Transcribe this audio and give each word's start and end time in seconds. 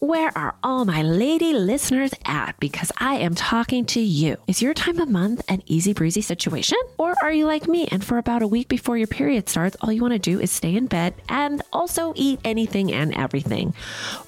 Where 0.00 0.30
are 0.38 0.54
all 0.62 0.84
my 0.84 1.02
lady 1.02 1.52
listeners 1.54 2.12
at? 2.24 2.54
Because 2.60 2.92
I 2.98 3.16
am 3.16 3.34
talking 3.34 3.84
to 3.86 4.00
you. 4.00 4.36
Is 4.46 4.62
your 4.62 4.72
time 4.72 5.00
of 5.00 5.08
month 5.08 5.42
an 5.48 5.60
easy 5.66 5.92
breezy 5.92 6.20
situation? 6.20 6.78
Or 6.98 7.16
are 7.20 7.32
you 7.32 7.46
like 7.46 7.66
me 7.66 7.88
and 7.88 8.04
for 8.04 8.16
about 8.16 8.42
a 8.42 8.46
week 8.46 8.68
before 8.68 8.96
your 8.96 9.08
period 9.08 9.48
starts, 9.48 9.76
all 9.80 9.90
you 9.90 10.00
want 10.00 10.12
to 10.12 10.20
do 10.20 10.38
is 10.38 10.52
stay 10.52 10.76
in 10.76 10.86
bed 10.86 11.14
and 11.28 11.62
also 11.72 12.12
eat 12.14 12.38
anything 12.44 12.92
and 12.92 13.12
everything? 13.16 13.74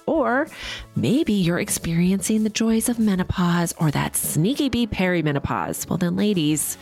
Or 0.07 0.49
maybe 0.97 1.35
you're 1.35 1.61
experiencing 1.61 2.43
the 2.43 2.51
joys 2.51 2.89
of 2.89 2.99
menopause 2.99 3.73
or 3.79 3.93
that 3.93 4.17
sneaky 4.17 4.71
bee 4.71 4.89
perimenopause. 4.89 5.89
Well, 5.89 5.99
then, 5.99 6.17
ladies, 6.17 6.79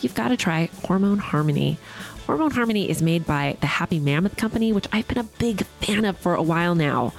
you've 0.00 0.16
got 0.16 0.30
to 0.30 0.36
try 0.36 0.70
Hormone 0.86 1.18
Harmony. 1.18 1.78
Hormone 2.26 2.50
Harmony 2.50 2.90
is 2.90 3.00
made 3.00 3.26
by 3.26 3.58
the 3.60 3.68
Happy 3.68 4.00
Mammoth 4.00 4.36
Company, 4.36 4.72
which 4.72 4.88
I've 4.92 5.06
been 5.06 5.18
a 5.18 5.24
big 5.24 5.64
fan 5.80 6.04
of 6.04 6.18
for 6.18 6.34
a 6.34 6.42
while 6.42 6.74
now. 6.74 7.12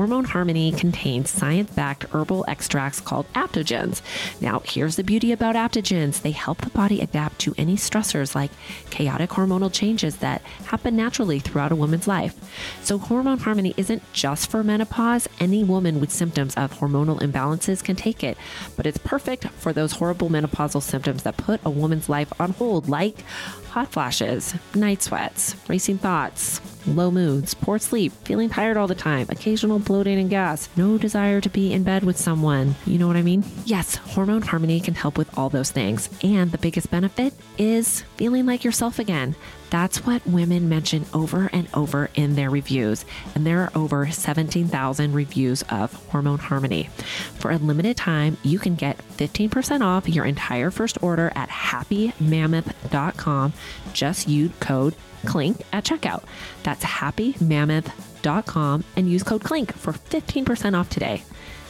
Hormone 0.00 0.24
Harmony 0.24 0.72
contains 0.72 1.28
science 1.28 1.70
backed 1.72 2.06
herbal 2.14 2.46
extracts 2.48 3.02
called 3.02 3.30
adaptogens. 3.34 4.00
Now, 4.40 4.62
here's 4.64 4.96
the 4.96 5.04
beauty 5.04 5.30
about 5.30 5.56
adaptogens 5.56 6.22
they 6.22 6.30
help 6.30 6.62
the 6.62 6.70
body 6.70 7.02
adapt 7.02 7.38
to 7.40 7.54
any 7.58 7.76
stressors 7.76 8.34
like 8.34 8.50
chaotic 8.88 9.28
hormonal 9.28 9.70
changes 9.70 10.16
that 10.16 10.40
happen 10.64 10.96
naturally 10.96 11.38
throughout 11.38 11.70
a 11.70 11.76
woman's 11.76 12.08
life. 12.08 12.34
So, 12.82 12.96
Hormone 12.96 13.40
Harmony 13.40 13.74
isn't 13.76 14.02
just 14.14 14.50
for 14.50 14.64
menopause. 14.64 15.28
Any 15.38 15.64
woman 15.64 16.00
with 16.00 16.10
symptoms 16.10 16.54
of 16.54 16.72
hormonal 16.78 17.20
imbalances 17.20 17.84
can 17.84 17.96
take 17.96 18.24
it, 18.24 18.38
but 18.78 18.86
it's 18.86 18.96
perfect 18.96 19.48
for 19.48 19.74
those 19.74 19.92
horrible 19.92 20.30
menopausal 20.30 20.80
symptoms 20.80 21.24
that 21.24 21.36
put 21.36 21.60
a 21.62 21.68
woman's 21.68 22.08
life 22.08 22.32
on 22.40 22.52
hold, 22.52 22.88
like 22.88 23.20
hot 23.68 23.92
flashes, 23.92 24.54
night 24.74 25.02
sweats, 25.02 25.56
racing 25.68 25.98
thoughts, 25.98 26.62
low 26.86 27.10
moods, 27.10 27.54
poor 27.54 27.78
sleep, 27.78 28.12
feeling 28.24 28.48
tired 28.48 28.76
all 28.76 28.86
the 28.86 28.94
time, 28.94 29.26
occasional 29.28 29.78
bloating 29.78 30.18
and 30.18 30.30
gas, 30.30 30.68
no 30.76 30.98
desire 30.98 31.40
to 31.40 31.48
be 31.48 31.72
in 31.72 31.82
bed 31.82 32.04
with 32.04 32.16
someone. 32.16 32.74
You 32.86 32.98
know 32.98 33.06
what 33.06 33.16
I 33.16 33.22
mean? 33.22 33.44
Yes, 33.64 33.96
Hormone 33.96 34.42
Harmony 34.42 34.80
can 34.80 34.94
help 34.94 35.18
with 35.18 35.36
all 35.38 35.48
those 35.48 35.70
things. 35.70 36.08
And 36.22 36.52
the 36.52 36.58
biggest 36.58 36.90
benefit 36.90 37.34
is 37.58 38.02
feeling 38.16 38.46
like 38.46 38.64
yourself 38.64 38.98
again. 38.98 39.34
That's 39.70 40.04
what 40.04 40.26
women 40.26 40.68
mention 40.68 41.06
over 41.14 41.48
and 41.52 41.68
over 41.72 42.10
in 42.14 42.34
their 42.34 42.50
reviews. 42.50 43.04
And 43.34 43.46
there 43.46 43.60
are 43.60 43.70
over 43.74 44.10
17,000 44.10 45.12
reviews 45.12 45.62
of 45.70 45.94
Hormone 46.08 46.40
Harmony. 46.40 46.90
For 47.38 47.52
a 47.52 47.56
limited 47.56 47.96
time, 47.96 48.36
you 48.42 48.58
can 48.58 48.74
get 48.74 48.98
15% 49.16 49.80
off 49.82 50.08
your 50.08 50.24
entire 50.24 50.70
first 50.70 51.02
order 51.02 51.32
at 51.34 51.48
happymammoth.com. 51.48 53.52
Just 53.92 54.28
use 54.28 54.50
code 54.60 54.94
CLINK 55.24 55.62
at 55.72 55.84
checkout. 55.84 56.24
That's 56.62 56.84
happymammoth.com 56.84 58.84
and 58.96 59.10
use 59.10 59.22
code 59.22 59.44
CLINK 59.44 59.72
for 59.72 59.92
15% 59.92 60.78
off 60.78 60.90
today. 60.90 61.22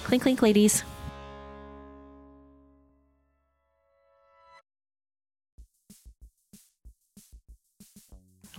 Clink, 0.05 0.23
clink, 0.23 0.43
ladies. 0.43 0.85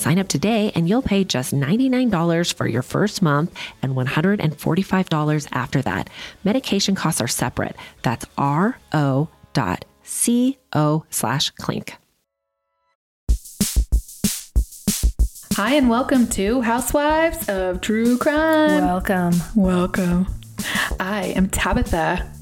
Sign 0.00 0.18
up 0.18 0.28
today 0.28 0.72
and 0.74 0.88
you'll 0.88 1.02
pay 1.02 1.24
just 1.24 1.52
$99 1.52 2.54
for 2.54 2.66
your 2.66 2.80
first 2.80 3.20
month 3.20 3.54
and 3.82 3.92
$145 3.94 5.48
after 5.52 5.82
that. 5.82 6.08
Medication 6.42 6.94
costs 6.94 7.20
are 7.20 7.28
separate. 7.28 7.76
That's 8.00 8.24
ro 8.38 9.28
dot 9.52 9.84
co 10.72 11.04
slash 11.10 11.50
clink. 11.50 11.98
Hi, 15.52 15.74
and 15.74 15.90
welcome 15.90 16.28
to 16.28 16.62
Housewives 16.62 17.50
of 17.50 17.82
True 17.82 18.16
Crime. 18.16 18.82
Welcome. 18.82 19.34
Welcome. 19.54 20.28
I 20.98 21.34
am 21.36 21.50
Tabitha. 21.50 22.26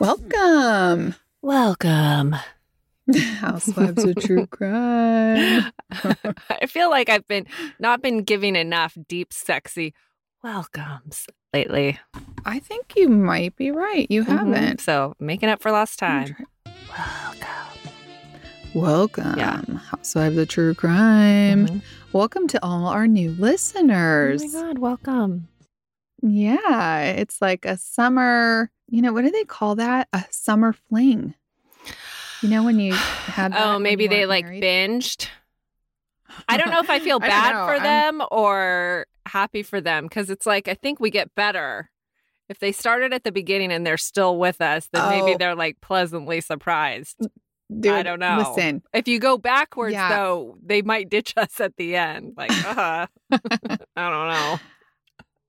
Welcome. 0.00 1.14
Welcome. 1.42 2.36
Housewives 3.40 4.04
of 4.04 4.16
True 4.16 4.46
Crime. 4.46 5.64
I 6.50 6.66
feel 6.66 6.90
like 6.90 7.08
I've 7.08 7.26
been 7.26 7.46
not 7.78 8.02
been 8.02 8.22
giving 8.22 8.54
enough 8.54 8.96
deep, 9.08 9.32
sexy 9.32 9.94
welcomes 10.42 11.26
lately. 11.52 11.98
I 12.44 12.58
think 12.60 12.94
you 12.96 13.08
might 13.08 13.56
be 13.56 13.70
right. 13.70 14.06
You 14.10 14.24
Mhm. 14.24 14.28
haven't. 14.38 14.80
So 14.80 15.14
making 15.18 15.48
up 15.48 15.62
for 15.62 15.72
lost 15.72 15.98
time. 15.98 16.36
Welcome. 16.66 17.90
Welcome, 18.74 19.38
Yeah. 19.38 19.62
Housewives 19.90 20.36
of 20.36 20.48
True 20.48 20.74
Crime. 20.74 21.66
Mhm. 21.66 21.82
Welcome 22.12 22.46
to 22.48 22.62
all 22.64 22.86
our 22.86 23.06
new 23.08 23.32
listeners. 23.32 24.42
Oh 24.44 24.46
my 24.52 24.60
God, 24.68 24.78
welcome. 24.78 25.48
Yeah, 26.22 27.02
it's 27.02 27.40
like 27.40 27.64
a 27.64 27.76
summer, 27.76 28.70
you 28.88 29.02
know, 29.02 29.12
what 29.12 29.24
do 29.24 29.30
they 29.30 29.44
call 29.44 29.76
that? 29.76 30.08
A 30.12 30.24
summer 30.30 30.72
fling. 30.72 31.34
You 32.42 32.48
know, 32.50 32.62
when 32.64 32.78
you 32.78 32.92
had 32.94 33.52
that 33.52 33.66
Oh, 33.66 33.78
maybe 33.78 34.06
they 34.06 34.26
like 34.26 34.44
married? 34.44 34.62
binged. 34.62 35.28
I 36.48 36.56
don't 36.56 36.70
know 36.70 36.80
if 36.80 36.90
I 36.90 36.98
feel 37.00 37.18
bad 37.20 37.52
know. 37.54 37.66
for 37.66 37.74
I'm- 37.74 37.82
them 38.18 38.26
or 38.30 39.06
happy 39.26 39.62
for 39.62 39.80
them 39.80 40.04
because 40.04 40.30
it's 40.30 40.46
like 40.46 40.68
I 40.68 40.74
think 40.74 41.00
we 41.00 41.10
get 41.10 41.34
better 41.34 41.90
if 42.48 42.58
they 42.60 42.72
started 42.72 43.12
at 43.12 43.24
the 43.24 43.32
beginning 43.32 43.70
and 43.72 43.86
they're 43.86 43.96
still 43.98 44.38
with 44.38 44.60
us. 44.60 44.88
Then 44.92 45.08
maybe 45.10 45.34
Oh. 45.34 45.38
they're 45.38 45.54
like 45.54 45.80
pleasantly 45.80 46.40
surprised. 46.40 47.16
Dude, 47.70 47.92
I 47.92 48.02
don't 48.02 48.18
know. 48.18 48.38
Listen, 48.48 48.82
If 48.94 49.06
you 49.08 49.18
go 49.18 49.36
backwards 49.36 49.92
Yeah. 49.92 50.08
though, 50.08 50.56
they 50.64 50.80
might 50.80 51.10
ditch 51.10 51.34
us 51.36 51.60
at 51.60 51.76
the 51.76 51.96
end. 51.96 52.32
Like, 52.36 52.50
uh, 52.66 53.06
I 53.30 53.38
don't 53.96 54.28
know. 54.28 54.58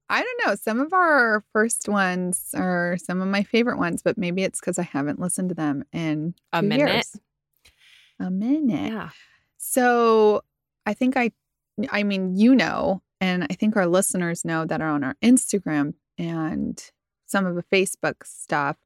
I 0.10 0.24
don't 0.24 0.48
know. 0.48 0.56
Some 0.56 0.80
of 0.80 0.92
our 0.94 1.44
first 1.54 1.88
ones 1.88 2.50
are 2.56 2.98
some 2.98 3.22
of 3.22 3.28
my 3.28 3.44
favorite 3.44 3.78
ones, 3.78 4.02
but 4.02 4.18
maybe 4.18 4.44
it's 4.44 4.60
because 4.60 4.80
I 4.80 4.84
haven't 4.84 5.20
listened 5.20 5.50
to 5.50 5.56
them 5.56 5.84
in 5.94 6.34
A 6.52 6.62
minute? 6.64 6.90
years. 6.90 7.16
A 8.20 8.32
minute. 8.32 8.92
Yeah. 8.92 9.10
So 9.58 10.42
I 10.86 10.94
think 10.94 11.16
I, 11.16 11.32
I 11.92 12.04
mean, 12.04 12.36
you 12.36 12.56
know, 12.56 13.02
and 13.22 13.44
I 13.50 13.54
think 13.54 13.76
our 13.76 13.88
listeners 13.88 14.44
know 14.44 14.66
that 14.66 14.82
are 14.82 14.90
on 14.90 15.04
our 15.04 15.16
Instagram 15.22 15.94
and 16.18 16.84
some 17.26 17.46
of 17.46 17.56
the 17.56 17.64
Facebook 17.64 18.26
stuff 18.26 18.78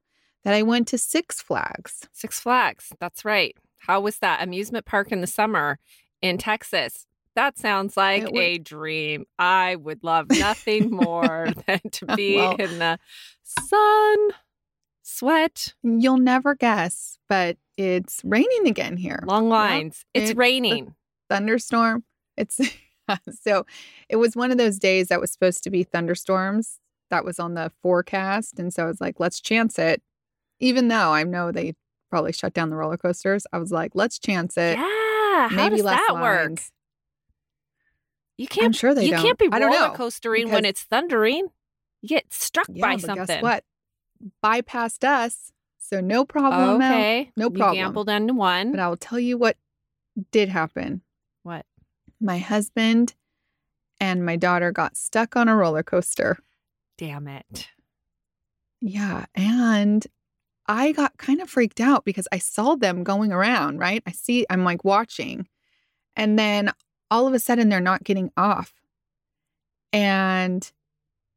that 0.44 0.52
I 0.52 0.62
went 0.62 0.88
to 0.88 0.98
Six 0.98 1.40
Flags. 1.40 2.06
Six 2.12 2.38
Flags. 2.38 2.92
That's 3.00 3.24
right. 3.24 3.56
How 3.78 4.00
was 4.00 4.18
that 4.18 4.42
amusement 4.42 4.84
park 4.84 5.10
in 5.10 5.20
the 5.20 5.26
summer 5.26 5.78
in 6.20 6.36
Texas? 6.36 7.06
That 7.36 7.58
sounds 7.58 7.96
like 7.96 8.24
was- 8.24 8.32
a 8.40 8.58
dream. 8.58 9.26
I 9.38 9.76
would 9.76 10.04
love 10.04 10.26
nothing 10.30 10.90
more 10.90 11.48
than 11.66 11.80
to 11.92 12.06
be 12.16 12.36
Well- 12.36 12.56
in 12.56 12.78
the 12.78 12.98
sun, 13.42 14.16
sweat. 15.02 15.74
You'll 15.82 16.18
never 16.18 16.54
guess, 16.54 17.18
but 17.28 17.56
it's 17.76 18.20
raining 18.24 18.66
again 18.66 18.96
here. 18.96 19.22
Long 19.26 19.48
lines. 19.48 20.04
it's 20.14 20.30
it- 20.30 20.36
raining. 20.36 20.94
thunderstorm. 21.28 22.04
It's 22.36 22.60
so 23.42 23.66
it 24.08 24.16
was 24.16 24.34
one 24.36 24.50
of 24.50 24.58
those 24.58 24.78
days 24.78 25.08
that 25.08 25.20
was 25.20 25.32
supposed 25.32 25.62
to 25.64 25.70
be 25.70 25.82
thunderstorms 25.82 26.78
that 27.10 27.24
was 27.24 27.38
on 27.38 27.54
the 27.54 27.70
forecast. 27.82 28.58
And 28.58 28.72
so 28.72 28.84
I 28.84 28.86
was 28.86 29.00
like, 29.00 29.20
let's 29.20 29.40
chance 29.40 29.78
it. 29.78 30.02
Even 30.60 30.88
though 30.88 31.10
I 31.12 31.22
know 31.24 31.52
they 31.52 31.74
probably 32.10 32.32
shut 32.32 32.54
down 32.54 32.70
the 32.70 32.76
roller 32.76 32.96
coasters, 32.96 33.46
I 33.52 33.58
was 33.58 33.70
like, 33.72 33.92
let's 33.94 34.18
chance 34.18 34.56
it. 34.56 34.78
yeah. 34.78 35.48
How 35.48 35.68
does 35.68 35.82
that 35.82 36.08
work? 36.14 36.60
You 38.36 38.46
can't. 38.48 38.66
I'm 38.66 38.72
sure 38.72 38.94
they 38.94 39.06
You 39.06 39.12
can't 39.12 39.38
be 39.38 39.46
don't. 39.46 39.54
I 39.54 39.58
don't 39.60 39.72
roller 39.72 39.94
coastering 39.96 40.50
when 40.50 40.64
it's 40.64 40.82
thundering. 40.82 41.48
You 42.02 42.08
get 42.08 42.32
struck 42.32 42.66
Yeah, 42.68 42.82
by 42.86 42.96
something. 42.96 43.26
guess 43.26 43.42
what? 43.42 43.64
Bypassed 44.42 45.04
us. 45.04 45.52
So 45.78 46.00
no 46.00 46.24
problem. 46.24 46.82
okay. 46.82 47.30
no 47.36 47.46
You 47.46 47.50
problem. 47.50 47.76
gambled 47.76 48.08
on 48.08 48.36
one. 48.36 48.70
But 48.72 48.80
I 48.80 48.88
will 48.88 48.96
tell 48.96 49.20
you 49.20 49.36
what 49.38 49.56
did 50.32 50.48
happen. 50.48 51.02
what? 51.42 51.66
My 52.20 52.38
husband 52.38 53.14
and 54.00 54.24
my 54.24 54.36
daughter 54.36 54.72
got 54.72 54.96
stuck 54.96 55.36
on 55.36 55.48
a 55.48 55.54
roller 55.56 55.82
coaster. 55.82 56.38
Damn 56.98 57.28
it. 57.28 57.68
Yeah. 58.80 59.26
And 59.34 60.06
I 60.66 60.92
got 60.92 61.16
kind 61.18 61.40
of 61.40 61.50
freaked 61.50 61.80
out 61.80 62.04
because 62.04 62.26
I 62.32 62.38
saw 62.38 62.74
them 62.76 63.04
going 63.04 63.32
around, 63.32 63.78
right? 63.78 64.02
I 64.06 64.12
see, 64.12 64.46
I'm 64.48 64.64
like 64.64 64.84
watching. 64.84 65.46
And 66.16 66.38
then 66.38 66.70
all 67.10 67.26
of 67.26 67.34
a 67.34 67.38
sudden 67.38 67.68
they're 67.68 67.80
not 67.80 68.04
getting 68.04 68.30
off. 68.36 68.74
And 69.92 70.70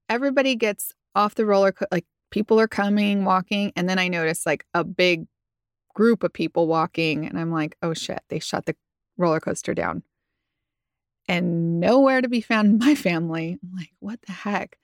everybody 0.09 0.55
gets 0.55 0.93
off 1.15 1.35
the 1.35 1.45
roller 1.45 1.71
coaster. 1.71 1.87
Like 1.91 2.05
people 2.31 2.59
are 2.59 2.67
coming, 2.67 3.25
walking. 3.25 3.71
And 3.75 3.87
then 3.87 3.99
I 3.99 4.07
notice 4.07 4.45
like 4.45 4.65
a 4.73 4.83
big 4.83 5.27
group 5.93 6.23
of 6.23 6.33
people 6.33 6.67
walking. 6.67 7.25
And 7.25 7.39
I'm 7.39 7.51
like, 7.51 7.75
oh 7.81 7.93
shit, 7.93 8.21
they 8.29 8.39
shut 8.39 8.65
the 8.65 8.75
roller 9.17 9.39
coaster 9.39 9.73
down. 9.73 10.03
And 11.27 11.79
nowhere 11.79 12.21
to 12.21 12.29
be 12.29 12.41
found 12.41 12.67
in 12.69 12.77
my 12.77 12.95
family. 12.95 13.59
I'm 13.61 13.77
like, 13.77 13.91
what 13.99 14.21
the 14.23 14.31
heck? 14.31 14.77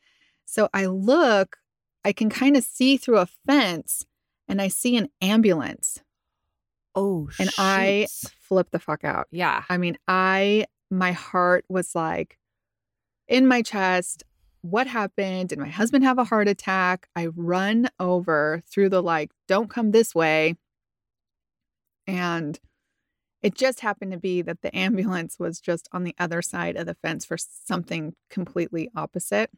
So 0.46 0.70
I 0.74 0.86
look, 0.86 1.58
I 2.04 2.12
can 2.12 2.30
kind 2.30 2.58
of 2.58 2.64
see 2.64 2.98
through 2.98 3.18
a 3.18 3.30
fence 3.48 4.06
and 4.48 4.62
I 4.62 4.68
see 4.68 4.98
an 4.98 5.10
ambulance 5.22 6.02
Oh, 6.96 7.30
and 7.40 7.50
I 7.58 8.08
flip 8.40 8.70
the 8.72 8.80
fuck 8.80 9.04
out. 9.04 9.28
Yeah. 9.32 9.64
I 9.68 9.78
mean, 9.78 9.98
I, 10.08 10.66
my 10.98 11.12
heart 11.12 11.66
was 11.70 11.96
like 11.96 12.38
in 13.28 13.48
my 13.48 13.62
chest. 13.62 14.24
What 14.62 14.88
happened? 14.88 15.50
Did 15.50 15.60
my 15.60 15.68
husband 15.70 16.06
have 16.06 16.18
a 16.18 16.24
heart 16.24 16.48
attack? 16.48 17.08
I 17.16 17.28
run 17.28 17.90
over 18.00 18.62
through 18.72 18.90
the 18.90 19.04
like, 19.04 19.32
don't 19.48 19.70
come 19.70 19.92
this 19.92 20.16
way. 20.16 20.56
And 22.08 22.58
it 23.42 23.56
just 23.56 23.82
happened 23.82 24.12
to 24.14 24.18
be 24.20 24.42
that 24.42 24.62
the 24.62 24.74
ambulance 24.76 25.38
was 25.38 25.60
just 25.60 25.90
on 25.92 26.04
the 26.04 26.16
other 26.18 26.42
side 26.42 26.78
of 26.78 26.86
the 26.86 26.96
fence 26.96 27.26
for 27.26 27.38
something 27.38 28.14
completely 28.30 28.90
opposite. 28.96 29.50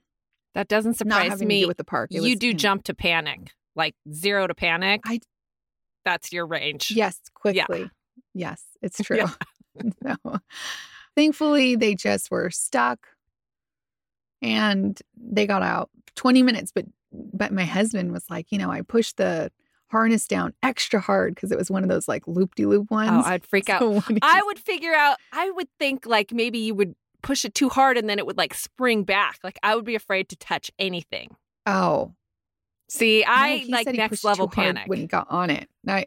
That 0.56 0.68
doesn't 0.68 0.96
surprise 0.96 1.42
me. 1.44 1.62
do 1.62 1.68
with 1.68 1.78
the 1.78 1.84
park. 1.84 2.10
It 2.12 2.24
you 2.24 2.36
do 2.36 2.54
jump 2.54 2.84
to 2.86 2.94
panic, 2.96 3.52
like 3.76 3.94
zero 4.12 4.48
to 4.48 4.56
panic. 4.56 5.02
I- 5.06 5.20
That's 6.04 6.32
your 6.32 6.48
range. 6.48 6.92
Yes, 6.92 7.20
Yeah. 7.46 7.66
quickly. 7.66 7.92
Yes, 8.34 8.64
it's 8.82 8.98
true. 9.04 9.18
Yeah. 9.18 9.30
no. 10.02 10.40
Thankfully, 11.15 11.75
they 11.75 11.95
just 11.95 12.29
were 12.29 12.50
stuck 12.50 13.07
and 14.41 15.00
they 15.15 15.47
got 15.47 15.63
out 15.63 15.89
20 16.15 16.44
minutes. 16.44 16.71
But 16.73 16.85
but 17.12 17.53
my 17.53 17.63
husband 17.63 18.12
was 18.12 18.29
like, 18.29 18.51
you 18.51 18.57
know, 18.57 18.69
I 18.69 18.81
pushed 18.81 19.17
the 19.17 19.51
harness 19.89 20.27
down 20.27 20.53
extra 20.62 21.00
hard 21.00 21.35
because 21.35 21.51
it 21.51 21.57
was 21.57 21.71
one 21.71 21.83
of 21.83 21.89
those 21.89 22.07
like 22.07 22.27
loop 22.27 22.56
de 22.56 22.65
loop 22.65 22.91
ones. 22.91 23.12
Oh, 23.13 23.21
I'd 23.25 23.45
freak 23.45 23.69
out. 23.69 23.79
So 23.81 23.91
when 23.91 24.15
he 24.17 24.19
I 24.21 24.41
would 24.45 24.59
figure 24.59 24.94
out, 24.94 25.17
I 25.31 25.50
would 25.51 25.69
think 25.79 26.06
like 26.06 26.31
maybe 26.33 26.59
you 26.59 26.75
would 26.75 26.95
push 27.21 27.45
it 27.45 27.56
too 27.56 27.69
hard 27.69 27.97
and 27.97 28.09
then 28.09 28.19
it 28.19 28.25
would 28.25 28.38
like 28.38 28.53
spring 28.53 29.03
back. 29.03 29.39
Like 29.44 29.57
I 29.63 29.75
would 29.75 29.85
be 29.85 29.95
afraid 29.95 30.29
to 30.29 30.35
touch 30.35 30.69
anything. 30.77 31.35
oh, 31.65 32.13
See, 32.88 33.23
I 33.23 33.57
he 33.57 33.71
like 33.71 33.88
next 33.88 34.23
level 34.23 34.47
panic. 34.47 34.83
when 34.88 35.00
he 35.00 35.07
got 35.07 35.25
on 35.31 35.50
it. 35.50 35.67
I 35.88 36.06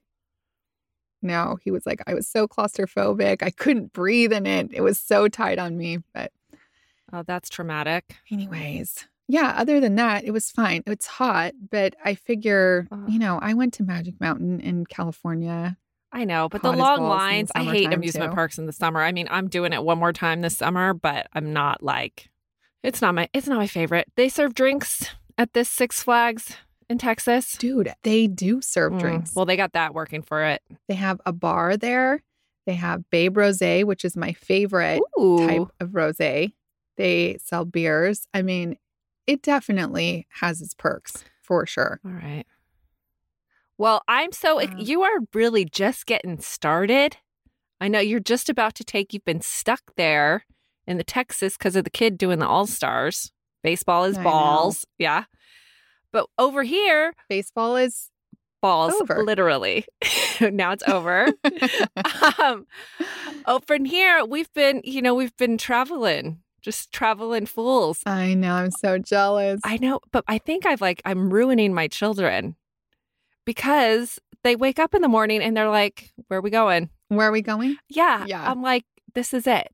no, 1.23 1.59
he 1.63 1.71
was 1.71 1.85
like, 1.87 2.01
I 2.07 2.15
was 2.15 2.29
so 2.29 2.47
claustrophobic. 2.47 3.43
I 3.43 3.51
couldn't 3.51 3.93
breathe 3.93 4.33
in 4.33 4.47
it. 4.47 4.71
It 4.73 4.81
was 4.83 4.99
so 4.99 5.29
tight 5.29 5.59
on 5.59 5.77
me. 5.77 5.99
But 6.15 6.33
Oh, 7.13 7.23
that's 7.27 7.49
traumatic. 7.49 8.17
Anyways, 8.31 9.07
yeah, 9.29 9.55
other 9.57 9.81
than 9.81 9.95
that, 9.95 10.25
it 10.25 10.31
was 10.31 10.51
fine. 10.51 10.83
It's 10.87 11.07
hot, 11.07 11.53
but 11.71 11.97
I 12.05 12.15
figure, 12.15 12.87
you 13.07 13.19
know, 13.19 13.39
I 13.41 13.55
went 13.55 13.73
to 13.75 13.83
Magic 13.83 14.21
Mountain 14.21 14.61
in 14.61 14.85
California. 14.85 15.79
I 16.13 16.25
know, 16.25 16.49
but 16.49 16.63
Hot 16.63 16.73
the 16.73 16.77
long 16.77 16.99
in 16.99 17.03
the 17.03 17.09
lines, 17.09 17.51
I 17.55 17.65
hate 17.65 17.93
amusement 17.93 18.33
too. 18.33 18.35
parks 18.35 18.59
in 18.59 18.67
the 18.67 18.73
summer. 18.73 19.01
I 19.01 19.13
mean, 19.13 19.27
I'm 19.31 19.49
doing 19.49 19.73
it 19.73 19.83
one 19.85 19.99
more 19.99 20.13
time 20.13 20.41
this 20.43 20.57
summer, 20.57 20.95
but 20.95 21.29
I'm 21.35 21.53
not 21.53 21.83
like 21.83 22.29
it's 22.83 23.03
not 23.03 23.15
my 23.15 23.29
it's 23.33 23.47
not 23.47 23.59
my 23.59 23.67
favorite. 23.67 24.09
They 24.17 24.29
serve 24.29 24.55
drinks 24.55 25.11
at 25.37 25.53
this 25.53 25.69
Six 25.69 26.03
Flags 26.03 26.57
in 26.89 26.99
Texas. 26.99 27.53
Dude, 27.59 27.93
they 28.03 28.27
do 28.27 28.61
serve 28.61 28.95
Mm, 28.95 29.01
drinks. 29.01 29.35
Well, 29.35 29.47
they 29.47 29.57
got 29.57 29.73
that 29.73 29.95
working 29.95 30.23
for 30.23 30.45
it. 30.45 30.63
they 30.89 30.95
have 30.95 31.21
a 31.27 31.33
bar 31.33 31.77
there. 31.77 32.23
They 32.67 32.75
have 32.75 33.09
Babe 33.11 33.37
Rose, 33.37 33.61
which 33.61 34.05
is 34.05 34.17
my 34.17 34.33
favorite 34.35 35.01
Ooh. 35.19 35.47
type 35.47 35.69
of 35.81 35.95
rose. 35.95 36.17
They 36.19 37.39
sell 37.43 37.65
beers. 37.65 38.27
I 38.35 38.43
mean, 38.43 38.77
it 39.27 39.41
definitely 39.43 40.27
has 40.41 40.61
its 40.61 40.75
perks 40.75 41.25
for 41.43 41.65
sure. 41.67 42.01
All 42.05 42.11
right. 42.13 42.45
Well, 43.79 44.03
I'm 44.09 44.33
so 44.33 44.61
you 44.61 45.03
are 45.03 45.21
really 45.33 45.65
just 45.65 46.07
getting 46.07 46.41
started. 46.41 47.17
I 47.81 47.89
know 47.89 48.01
you're 48.01 48.19
just 48.21 48.49
about 48.49 48.75
to 48.77 48.85
take. 48.85 49.15
You've 49.15 49.25
been 49.25 49.41
stuck 49.41 49.95
there 49.97 50.45
in 50.87 50.97
the 50.99 51.05
Texas 51.05 51.57
because 51.57 51.77
of 51.77 51.85
the 51.85 51.91
kid 51.91 52.19
doing 52.19 52.41
the 52.41 52.49
All 52.49 52.67
Stars. 52.67 53.33
Baseball 53.63 54.05
is 54.05 54.19
I 54.19 54.23
know. 54.23 54.31
balls, 54.31 54.85
yeah. 54.99 55.25
But 56.13 56.27
over 56.39 56.63
here, 56.63 57.13
Baseball 57.29 57.77
is 57.77 58.11
balls 58.61 58.95
Over. 59.01 59.23
literally. 59.23 59.87
now 60.41 60.73
it's 60.73 60.83
over. 60.89 61.29
um, 62.39 62.67
oh, 63.47 63.61
from 63.67 63.85
here 63.85 64.25
we've 64.25 64.53
been, 64.53 64.81
you 64.85 65.03
know, 65.03 65.15
we've 65.15 65.37
been 65.37 65.59
traveling, 65.59 66.41
just 66.61 66.93
traveling 66.93 67.47
fools. 67.47 68.01
I 68.07 68.35
know, 68.35 68.55
I'm 68.55 68.71
so 68.71 68.99
jealous. 68.99 69.61
I 69.65 69.79
know, 69.79 70.01
but 70.11 70.25
I 70.27 70.39
think 70.39 70.67
I've 70.67 70.81
like 70.81 71.03
I'm 71.05 71.33
ruining 71.33 71.75
my 71.75 71.89
children 71.89 72.57
because 73.45 74.19
they 74.45 74.57
wake 74.57 74.79
up 74.79 74.95
in 74.95 75.03
the 75.03 75.09
morning 75.09 75.43
and 75.43 75.57
they're 75.57 75.71
like, 75.71 76.13
"Where 76.29 76.39
are 76.39 76.43
we 76.43 76.51
going?" 76.51 76.91
Where 77.09 77.29
are 77.29 77.33
we 77.33 77.43
going? 77.43 77.77
Yeah, 77.89 78.27
Yeah. 78.27 78.51
I'm 78.51 78.61
like, 78.63 78.85
"This 79.15 79.33
is 79.33 79.47
it. 79.47 79.69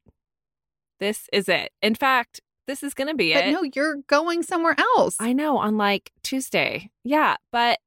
This 1.00 1.28
is 1.32 1.48
it." 1.48 1.72
In 1.82 1.94
fact, 1.94 2.40
this 2.66 2.82
is 2.82 2.94
going 2.94 3.08
to 3.08 3.14
be 3.14 3.34
But 3.34 3.46
it. 3.46 3.52
no, 3.52 3.62
you're 3.74 3.96
going 4.06 4.42
somewhere 4.42 4.74
else. 4.96 5.16
I 5.20 5.32
know 5.32 5.58
on 5.58 5.76
like 5.76 6.12
Tuesday. 6.22 6.90
Yeah, 7.04 7.36
but 7.52 7.78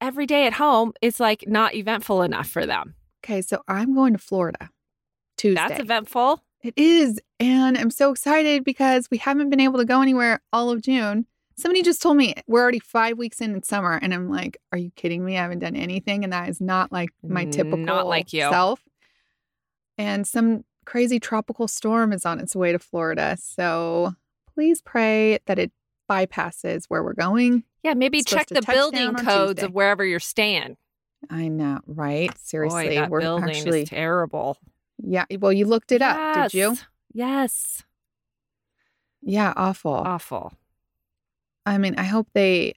every 0.00 0.26
day 0.26 0.46
at 0.46 0.52
home 0.54 0.92
is 1.00 1.20
like 1.20 1.44
not 1.46 1.74
eventful 1.74 2.22
enough 2.22 2.48
for 2.48 2.66
them. 2.66 2.94
Okay, 3.24 3.40
so 3.42 3.62
I'm 3.68 3.94
going 3.94 4.12
to 4.12 4.18
Florida 4.18 4.70
Tuesday. 5.36 5.54
That's 5.68 5.80
eventful. 5.80 6.42
It 6.62 6.74
is. 6.76 7.20
And 7.40 7.76
I'm 7.76 7.90
so 7.90 8.10
excited 8.10 8.64
because 8.64 9.08
we 9.10 9.18
haven't 9.18 9.50
been 9.50 9.60
able 9.60 9.78
to 9.78 9.84
go 9.84 10.00
anywhere 10.02 10.40
all 10.52 10.70
of 10.70 10.82
June. 10.82 11.26
Somebody 11.56 11.82
just 11.82 12.02
told 12.02 12.16
me 12.16 12.34
we're 12.46 12.60
already 12.62 12.80
five 12.80 13.16
weeks 13.16 13.40
in 13.40 13.54
in 13.54 13.62
summer. 13.62 13.98
And 14.02 14.12
I'm 14.12 14.28
like, 14.28 14.56
are 14.72 14.78
you 14.78 14.90
kidding 14.96 15.24
me? 15.24 15.38
I 15.38 15.42
haven't 15.42 15.60
done 15.60 15.76
anything. 15.76 16.24
And 16.24 16.32
that 16.32 16.48
is 16.48 16.60
not 16.60 16.90
like 16.90 17.10
my 17.22 17.44
typical 17.44 17.78
Not 17.78 18.06
like 18.06 18.32
you. 18.32 18.40
self. 18.40 18.80
And 19.96 20.26
some 20.26 20.64
crazy 20.84 21.18
tropical 21.20 21.66
storm 21.68 22.12
is 22.12 22.24
on 22.24 22.40
its 22.40 22.54
way 22.54 22.72
to 22.72 22.78
Florida. 22.78 23.36
So 23.40 24.14
please 24.54 24.80
pray 24.82 25.38
that 25.46 25.58
it 25.58 25.72
bypasses 26.10 26.84
where 26.86 27.02
we're 27.02 27.14
going. 27.14 27.64
Yeah, 27.82 27.94
maybe 27.94 28.18
It's 28.18 28.30
check 28.30 28.48
the 28.48 28.62
building 28.62 29.14
codes 29.14 29.54
Tuesday. 29.54 29.66
of 29.66 29.72
wherever 29.74 30.04
you're 30.04 30.20
staying. 30.20 30.76
I 31.30 31.48
know, 31.48 31.80
right? 31.86 32.30
Seriously. 32.38 32.88
Boy, 32.88 32.94
that 32.96 33.10
we're 33.10 33.20
building 33.20 33.48
actually, 33.50 33.82
is 33.82 33.88
terrible. 33.88 34.58
yeah. 35.02 35.24
Well, 35.38 35.52
you 35.52 35.66
looked 35.66 35.90
it 35.92 36.02
up, 36.02 36.50
did 36.50 36.54
you? 36.54 36.70
Yes. 36.70 36.84
Yes. 37.12 37.82
Yeah, 39.22 39.52
awful. 39.56 39.92
Awful. 39.94 40.52
I 41.64 41.78
mean, 41.78 41.94
I 41.96 42.04
hope 42.04 42.28
they. 42.34 42.74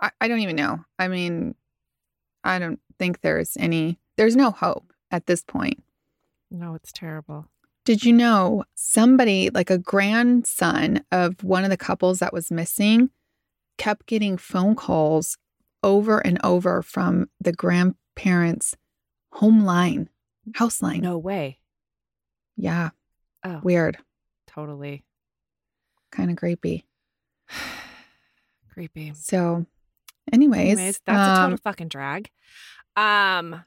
I, 0.00 0.10
I 0.20 0.26
don't 0.28 0.40
even 0.40 0.56
know. 0.56 0.84
I 0.98 1.06
mean, 1.08 1.54
I 2.42 2.58
don't 2.58 2.80
think 2.98 3.20
there's 3.20 3.56
any. 3.56 3.98
There's 4.16 4.34
no 4.34 4.50
hope 4.50 4.92
at 5.12 5.26
this 5.26 5.42
point. 5.42 5.82
No, 6.52 6.74
it's 6.74 6.92
terrible. 6.92 7.46
Did 7.84 8.04
you 8.04 8.12
know 8.12 8.64
somebody, 8.74 9.50
like 9.50 9.70
a 9.70 9.78
grandson 9.78 11.04
of 11.10 11.42
one 11.42 11.64
of 11.64 11.70
the 11.70 11.76
couples 11.76 12.18
that 12.20 12.32
was 12.32 12.50
missing, 12.50 13.10
kept 13.78 14.06
getting 14.06 14.36
phone 14.36 14.76
calls 14.76 15.36
over 15.82 16.18
and 16.20 16.38
over 16.44 16.82
from 16.82 17.28
the 17.40 17.52
grandparents' 17.52 18.76
home 19.32 19.64
line, 19.64 20.08
house 20.54 20.80
line? 20.82 21.00
No 21.00 21.18
way. 21.18 21.58
Yeah, 22.56 22.90
Oh, 23.44 23.60
weird, 23.64 23.96
totally. 24.46 25.04
kind 26.12 26.30
of 26.30 26.36
creepy. 26.36 26.84
Creepy. 28.72 29.12
So 29.14 29.66
Anyways, 30.32 30.78
Anyways, 30.78 31.00
that's 31.04 31.28
a 31.28 31.34
total 31.40 31.52
um, 31.52 31.56
fucking 31.58 31.88
drag. 31.88 32.30
Um, 32.96 33.64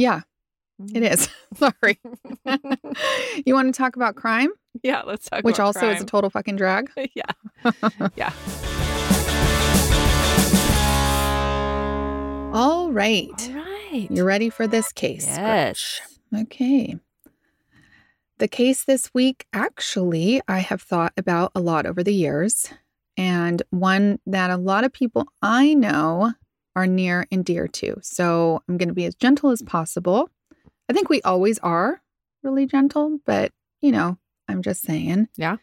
yeah, 0.00 0.22
it 0.94 1.02
is. 1.02 1.28
Sorry. 1.54 2.00
Mm-hmm. 2.46 3.40
you 3.46 3.54
want 3.54 3.72
to 3.72 3.76
talk 3.76 3.96
about 3.96 4.16
crime, 4.16 4.50
yeah, 4.82 5.02
let's 5.02 5.28
talk 5.28 5.44
which 5.44 5.60
also 5.60 5.90
is 5.90 6.02
a 6.02 6.06
total 6.06 6.30
fucking 6.30 6.56
drag? 6.56 6.90
yeah. 7.14 7.22
Yeah. 8.16 8.32
All 12.52 12.90
right. 12.90 13.50
All 13.54 13.54
right. 13.54 14.08
You're 14.10 14.24
ready 14.24 14.50
for 14.50 14.66
this 14.66 14.92
case? 14.92 15.26
Yes. 15.26 15.38
Gretch? 15.38 16.42
Okay. 16.44 16.96
The 18.38 18.48
case 18.48 18.84
this 18.84 19.12
week, 19.12 19.46
actually, 19.52 20.40
I 20.48 20.60
have 20.60 20.80
thought 20.80 21.12
about 21.16 21.52
a 21.54 21.60
lot 21.60 21.84
over 21.84 22.02
the 22.02 22.14
years, 22.14 22.72
and 23.16 23.62
one 23.70 24.18
that 24.26 24.50
a 24.50 24.56
lot 24.56 24.84
of 24.84 24.92
people 24.92 25.26
I 25.42 25.74
know 25.74 26.32
are 26.80 26.86
near 26.86 27.26
and 27.30 27.44
dear 27.44 27.68
to. 27.68 27.96
So 28.02 28.62
I'm 28.68 28.78
going 28.78 28.88
to 28.88 28.94
be 28.94 29.04
as 29.04 29.14
gentle 29.14 29.50
as 29.50 29.62
possible. 29.62 30.30
I 30.88 30.92
think 30.92 31.08
we 31.08 31.20
always 31.22 31.58
are 31.58 32.00
really 32.42 32.66
gentle, 32.66 33.18
but 33.26 33.52
you 33.80 33.92
know, 33.92 34.18
I'm 34.48 34.62
just 34.62 34.82
saying. 34.82 35.28
Yeah. 35.36 35.56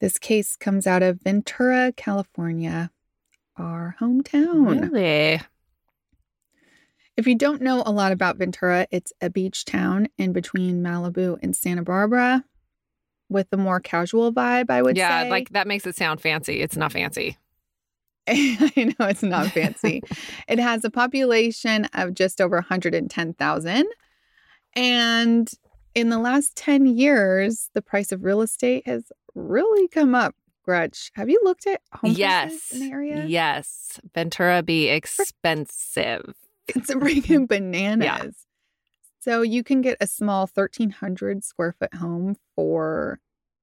This 0.00 0.18
case 0.18 0.56
comes 0.56 0.86
out 0.86 1.02
of 1.02 1.20
Ventura, 1.22 1.92
California, 1.96 2.90
our 3.56 3.96
hometown. 4.00 4.82
Really? 4.82 5.40
If 7.16 7.26
you 7.26 7.34
don't 7.34 7.62
know 7.62 7.82
a 7.86 7.90
lot 7.90 8.12
about 8.12 8.36
Ventura, 8.36 8.86
it's 8.90 9.12
a 9.20 9.30
beach 9.30 9.64
town 9.64 10.08
in 10.18 10.32
between 10.32 10.82
Malibu 10.82 11.38
and 11.42 11.56
Santa 11.56 11.82
Barbara 11.82 12.44
with 13.28 13.48
a 13.52 13.56
more 13.56 13.80
casual 13.80 14.32
vibe, 14.32 14.70
I 14.70 14.82
would 14.82 14.96
yeah, 14.96 15.22
say. 15.22 15.24
Yeah, 15.24 15.30
like 15.30 15.48
that 15.50 15.66
makes 15.66 15.86
it 15.86 15.96
sound 15.96 16.20
fancy. 16.20 16.60
It's 16.60 16.76
not 16.76 16.92
fancy. 16.92 17.38
I 18.28 18.94
know 18.98 19.06
it's 19.06 19.22
not 19.22 19.48
fancy. 19.48 20.02
it 20.48 20.58
has 20.58 20.84
a 20.84 20.90
population 20.90 21.86
of 21.94 22.14
just 22.14 22.40
over 22.40 22.56
110,000. 22.56 23.86
And 24.74 25.50
in 25.94 26.10
the 26.10 26.18
last 26.18 26.56
10 26.56 26.86
years, 26.86 27.70
the 27.72 27.82
price 27.82 28.12
of 28.12 28.24
real 28.24 28.42
estate 28.42 28.86
has 28.86 29.10
really 29.34 29.88
come 29.88 30.14
up. 30.14 30.34
Gretch. 30.64 31.12
have 31.14 31.30
you 31.30 31.40
looked 31.44 31.68
at 31.68 31.80
home 31.92 32.12
prices 32.12 32.18
yes. 32.18 32.72
in 32.72 32.80
the 32.80 32.90
area? 32.90 33.24
Yes. 33.24 34.00
Ventura 34.14 34.62
be 34.62 34.88
expensive. 34.88 36.34
It's 36.68 36.92
freaking 36.92 37.46
bananas. 37.46 38.44
So 39.20 39.42
you 39.42 39.62
can 39.62 39.82
get 39.82 39.98
a 40.00 40.06
small 40.08 40.50
1300 40.52 41.44
square 41.44 41.76
foot 41.78 41.94
home 41.94 42.34
for 42.56 43.20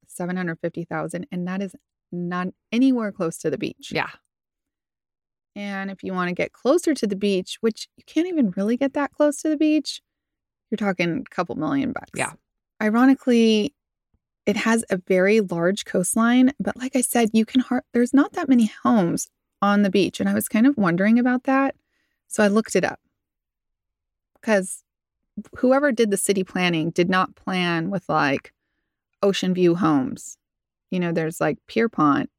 750,000 0.07 1.27
and 1.29 1.45
that 1.45 1.61
is 1.61 1.75
not 2.13 2.47
anywhere 2.71 3.11
close 3.11 3.37
to 3.39 3.49
the 3.49 3.57
beach. 3.57 3.91
Yeah. 3.91 4.11
And 5.55 5.91
if 5.91 6.03
you 6.03 6.13
want 6.13 6.29
to 6.29 6.35
get 6.35 6.51
closer 6.51 6.93
to 6.93 7.05
the 7.07 7.15
beach, 7.15 7.57
which 7.61 7.87
you 7.97 8.03
can't 8.05 8.27
even 8.27 8.53
really 8.57 8.75
get 8.77 8.93
that 8.93 9.11
close 9.11 9.37
to 9.41 9.49
the 9.49 9.57
beach, 9.57 10.01
you're 10.69 10.77
talking 10.77 11.23
a 11.25 11.35
couple 11.35 11.55
million 11.55 11.91
bucks. 11.91 12.09
Yeah. 12.15 12.33
Ironically, 12.81 13.75
it 14.45 14.57
has 14.57 14.83
a 14.89 14.97
very 14.97 15.41
large 15.41 15.85
coastline, 15.85 16.51
but 16.59 16.75
like 16.75 16.95
I 16.95 17.01
said, 17.01 17.29
you 17.33 17.45
can 17.45 17.61
har- 17.61 17.85
there's 17.93 18.13
not 18.13 18.33
that 18.33 18.49
many 18.49 18.71
homes 18.83 19.27
on 19.61 19.83
the 19.83 19.89
beach 19.89 20.19
and 20.19 20.27
I 20.27 20.33
was 20.33 20.49
kind 20.49 20.67
of 20.67 20.77
wondering 20.77 21.19
about 21.19 21.43
that. 21.43 21.75
So 22.27 22.43
I 22.43 22.47
looked 22.47 22.75
it 22.75 22.83
up. 22.83 22.99
Cuz 24.41 24.83
whoever 25.57 25.91
did 25.91 26.11
the 26.11 26.17
city 26.17 26.43
planning 26.43 26.89
did 26.89 27.09
not 27.09 27.35
plan 27.35 27.89
with 27.89 28.09
like 28.09 28.53
ocean 29.21 29.53
view 29.53 29.75
homes. 29.75 30.37
You 30.91 30.99
know, 30.99 31.11
there's 31.11 31.39
like 31.39 31.57
Pierpont. 31.67 32.29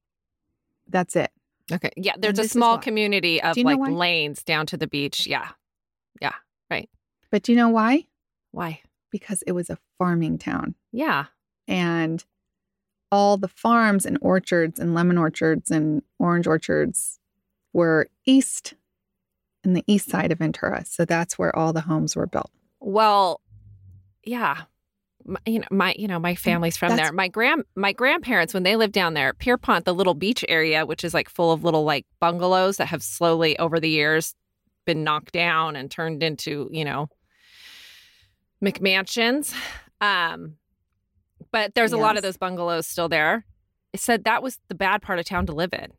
That's 0.88 1.16
it. 1.16 1.30
Okay. 1.72 1.90
Yeah. 1.96 2.12
There's 2.18 2.38
And 2.38 2.46
a 2.46 2.48
small 2.48 2.78
community 2.78 3.42
of 3.42 3.54
Do 3.54 3.60
you 3.60 3.64
know 3.66 3.76
like 3.76 3.92
lanes 3.92 4.42
down 4.42 4.66
to 4.66 4.76
the 4.76 4.86
beach. 4.86 5.26
Yeah. 5.26 5.48
Yeah, 6.20 6.34
right. 6.70 6.88
But 7.30 7.42
do 7.42 7.52
you 7.52 7.56
know 7.56 7.70
why? 7.70 8.06
Why? 8.52 8.80
Because 9.10 9.42
it 9.42 9.52
was 9.52 9.70
a 9.70 9.78
farming 9.98 10.38
town. 10.38 10.74
Yeah. 10.92 11.26
and 11.66 12.24
all 13.12 13.36
the 13.36 13.48
farms 13.48 14.04
and 14.04 14.18
orchards 14.20 14.80
and 14.80 14.92
lemon 14.92 15.16
orchards 15.16 15.70
and 15.70 16.02
orange 16.18 16.48
orchards 16.48 17.20
were 17.72 18.08
east 18.26 18.74
in 19.62 19.72
the 19.72 19.84
east 19.86 20.10
side 20.10 20.32
of 20.32 20.38
Ventura. 20.38 20.84
So 20.84 21.04
that's 21.04 21.38
where 21.38 21.54
all 21.56 21.72
the 21.72 21.82
homes 21.82 22.16
were 22.16 22.26
built. 22.26 22.50
Well, 22.80 23.40
yeah. 24.24 24.62
My, 25.26 25.38
you 25.46 25.60
know, 25.60 25.66
my 25.70 25.94
you 25.98 26.06
know 26.06 26.18
my 26.18 26.34
family's 26.34 26.76
from 26.76 26.90
That's- 26.90 27.08
there. 27.08 27.12
My 27.12 27.28
grand 27.28 27.64
my 27.76 27.92
grandparents 27.92 28.52
when 28.52 28.62
they 28.62 28.76
lived 28.76 28.92
down 28.92 29.14
there, 29.14 29.32
Pierpont, 29.32 29.84
the 29.84 29.94
little 29.94 30.14
beach 30.14 30.44
area, 30.48 30.84
which 30.84 31.02
is 31.04 31.14
like 31.14 31.28
full 31.28 31.50
of 31.52 31.64
little 31.64 31.84
like 31.84 32.06
bungalows 32.20 32.76
that 32.76 32.86
have 32.88 33.02
slowly 33.02 33.58
over 33.58 33.80
the 33.80 33.88
years 33.88 34.34
been 34.84 35.02
knocked 35.02 35.32
down 35.32 35.76
and 35.76 35.90
turned 35.90 36.22
into 36.22 36.68
you 36.70 36.84
know 36.84 37.08
McMansions. 38.62 39.54
Um, 40.00 40.56
but 41.52 41.74
there's 41.74 41.92
a 41.92 41.96
lot 41.96 42.16
of 42.16 42.22
those 42.22 42.36
bungalows 42.36 42.86
still 42.86 43.08
there. 43.08 43.44
It 43.92 44.00
said 44.00 44.24
that 44.24 44.42
was 44.42 44.58
the 44.68 44.74
bad 44.74 45.02
part 45.02 45.18
of 45.18 45.24
town 45.24 45.46
to 45.46 45.52
live 45.52 45.72
in, 45.72 45.92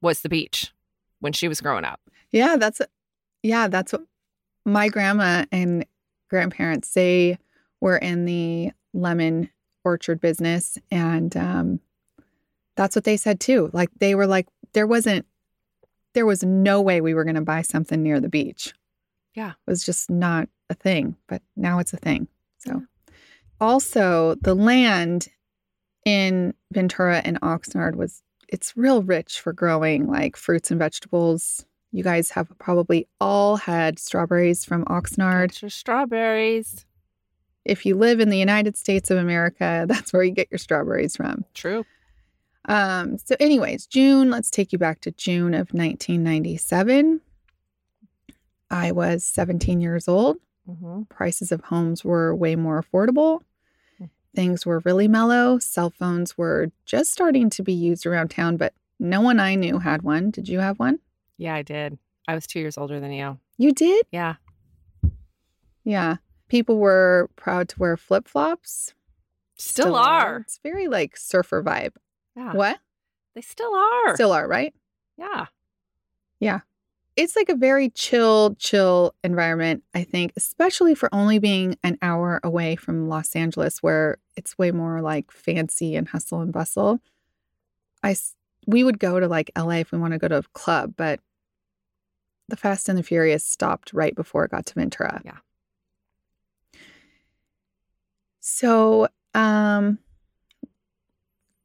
was 0.00 0.20
the 0.22 0.28
beach 0.28 0.72
when 1.20 1.32
she 1.32 1.48
was 1.48 1.60
growing 1.60 1.84
up. 1.84 2.00
Yeah, 2.30 2.56
that's 2.56 2.80
yeah, 3.42 3.68
that's 3.68 3.92
what 3.92 4.02
my 4.64 4.88
grandma 4.88 5.44
and 5.52 5.84
grandparents 6.30 6.88
say 6.88 7.38
were 7.84 7.98
in 7.98 8.24
the 8.24 8.72
lemon 8.94 9.50
orchard 9.84 10.18
business 10.18 10.78
and 10.90 11.36
um 11.36 11.80
that's 12.76 12.96
what 12.96 13.04
they 13.04 13.16
said 13.16 13.38
too. 13.38 13.68
Like 13.74 13.90
they 13.98 14.14
were 14.14 14.26
like 14.26 14.48
there 14.72 14.86
wasn't 14.86 15.26
there 16.14 16.24
was 16.24 16.42
no 16.42 16.80
way 16.80 17.02
we 17.02 17.12
were 17.12 17.24
going 17.24 17.34
to 17.34 17.42
buy 17.42 17.60
something 17.60 18.02
near 18.02 18.20
the 18.20 18.28
beach. 18.28 18.72
Yeah. 19.34 19.50
It 19.50 19.70
was 19.70 19.84
just 19.84 20.08
not 20.08 20.48
a 20.70 20.74
thing, 20.74 21.16
but 21.28 21.42
now 21.56 21.78
it's 21.78 21.92
a 21.92 21.98
thing. 21.98 22.26
So 22.58 22.82
also 23.60 24.36
the 24.36 24.54
land 24.54 25.28
in 26.06 26.54
Ventura 26.72 27.20
and 27.22 27.38
Oxnard 27.42 27.96
was 27.96 28.22
it's 28.48 28.76
real 28.78 29.02
rich 29.02 29.40
for 29.40 29.52
growing 29.52 30.08
like 30.08 30.36
fruits 30.38 30.70
and 30.70 30.80
vegetables. 30.80 31.66
You 31.92 32.02
guys 32.02 32.30
have 32.30 32.50
probably 32.58 33.08
all 33.20 33.56
had 33.56 33.98
strawberries 33.98 34.64
from 34.64 34.86
Oxnard. 34.86 35.50
Get 35.50 35.62
your 35.62 35.70
strawberries. 35.70 36.86
If 37.64 37.86
you 37.86 37.96
live 37.96 38.20
in 38.20 38.30
the 38.30 38.38
United 38.38 38.76
States 38.76 39.10
of 39.10 39.18
America, 39.18 39.84
that's 39.88 40.12
where 40.12 40.22
you 40.22 40.32
get 40.32 40.48
your 40.50 40.58
strawberries 40.58 41.16
from. 41.16 41.44
True. 41.54 41.84
Um, 42.66 43.18
so, 43.18 43.36
anyways, 43.40 43.86
June, 43.86 44.30
let's 44.30 44.50
take 44.50 44.72
you 44.72 44.78
back 44.78 45.00
to 45.00 45.10
June 45.12 45.54
of 45.54 45.72
1997. 45.72 47.20
I 48.70 48.92
was 48.92 49.24
17 49.24 49.80
years 49.80 50.08
old. 50.08 50.38
Mm-hmm. 50.68 51.02
Prices 51.04 51.52
of 51.52 51.60
homes 51.62 52.04
were 52.04 52.34
way 52.34 52.56
more 52.56 52.82
affordable. 52.82 53.40
Hmm. 53.98 54.06
Things 54.34 54.64
were 54.64 54.80
really 54.80 55.08
mellow. 55.08 55.58
Cell 55.58 55.90
phones 55.90 56.38
were 56.38 56.70
just 56.86 57.12
starting 57.12 57.50
to 57.50 57.62
be 57.62 57.74
used 57.74 58.06
around 58.06 58.30
town, 58.30 58.56
but 58.56 58.72
no 58.98 59.20
one 59.20 59.40
I 59.40 59.54
knew 59.56 59.78
had 59.78 60.02
one. 60.02 60.30
Did 60.30 60.48
you 60.48 60.60
have 60.60 60.78
one? 60.78 61.00
Yeah, 61.36 61.54
I 61.54 61.62
did. 61.62 61.98
I 62.26 62.34
was 62.34 62.46
two 62.46 62.60
years 62.60 62.78
older 62.78 63.00
than 63.00 63.12
you. 63.12 63.38
You 63.58 63.72
did? 63.72 64.06
Yeah. 64.10 64.36
Yeah. 65.84 66.16
People 66.48 66.78
were 66.78 67.30
proud 67.36 67.68
to 67.70 67.78
wear 67.78 67.96
flip 67.96 68.28
flops. 68.28 68.94
Still, 69.56 69.94
are. 69.94 70.38
It's 70.38 70.58
very 70.62 70.88
like 70.88 71.16
surfer 71.16 71.62
vibe. 71.62 71.92
Yeah. 72.36 72.52
What? 72.52 72.78
They 73.34 73.40
still 73.40 73.74
are. 73.74 74.14
Still 74.14 74.32
are, 74.32 74.46
right? 74.48 74.74
yeah. 75.16 75.46
Yeah. 76.40 76.60
It's 77.16 77.36
like 77.36 77.48
a 77.48 77.54
very 77.54 77.90
chill, 77.90 78.56
chill 78.58 79.14
environment, 79.22 79.84
I 79.94 80.02
think, 80.02 80.32
especially 80.36 80.96
for 80.96 81.08
only 81.14 81.38
being 81.38 81.78
an 81.84 81.96
hour 82.02 82.40
away 82.42 82.74
from 82.74 83.08
Los 83.08 83.36
Angeles, 83.36 83.82
where 83.82 84.18
it's 84.36 84.58
way 84.58 84.72
more 84.72 85.00
like 85.00 85.30
fancy 85.30 85.94
and 85.94 86.08
hustle 86.08 86.40
and 86.40 86.52
bustle. 86.52 87.00
I, 88.02 88.16
we 88.66 88.82
would 88.82 88.98
go 88.98 89.20
to 89.20 89.28
like 89.28 89.52
LA 89.56 89.76
if 89.76 89.92
we 89.92 89.98
want 89.98 90.12
to 90.12 90.18
go 90.18 90.26
to 90.26 90.38
a 90.38 90.42
club, 90.54 90.94
but 90.96 91.20
the 92.48 92.56
Fast 92.56 92.88
and 92.88 92.98
the 92.98 93.02
Furious 93.04 93.44
stopped 93.44 93.92
right 93.92 94.14
before 94.14 94.44
it 94.44 94.50
got 94.50 94.66
to 94.66 94.74
Ventura. 94.74 95.22
Yeah. 95.24 95.38
So, 98.46 99.08
um, 99.32 99.98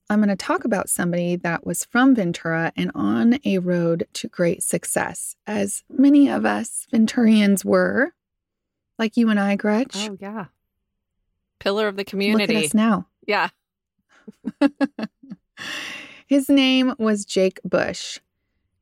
I'm 0.10 0.20
going 0.20 0.30
to 0.30 0.38
talk 0.38 0.64
about 0.64 0.90
somebody 0.90 1.36
that 1.36 1.66
was 1.66 1.84
from 1.84 2.16
Ventura 2.16 2.72
and 2.78 2.90
on 2.96 3.38
a 3.44 3.58
road 3.58 4.08
to 4.14 4.30
great 4.30 4.64
success, 4.64 5.36
as 5.46 5.84
many 5.90 6.30
of 6.30 6.46
us 6.46 6.88
Venturians 6.94 7.66
were, 7.66 8.14
like 8.98 9.18
you 9.18 9.30
and 9.30 9.38
I, 9.38 9.58
Gretch. 9.58 10.08
Oh, 10.10 10.18
yeah. 10.22 10.46
Pillar 11.60 11.90
of 11.90 11.98
the 11.98 12.06
community. 12.06 12.44
Look 12.44 12.44
at 12.44 12.48
community. 12.48 12.68
us 12.68 12.74
now. 12.74 13.08
Yeah. 13.28 13.50
His 16.28 16.48
name 16.48 16.96
was 16.98 17.26
Jake 17.26 17.60
Bush. 17.66 18.20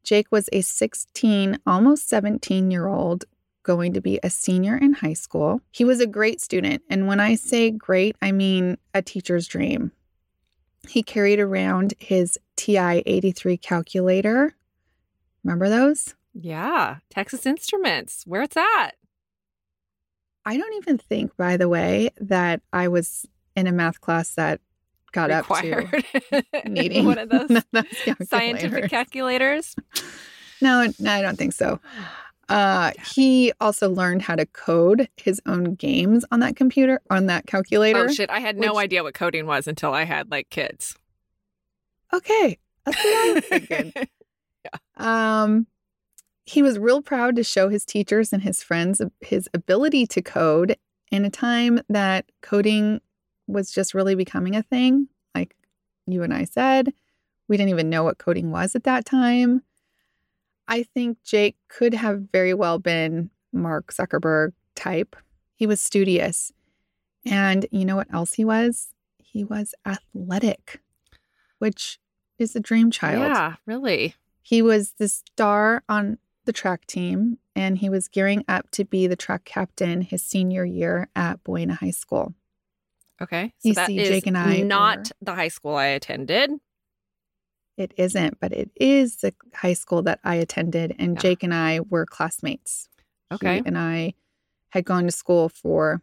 Jake 0.04 0.28
was 0.32 0.50
a 0.54 0.62
16, 0.62 1.58
almost 1.66 2.08
17 2.08 2.70
year 2.70 2.86
old 2.86 3.26
going 3.68 3.94
to 3.94 4.02
be 4.02 4.18
a 4.24 4.30
senior 4.30 4.78
in 4.78 4.94
high 4.94 5.14
school. 5.14 5.62
He 5.72 5.84
was 5.84 6.00
a 6.00 6.08
great 6.08 6.40
student. 6.42 6.82
And 6.90 7.06
when 7.06 7.20
I 7.20 7.36
say 7.36 7.70
great, 7.70 8.16
I 8.22 8.32
mean 8.32 8.78
a 8.94 9.02
teacher's 9.02 9.46
dream. 9.46 9.92
He 10.88 11.04
carried 11.04 11.40
around 11.40 11.94
his 12.00 12.40
TI 12.56 13.04
83 13.06 13.58
calculator. 13.58 14.56
Remember 15.44 15.68
those? 15.68 16.16
Yeah. 16.34 16.98
Texas 17.10 17.46
Instruments. 17.46 18.24
Where 18.26 18.42
it's 18.42 18.56
at. 18.56 18.92
I 20.46 20.58
don't 20.58 20.74
even 20.76 20.98
think, 20.98 21.36
by 21.36 21.58
the 21.58 21.68
way, 21.68 22.10
that 22.22 22.62
I 22.72 22.88
was 22.88 23.26
in 23.58 23.68
a 23.68 23.74
math 23.74 24.00
class 24.00 24.30
that 24.36 24.62
got 25.12 25.30
Required. 25.30 25.94
up 26.32 26.46
to 26.64 26.70
needing 26.70 27.06
one 27.12 27.18
of 27.18 27.28
those 27.30 27.50
those 27.74 28.30
scientific 28.30 28.90
calculators. 28.90 29.76
calculators. 29.76 29.76
No, 30.62 30.88
no, 31.00 31.12
I 31.12 31.22
don't 31.22 31.38
think 31.38 31.52
so. 31.54 31.82
Uh, 32.50 32.92
he 33.14 33.52
also 33.60 33.90
learned 33.90 34.22
how 34.22 34.36
to 34.36 34.46
code 34.46 35.10
his 35.18 35.42
own 35.46 35.76
games 35.76 36.24
on 36.32 36.40
that 36.40 36.56
computer, 36.56 37.02
on 37.10 37.26
that 37.26 37.46
calculator. 37.46 38.06
Oh 38.06 38.08
shit! 38.08 38.30
I 38.30 38.40
had 38.40 38.58
no 38.58 38.78
idea 38.78 39.04
what 39.04 39.14
coding 39.14 39.46
was 39.46 39.68
until 39.68 39.94
I 39.94 40.04
had 40.04 40.32
like 40.32 40.50
kids. 40.50 40.96
Okay, 42.14 42.58
that's 42.86 43.04
what 43.04 43.30
I 43.30 43.34
was 43.34 43.46
thinking. 43.46 43.94
Um, 44.98 45.68
he 46.46 46.62
was 46.62 46.80
real 46.80 47.02
proud 47.02 47.36
to 47.38 47.44
show 47.44 47.70
his 47.70 47.86
teachers 47.86 48.34
and 48.34 48.42
his 48.42 48.64
friends 48.64 49.02
his 49.22 49.48
ability 49.54 50.08
to 50.08 50.22
code 50.22 50.76
in 51.12 51.24
a 51.24 51.30
time 51.30 51.80
that 51.88 52.26
coding 52.42 53.00
was 53.48 53.72
just 53.72 53.94
really 53.94 54.16
becoming 54.16 54.56
a 54.56 54.64
thing. 54.64 55.08
Like 55.36 55.56
you 56.06 56.24
and 56.24 56.34
I 56.34 56.44
said, 56.44 56.94
we 57.48 57.58
didn't 57.58 57.70
even 57.70 57.90
know 57.90 58.04
what 58.04 58.18
coding 58.18 58.52
was 58.52 58.76
at 58.76 58.84
that 58.84 59.06
time. 59.06 59.62
I 60.68 60.84
think 60.84 61.18
Jake 61.24 61.56
could 61.70 61.94
have 61.94 62.28
very 62.32 62.54
well 62.54 62.80
been 62.80 63.30
Mark 63.54 63.94
Zuckerberg 63.94 64.54
type. 64.76 65.16
He 65.56 65.66
was 65.66 65.82
studious. 65.82 66.52
And 67.26 67.66
you 67.72 67.86
know 67.86 67.96
what 67.96 68.14
else 68.14 68.34
he 68.34 68.46
was? 68.46 68.94
He 69.18 69.44
was 69.44 69.74
athletic, 69.86 70.82
which 71.60 72.00
is 72.40 72.56
a 72.56 72.60
dream 72.60 72.92
child. 72.92 73.22
yeah, 73.22 73.56
really. 73.66 74.16
He 74.42 74.62
was 74.62 74.94
the 74.98 75.08
star 75.08 75.84
on 75.90 76.18
the 76.46 76.54
track 76.54 76.86
team, 76.88 77.38
and 77.56 77.78
he 77.80 77.90
was 77.90 78.08
gearing 78.08 78.46
up 78.48 78.70
to 78.72 78.86
be 78.86 79.08
the 79.08 79.18
track 79.18 79.44
captain 79.44 80.02
his 80.02 80.24
senior 80.24 80.64
year 80.64 81.10
at 81.16 81.44
Buena 81.44 81.76
High 81.76 81.92
School. 81.92 82.34
Okay. 83.22 83.54
So 83.58 83.70
You 83.70 83.76
that 83.76 83.88
see, 83.88 84.00
is 84.00 84.08
Jake 84.08 84.28
and 84.28 84.38
I 84.38 84.62
not 84.62 84.98
were- 85.00 85.04
the 85.22 85.36
high 85.36 85.48
school 85.50 85.76
I 85.76 85.88
attended. 85.88 86.52
It 87.78 87.94
isn't, 87.96 88.40
but 88.40 88.52
it 88.52 88.72
is 88.76 89.18
the 89.18 89.34
high 89.54 89.74
school 89.74 90.02
that 90.04 90.20
I 90.24 90.36
attended, 90.36 90.96
and 90.98 91.16
Yeah. 91.16 91.22
Jake 91.22 91.44
and 91.44 91.54
I 91.54 91.80
were 91.82 92.06
classmates. 92.06 92.90
He 93.30 93.36
Okay. 93.36 93.62
and 93.66 93.78
I 93.78 94.14
had 94.70 94.84
gone 94.86 95.06
to 95.06 95.12
school 95.12 95.48
for 95.50 96.02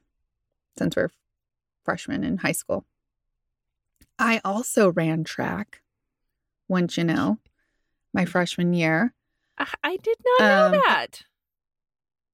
since 0.79 0.95
we're 0.97 1.11
freshmen 1.85 2.23
in 2.25 2.39
high 2.39 2.53
school. 2.53 2.85
I 4.19 4.41
also 4.45 4.93
ran 4.93 5.25
track, 5.25 5.83
once 6.69 6.97
you 6.97 7.05
know, 7.05 7.39
my 8.13 8.25
freshman 8.25 8.73
year. 8.73 9.13
I, 9.59 9.67
I 9.83 9.97
did 9.97 10.17
not 10.39 10.49
know 10.49 10.65
Um, 10.67 10.83
that. 10.87 11.23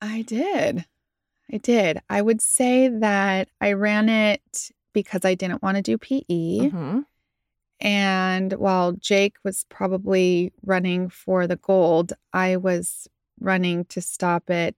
I 0.03 0.23
did. 0.23 0.85
I 1.53 1.57
did. 1.57 2.01
I 2.11 2.21
would 2.23 2.41
say 2.41 2.89
that 2.89 3.49
I 3.61 3.73
ran 3.73 4.09
it 4.09 4.71
because 4.93 5.25
I 5.25 5.35
didn't 5.35 5.63
want 5.63 5.77
to 5.77 5.83
do 5.83 5.97
PE. 5.99 6.71
Mhm. 6.71 7.07
And 7.81 8.53
while 8.55 8.93
Jake 8.93 9.37
was 9.43 9.65
probably 9.69 10.53
running 10.65 11.09
for 11.09 11.47
the 11.47 11.57
gold, 11.57 12.13
I 12.33 12.57
was 12.57 13.09
running 13.41 13.87
to 13.87 14.03
stop 14.03 14.51
at, 14.51 14.75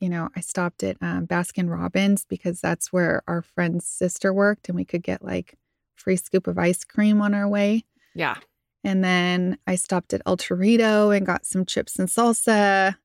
you 0.00 0.08
know, 0.08 0.28
I 0.34 0.40
stopped 0.40 0.82
at 0.82 0.96
um, 1.00 1.26
Baskin 1.26 1.70
Robbins 1.70 2.24
because 2.28 2.60
that's 2.60 2.92
where 2.92 3.22
our 3.28 3.40
friend's 3.40 3.86
sister 3.86 4.32
worked 4.32 4.68
and 4.68 4.76
we 4.76 4.84
could 4.84 5.02
get 5.02 5.24
like 5.24 5.56
free 5.94 6.16
scoop 6.16 6.46
of 6.46 6.58
ice 6.58 6.82
cream 6.82 7.20
on 7.22 7.34
our 7.34 7.48
way. 7.48 7.84
Yeah. 8.14 8.36
And 8.82 9.02
then 9.02 9.58
I 9.66 9.76
stopped 9.76 10.12
at 10.12 10.22
El 10.26 10.36
Torito 10.36 11.16
and 11.16 11.24
got 11.24 11.46
some 11.46 11.64
chips 11.64 11.98
and 11.98 12.08
salsa. 12.08 12.96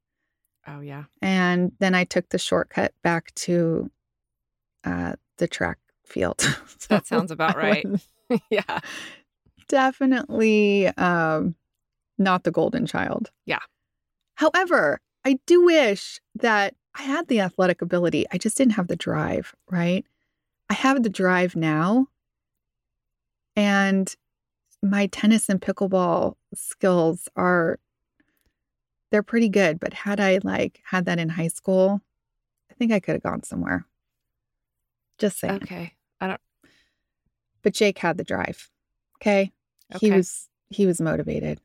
Oh 0.68 0.80
yeah. 0.80 1.06
And 1.22 1.72
then 1.80 1.96
I 1.96 2.04
took 2.04 2.30
the 2.30 2.38
shortcut 2.38 2.94
back 3.04 3.34
to 3.36 3.90
uh, 4.84 5.14
the 5.38 5.48
track 5.48 5.78
field. 6.12 6.44
That 6.90 7.08
sounds 7.08 7.32
about 7.32 7.56
right. 7.56 7.86
yeah. 8.50 8.80
Definitely 9.70 10.88
um, 10.88 11.56
not 12.18 12.44
the 12.44 12.52
golden 12.52 12.86
child. 12.86 13.32
Yeah. 13.46 13.60
However, 14.36 15.00
I 15.24 15.40
do 15.46 15.64
wish 15.64 16.20
that 16.36 16.76
I 16.96 17.04
had 17.04 17.30
the 17.30 17.40
athletic 17.40 17.82
ability. 17.82 18.26
I 18.32 18.38
just 18.38 18.58
didn't 18.58 18.74
have 18.74 18.88
the 18.88 18.98
drive, 18.98 19.56
right? 19.70 20.06
I 20.70 20.74
have 20.74 21.04
the 21.04 21.10
drive 21.10 21.56
now. 21.56 22.08
And 23.56 24.14
my 24.84 25.08
tennis 25.08 25.48
and 25.48 25.62
pickleball 25.62 26.36
skills 26.54 27.30
are 27.38 27.80
they're 29.12 29.24
pretty 29.24 29.50
good, 29.50 29.80
but 29.80 29.94
had 29.94 30.20
I 30.20 30.40
like 30.44 30.82
had 30.84 31.06
that 31.06 31.20
in 31.20 31.30
high 31.30 31.50
school, 31.50 32.02
I 32.70 32.74
think 32.74 32.92
I 32.92 33.00
could 33.00 33.14
have 33.14 33.24
gone 33.24 33.44
somewhere. 33.44 33.86
Just 35.18 35.40
saying. 35.40 35.62
Okay. 35.64 35.94
But 37.62 37.74
Jake 37.74 38.00
had 38.00 38.18
the 38.18 38.24
drive. 38.24 38.70
Okay? 39.18 39.52
He 40.00 40.12
was 40.12 40.48
he 40.70 40.86
was 40.86 41.02
motivated. 41.02 41.60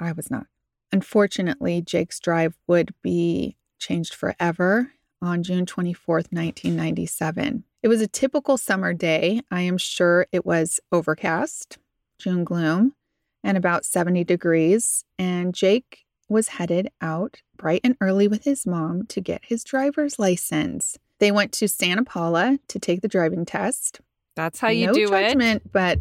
I 0.00 0.12
was 0.12 0.30
not. 0.30 0.46
Unfortunately, 0.90 1.80
Jake's 1.80 2.20
drive 2.20 2.56
would 2.66 2.92
be 3.02 3.56
changed 3.78 4.14
forever 4.14 4.92
on 5.22 5.42
June 5.42 5.64
24th, 5.64 6.32
1997. 6.32 7.64
It 7.82 7.88
was 7.88 8.00
a 8.00 8.08
typical 8.08 8.58
summer 8.58 8.92
day. 8.92 9.42
I 9.50 9.62
am 9.62 9.78
sure 9.78 10.26
it 10.32 10.44
was 10.44 10.80
overcast, 10.90 11.78
June 12.18 12.44
gloom, 12.44 12.94
and 13.42 13.56
about 13.56 13.84
70 13.84 14.24
degrees. 14.24 15.04
And 15.18 15.54
Jake 15.54 16.04
was 16.28 16.48
headed 16.48 16.90
out 17.00 17.42
bright 17.56 17.80
and 17.84 17.96
early 18.00 18.26
with 18.28 18.44
his 18.44 18.66
mom 18.66 19.06
to 19.06 19.20
get 19.20 19.44
his 19.44 19.64
driver's 19.64 20.18
license. 20.18 20.98
They 21.18 21.30
went 21.30 21.52
to 21.52 21.68
Santa 21.68 22.04
Paula 22.04 22.58
to 22.68 22.78
take 22.78 23.00
the 23.00 23.08
driving 23.08 23.44
test 23.44 24.00
That's 24.34 24.60
how 24.60 24.68
you 24.68 24.86
no 24.86 24.92
do 24.92 25.12
it. 25.14 25.28
judgment, 25.28 25.72
but 25.72 25.98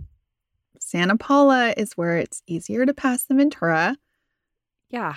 Santa 0.80 1.18
Paula 1.18 1.74
is 1.78 1.94
where 1.94 2.18
it's 2.18 2.42
easier 2.48 2.86
to 2.86 2.94
pass 2.94 3.24
the 3.24 3.36
Ventura. 3.36 3.98
Yeah. 4.90 5.16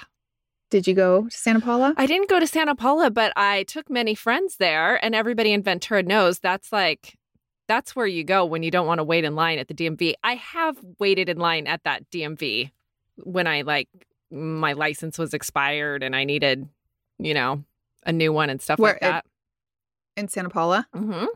Did 0.71 0.87
you 0.87 0.95
go 0.95 1.29
to 1.29 1.37
Santa 1.37 1.61
Paula? 1.61 1.95
I 1.97 2.07
didn't 2.07 2.29
go 2.29 2.41
to 2.41 2.47
Santa 2.47 2.75
Paula, 2.75 3.11
but 3.11 3.33
I 3.37 3.63
took 3.65 3.89
many 3.89 4.15
friends 4.15 4.57
there, 4.57 5.03
and 5.05 5.15
everybody 5.15 5.53
in 5.53 5.63
Ventura 5.63 6.03
knows 6.03 6.39
that's 6.41 6.73
like 6.73 7.17
that's 7.69 7.95
where 7.97 8.07
you 8.07 8.25
go 8.25 8.45
when 8.45 8.63
you 8.63 8.71
don't 8.71 8.87
want 8.87 8.99
to 8.99 9.05
wait 9.05 9.25
in 9.25 9.35
line 9.35 9.59
at 9.59 9.69
the 9.69 9.75
DMV. 9.75 10.15
I 10.23 10.35
have 10.35 10.77
waited 10.99 11.29
in 11.29 11.39
line 11.39 11.67
at 11.67 11.83
that 11.85 12.11
DMV 12.11 12.71
when 13.19 13.47
I 13.47 13.63
like 13.63 13.89
my 14.31 14.73
license 14.73 15.19
was 15.19 15.33
expired 15.33 16.03
and 16.03 16.15
I 16.15 16.25
needed, 16.25 16.69
you 17.19 17.35
know, 17.35 17.65
a 18.05 18.13
new 18.13 18.33
one 18.33 18.51
and 18.51 18.61
stuff 18.61 18.79
Where 18.79 18.93
like 18.93 19.01
that. 19.01 19.25
In 20.17 20.29
Santa 20.29 20.51
Paula? 20.51 20.87
hmm 20.95 21.27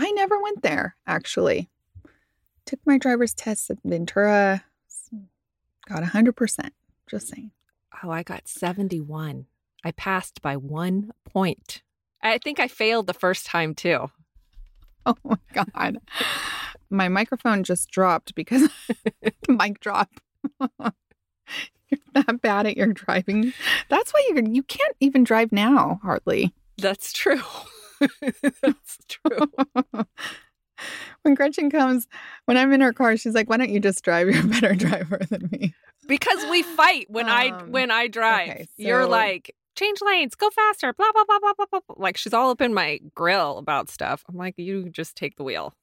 I 0.00 0.10
never 0.12 0.40
went 0.40 0.62
there, 0.62 0.96
actually. 1.06 1.68
Took 2.64 2.80
my 2.86 2.96
driver's 2.96 3.34
test 3.34 3.70
at 3.70 3.76
Ventura, 3.84 4.64
got 5.86 6.02
100%. 6.02 6.70
Just 7.06 7.28
saying. 7.28 7.50
Oh, 8.02 8.10
I 8.10 8.22
got 8.22 8.48
71. 8.48 9.44
I 9.84 9.90
passed 9.90 10.40
by 10.40 10.56
one 10.56 11.10
point. 11.30 11.82
I 12.22 12.38
think 12.38 12.58
I 12.58 12.66
failed 12.68 13.06
the 13.06 13.14
first 13.14 13.44
time 13.44 13.74
too. 13.74 14.10
Oh 15.04 15.16
my 15.22 15.36
God. 15.52 15.98
my 16.88 17.08
microphone 17.08 17.62
just 17.62 17.90
dropped 17.90 18.34
because 18.34 18.68
the 19.20 19.32
mic 19.48 19.80
drop. 19.80 20.10
You're 20.60 22.00
that 22.14 22.40
bad 22.40 22.66
at 22.66 22.76
your 22.76 22.92
driving. 22.92 23.52
That's 23.88 24.12
why 24.12 24.26
you 24.28 24.42
you 24.50 24.62
can't 24.62 24.96
even 25.00 25.24
drive 25.24 25.52
now, 25.52 26.00
hardly. 26.02 26.54
That's 26.78 27.12
true. 27.12 27.42
That's 28.62 28.98
true. 29.08 29.38
when 31.22 31.34
Gretchen 31.34 31.70
comes, 31.70 32.06
when 32.46 32.56
I'm 32.56 32.72
in 32.72 32.80
her 32.80 32.92
car, 32.92 33.16
she's 33.16 33.34
like, 33.34 33.48
"Why 33.50 33.56
don't 33.58 33.70
you 33.70 33.80
just 33.80 34.02
drive? 34.04 34.28
You're 34.30 34.44
a 34.44 34.46
better 34.48 34.74
driver 34.86 35.20
than 35.28 35.48
me." 35.52 35.74
because 36.06 36.44
we 36.50 36.62
fight 36.62 37.06
when 37.08 37.28
I 37.28 37.48
Um, 37.50 37.70
when 37.70 37.90
I 37.90 38.08
drive. 38.08 38.50
okay, 38.50 38.68
You're 38.76 39.06
like 39.06 39.54
change 39.76 39.98
lanes, 40.04 40.34
go 40.34 40.50
faster, 40.50 40.92
blah 40.92 41.12
blah 41.12 41.24
blah 41.24 41.38
blah 41.38 41.52
blah 41.56 41.66
blah. 41.70 41.80
blah." 41.86 41.96
Like 41.98 42.16
she's 42.16 42.34
all 42.34 42.50
up 42.50 42.60
in 42.60 42.72
my 42.74 43.00
grill 43.14 43.58
about 43.58 43.88
stuff. 43.90 44.24
I'm 44.28 44.36
like, 44.36 44.54
you 44.58 44.88
just 44.88 45.16
take 45.16 45.36
the 45.36 45.44
wheel. 45.44 45.74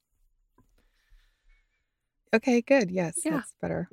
Okay, 2.34 2.62
good. 2.62 2.92
Yes, 2.92 3.20
Yeah. 3.24 3.32
that's 3.32 3.54
better. 3.62 3.90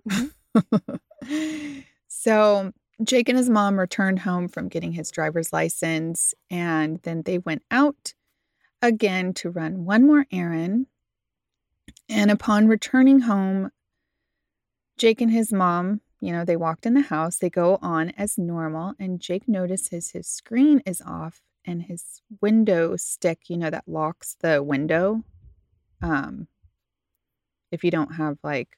so 2.08 2.72
Jake 3.02 3.28
and 3.28 3.37
his 3.37 3.50
mom 3.50 3.78
returned 3.78 4.20
home 4.20 4.48
from 4.48 4.68
getting 4.68 4.92
his 4.92 5.11
driver's 5.11 5.52
license, 5.52 6.35
and 6.50 7.00
then 7.02 7.22
they 7.22 7.38
went 7.38 7.62
out 7.70 8.14
again 8.80 9.33
to 9.35 9.50
run 9.50 9.85
one 9.85 10.07
more 10.07 10.26
errand. 10.30 10.87
And 12.09 12.30
upon 12.30 12.68
returning 12.68 13.20
home, 13.20 13.70
Jake 14.96 15.20
and 15.20 15.33
his 15.33 15.52
mom, 15.52 16.00
you 16.20 16.33
know, 16.33 16.44
they 16.44 16.57
walked 16.57 16.87
in 16.87 16.94
the 16.94 17.00
house, 17.00 17.37
they 17.37 17.50
go 17.50 17.78
on 17.83 18.11
as 18.11 18.38
normal, 18.38 18.94
and 18.98 19.20
Jake 19.20 19.48
notices 19.48 20.11
his 20.11 20.28
screen 20.28 20.80
is 20.87 21.02
off 21.04 21.42
and 21.64 21.83
his 21.83 22.22
window 22.40 22.94
stick, 22.96 23.48
you 23.48 23.57
know, 23.57 23.70
that 23.70 23.88
locks 23.88 24.37
the 24.40 24.62
window 24.62 25.24
um, 26.04 26.48
if 27.70 27.83
you 27.83 27.90
don't 27.90 28.14
have 28.16 28.37
like 28.42 28.76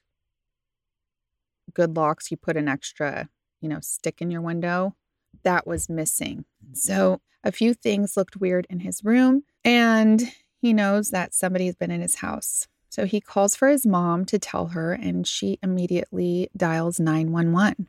good 1.73 1.95
locks, 1.95 2.31
you 2.31 2.37
put 2.37 2.55
an 2.55 2.69
extra, 2.69 3.27
you 3.61 3.69
know, 3.69 3.79
stick 3.81 4.21
in 4.21 4.31
your 4.31 4.41
window. 4.41 4.95
That 5.43 5.67
was 5.67 5.89
missing. 5.89 6.45
Mm-hmm. 6.63 6.73
So 6.75 7.21
a 7.43 7.51
few 7.51 7.73
things 7.73 8.17
looked 8.17 8.37
weird 8.37 8.67
in 8.69 8.81
his 8.81 9.03
room, 9.03 9.43
and 9.63 10.31
he 10.59 10.73
knows 10.73 11.09
that 11.11 11.33
somebody's 11.33 11.75
been 11.75 11.91
in 11.91 12.01
his 12.01 12.15
house. 12.15 12.67
So 12.89 13.05
he 13.05 13.21
calls 13.21 13.55
for 13.55 13.67
his 13.67 13.85
mom 13.85 14.25
to 14.25 14.39
tell 14.39 14.67
her, 14.67 14.93
and 14.93 15.27
she 15.27 15.59
immediately 15.61 16.49
dials 16.55 16.99
911. 16.99 17.87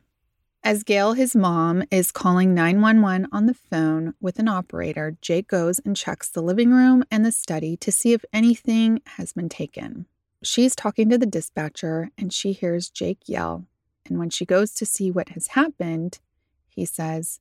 As 0.61 0.83
Gail, 0.83 1.13
his 1.13 1.37
mom, 1.37 1.83
is 1.89 2.11
calling 2.11 2.53
911 2.53 3.29
on 3.31 3.45
the 3.45 3.53
phone 3.53 4.13
with 4.19 4.39
an 4.39 4.49
operator, 4.49 5.17
Jake 5.21 5.47
goes 5.47 5.79
and 5.79 5.95
checks 5.95 6.29
the 6.29 6.41
living 6.41 6.71
room 6.71 7.05
and 7.09 7.25
the 7.25 7.31
study 7.31 7.77
to 7.77 7.93
see 7.93 8.11
if 8.11 8.25
anything 8.33 9.01
has 9.17 9.31
been 9.31 9.47
taken. 9.47 10.05
She's 10.43 10.75
talking 10.75 11.09
to 11.09 11.17
the 11.17 11.25
dispatcher 11.25 12.09
and 12.17 12.33
she 12.33 12.51
hears 12.51 12.89
Jake 12.89 13.19
yell. 13.25 13.65
And 14.09 14.17
when 14.17 14.29
she 14.29 14.45
goes 14.45 14.73
to 14.73 14.85
see 14.85 15.11
what 15.11 15.29
has 15.29 15.47
happened, 15.47 16.19
he 16.67 16.83
says, 16.83 17.39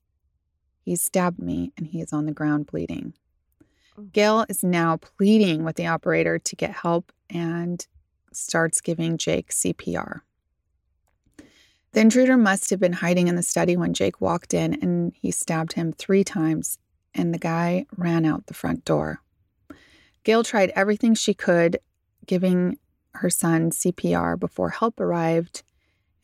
He 0.81 0.95
stabbed 0.95 1.41
me 1.41 1.73
and 1.77 1.87
he 1.87 2.01
is 2.01 2.13
on 2.13 2.27
the 2.27 2.33
ground 2.33 2.67
bleeding. 2.67 3.15
Oh. 3.99 4.03
Gail 4.13 4.45
is 4.49 4.63
now 4.63 4.99
pleading 4.99 5.65
with 5.65 5.77
the 5.77 5.87
operator 5.87 6.39
to 6.39 6.57
get 6.57 6.71
help 6.71 7.11
and 7.31 7.87
starts 8.33 8.81
giving 8.81 9.17
Jake 9.17 9.51
CPR. 9.51 10.21
The 11.93 12.01
intruder 12.01 12.37
must 12.37 12.69
have 12.71 12.79
been 12.79 12.93
hiding 12.93 13.29
in 13.29 13.37
the 13.37 13.43
study 13.43 13.77
when 13.77 13.95
Jake 13.95 14.21
walked 14.21 14.53
in 14.53 14.75
and 14.75 15.13
he 15.15 15.31
stabbed 15.31 15.73
him 15.73 15.93
three 15.93 16.23
times, 16.23 16.79
and 17.15 17.33
the 17.33 17.39
guy 17.39 17.87
ran 17.97 18.27
out 18.27 18.47
the 18.47 18.55
front 18.55 18.85
door. 18.85 19.23
Gail 20.23 20.45
tried 20.45 20.71
everything 20.77 21.15
she 21.15 21.33
could, 21.33 21.79
giving 22.27 22.79
her 23.15 23.31
son 23.31 23.71
CPR 23.71 24.39
before 24.39 24.71
help 24.71 25.01
arrived, 25.01 25.63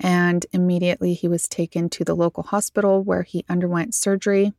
and 0.00 0.46
immediately 0.52 1.14
he 1.14 1.28
was 1.28 1.48
taken 1.48 1.88
to 1.90 2.04
the 2.04 2.14
local 2.14 2.42
hospital 2.42 3.02
where 3.02 3.22
he 3.22 3.44
underwent 3.48 3.94
surgery, 3.94 4.52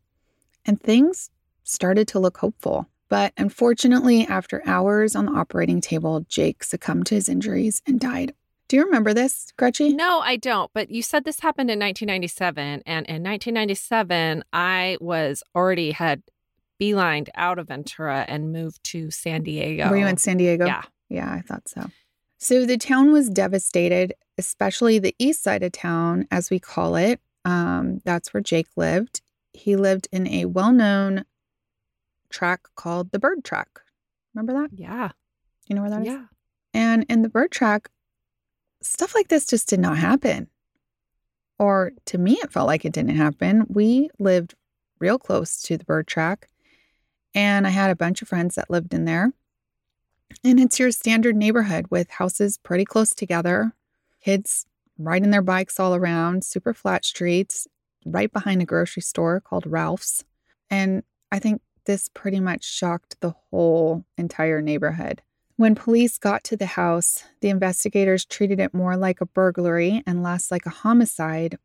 and 0.66 0.82
things 0.82 1.30
started 1.64 2.08
to 2.10 2.20
look 2.20 2.38
hopeful. 2.38 2.88
But 3.08 3.34
unfortunately, 3.38 4.26
after 4.26 4.64
hours 4.66 5.16
on 5.16 5.28
the 5.28 5.34
operating 5.34 5.80
table, 5.82 6.26
Jake 6.28 6.64
succumbed 6.64 7.06
to 7.08 7.16
his 7.16 7.30
injuries 7.30 7.82
and 7.86 8.00
died. 8.00 8.34
Do 8.68 8.78
you 8.78 8.86
remember 8.86 9.14
this, 9.14 9.54
Gretchen? 9.58 9.96
No, 9.96 10.22
I 10.22 10.38
don't. 10.38 10.72
But 10.74 10.90
you 10.90 11.04
said 11.04 11.24
this 11.24 11.40
happened 11.40 11.70
in 11.70 11.78
1997. 11.78 12.82
And 12.86 13.06
in 13.06 13.22
1997, 13.22 14.44
I 14.52 14.98
was 15.00 15.44
already 15.56 15.92
had 15.92 16.24
beelined 16.82 17.30
out 17.36 17.60
of 17.60 17.68
Ventura 17.68 18.26
and 18.28 18.52
moved 18.52 18.84
to 18.86 19.12
San 19.12 19.44
Diego. 19.44 19.90
Were 19.90 19.98
you 19.98 20.08
in 20.08 20.18
San 20.18 20.38
Diego? 20.38 20.66
Yeah. 20.66 20.82
Yeah, 21.10 21.32
I 21.32 21.42
thought 21.42 21.70
so. 21.70 21.92
So 22.38 22.66
the 22.66 22.78
town 22.78 23.12
was 23.12 23.30
devastated, 23.30 24.14
especially 24.38 25.00
the 25.00 25.16
east 25.18 25.44
side 25.44 25.64
of 25.64 25.72
town, 25.72 26.28
as 26.32 26.50
we 26.50 26.60
call 26.60 26.96
it. 26.96 27.20
Um, 27.46 28.02
that's 28.04 28.34
where 28.34 28.42
Jake 28.42 28.68
lived. 28.76 29.22
He 29.54 29.76
lived 29.76 30.08
in 30.12 30.28
a 30.28 30.46
well 30.46 30.74
known 30.74 31.26
track 32.30 32.68
called 32.76 33.12
the 33.12 33.20
Bird 33.20 33.44
Track. 33.44 33.82
Remember 34.34 34.54
that? 34.62 34.78
Yeah. 34.78 35.12
You 35.68 35.76
know 35.76 35.82
where 35.82 35.92
that 35.92 36.02
is? 36.02 36.08
Yeah. 36.08 36.26
And 36.74 37.06
in 37.10 37.22
the 37.22 37.30
Bird 37.30 37.52
Track, 37.52 37.90
stuff 38.82 39.16
like 39.16 39.30
this 39.30 39.46
just 39.46 39.70
did 39.70 39.80
not 39.80 39.98
happen. 39.98 40.50
Or 41.58 41.94
to 42.08 42.18
me, 42.18 42.34
it 42.44 42.52
felt 42.52 42.68
like 42.68 42.84
it 42.84 42.92
didn't 42.92 43.16
happen. 43.16 43.66
We 43.70 44.10
lived 44.20 44.56
real 45.00 45.18
close 45.18 45.62
to 45.64 45.78
the 45.78 45.86
bird 45.86 46.08
track, 46.08 46.50
and 47.34 47.66
I 47.66 47.70
had 47.70 47.92
a 47.92 47.96
bunch 47.96 48.22
of 48.22 48.28
friends 48.28 48.56
that 48.56 48.70
lived 48.70 48.94
in 48.94 49.06
there. 49.06 49.32
And 50.44 50.60
it's 50.60 50.80
your 50.80 50.92
standard 50.92 51.36
neighborhood 51.36 51.88
with 51.90 52.10
houses 52.12 52.58
pretty 52.58 52.86
close 52.86 53.12
together, 53.12 53.74
kids 54.22 54.66
riding 54.98 55.32
their 55.32 55.42
bikes 55.42 55.80
all 55.80 55.96
around, 55.96 56.44
super 56.44 56.74
flat 56.74 57.04
streets, 57.06 57.68
right 58.06 58.32
behind 58.32 58.62
a 58.62 58.66
grocery 58.66 59.02
store 59.02 59.42
called 59.42 59.66
Ralph's. 59.66 60.24
And 60.70 61.04
I 61.32 61.40
think 61.40 61.62
this 61.86 62.10
pretty 62.14 62.40
much 62.40 62.64
shocked 62.64 63.18
the 63.22 63.34
whole 63.50 64.06
entire 64.18 64.62
neighborhood. 64.62 65.22
When 65.58 65.76
police 65.76 66.18
got 66.18 66.44
to 66.46 66.58
the 66.58 66.66
house, 66.66 67.24
the 67.42 67.50
investigators 67.50 68.26
treated 68.26 68.60
it 68.60 68.74
more 68.74 68.98
like 68.98 69.22
a 69.22 69.26
burglary 69.26 70.04
and 70.06 70.22
less 70.22 70.52
like 70.52 70.66
a 70.66 70.72
homicide. 70.72 71.58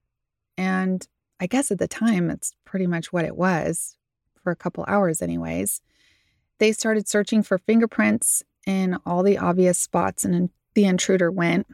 And 0.56 1.06
I 1.40 1.46
guess 1.46 1.70
at 1.70 1.78
the 1.78 1.88
time, 1.88 2.30
it's 2.30 2.52
pretty 2.64 2.86
much 2.86 3.12
what 3.12 3.24
it 3.24 3.36
was 3.36 3.96
for 4.42 4.52
a 4.52 4.56
couple 4.56 4.84
hours, 4.86 5.22
anyways. 5.22 5.82
They 6.58 6.72
started 6.72 7.08
searching 7.08 7.42
for 7.42 7.58
fingerprints 7.58 8.44
in 8.66 8.98
all 9.06 9.22
the 9.22 9.38
obvious 9.38 9.78
spots 9.78 10.24
and 10.24 10.50
the 10.74 10.84
intruder 10.84 11.30
went. 11.30 11.66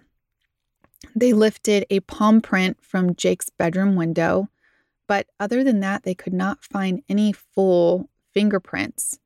They 1.15 1.33
lifted 1.33 1.87
a 1.91 2.01
palm 2.01 2.41
print 2.41 2.79
from 2.83 3.15
Jake's 3.15 3.51
bedroom 3.51 3.97
window, 3.97 4.49
but 5.07 5.27
other 5.39 5.63
than 5.63 5.81
that, 5.81 6.03
they 6.03 6.15
could 6.15 6.33
not 6.33 6.65
find 6.65 7.03
any 7.09 7.33
full 7.33 8.11
fingerprints 8.35 9.19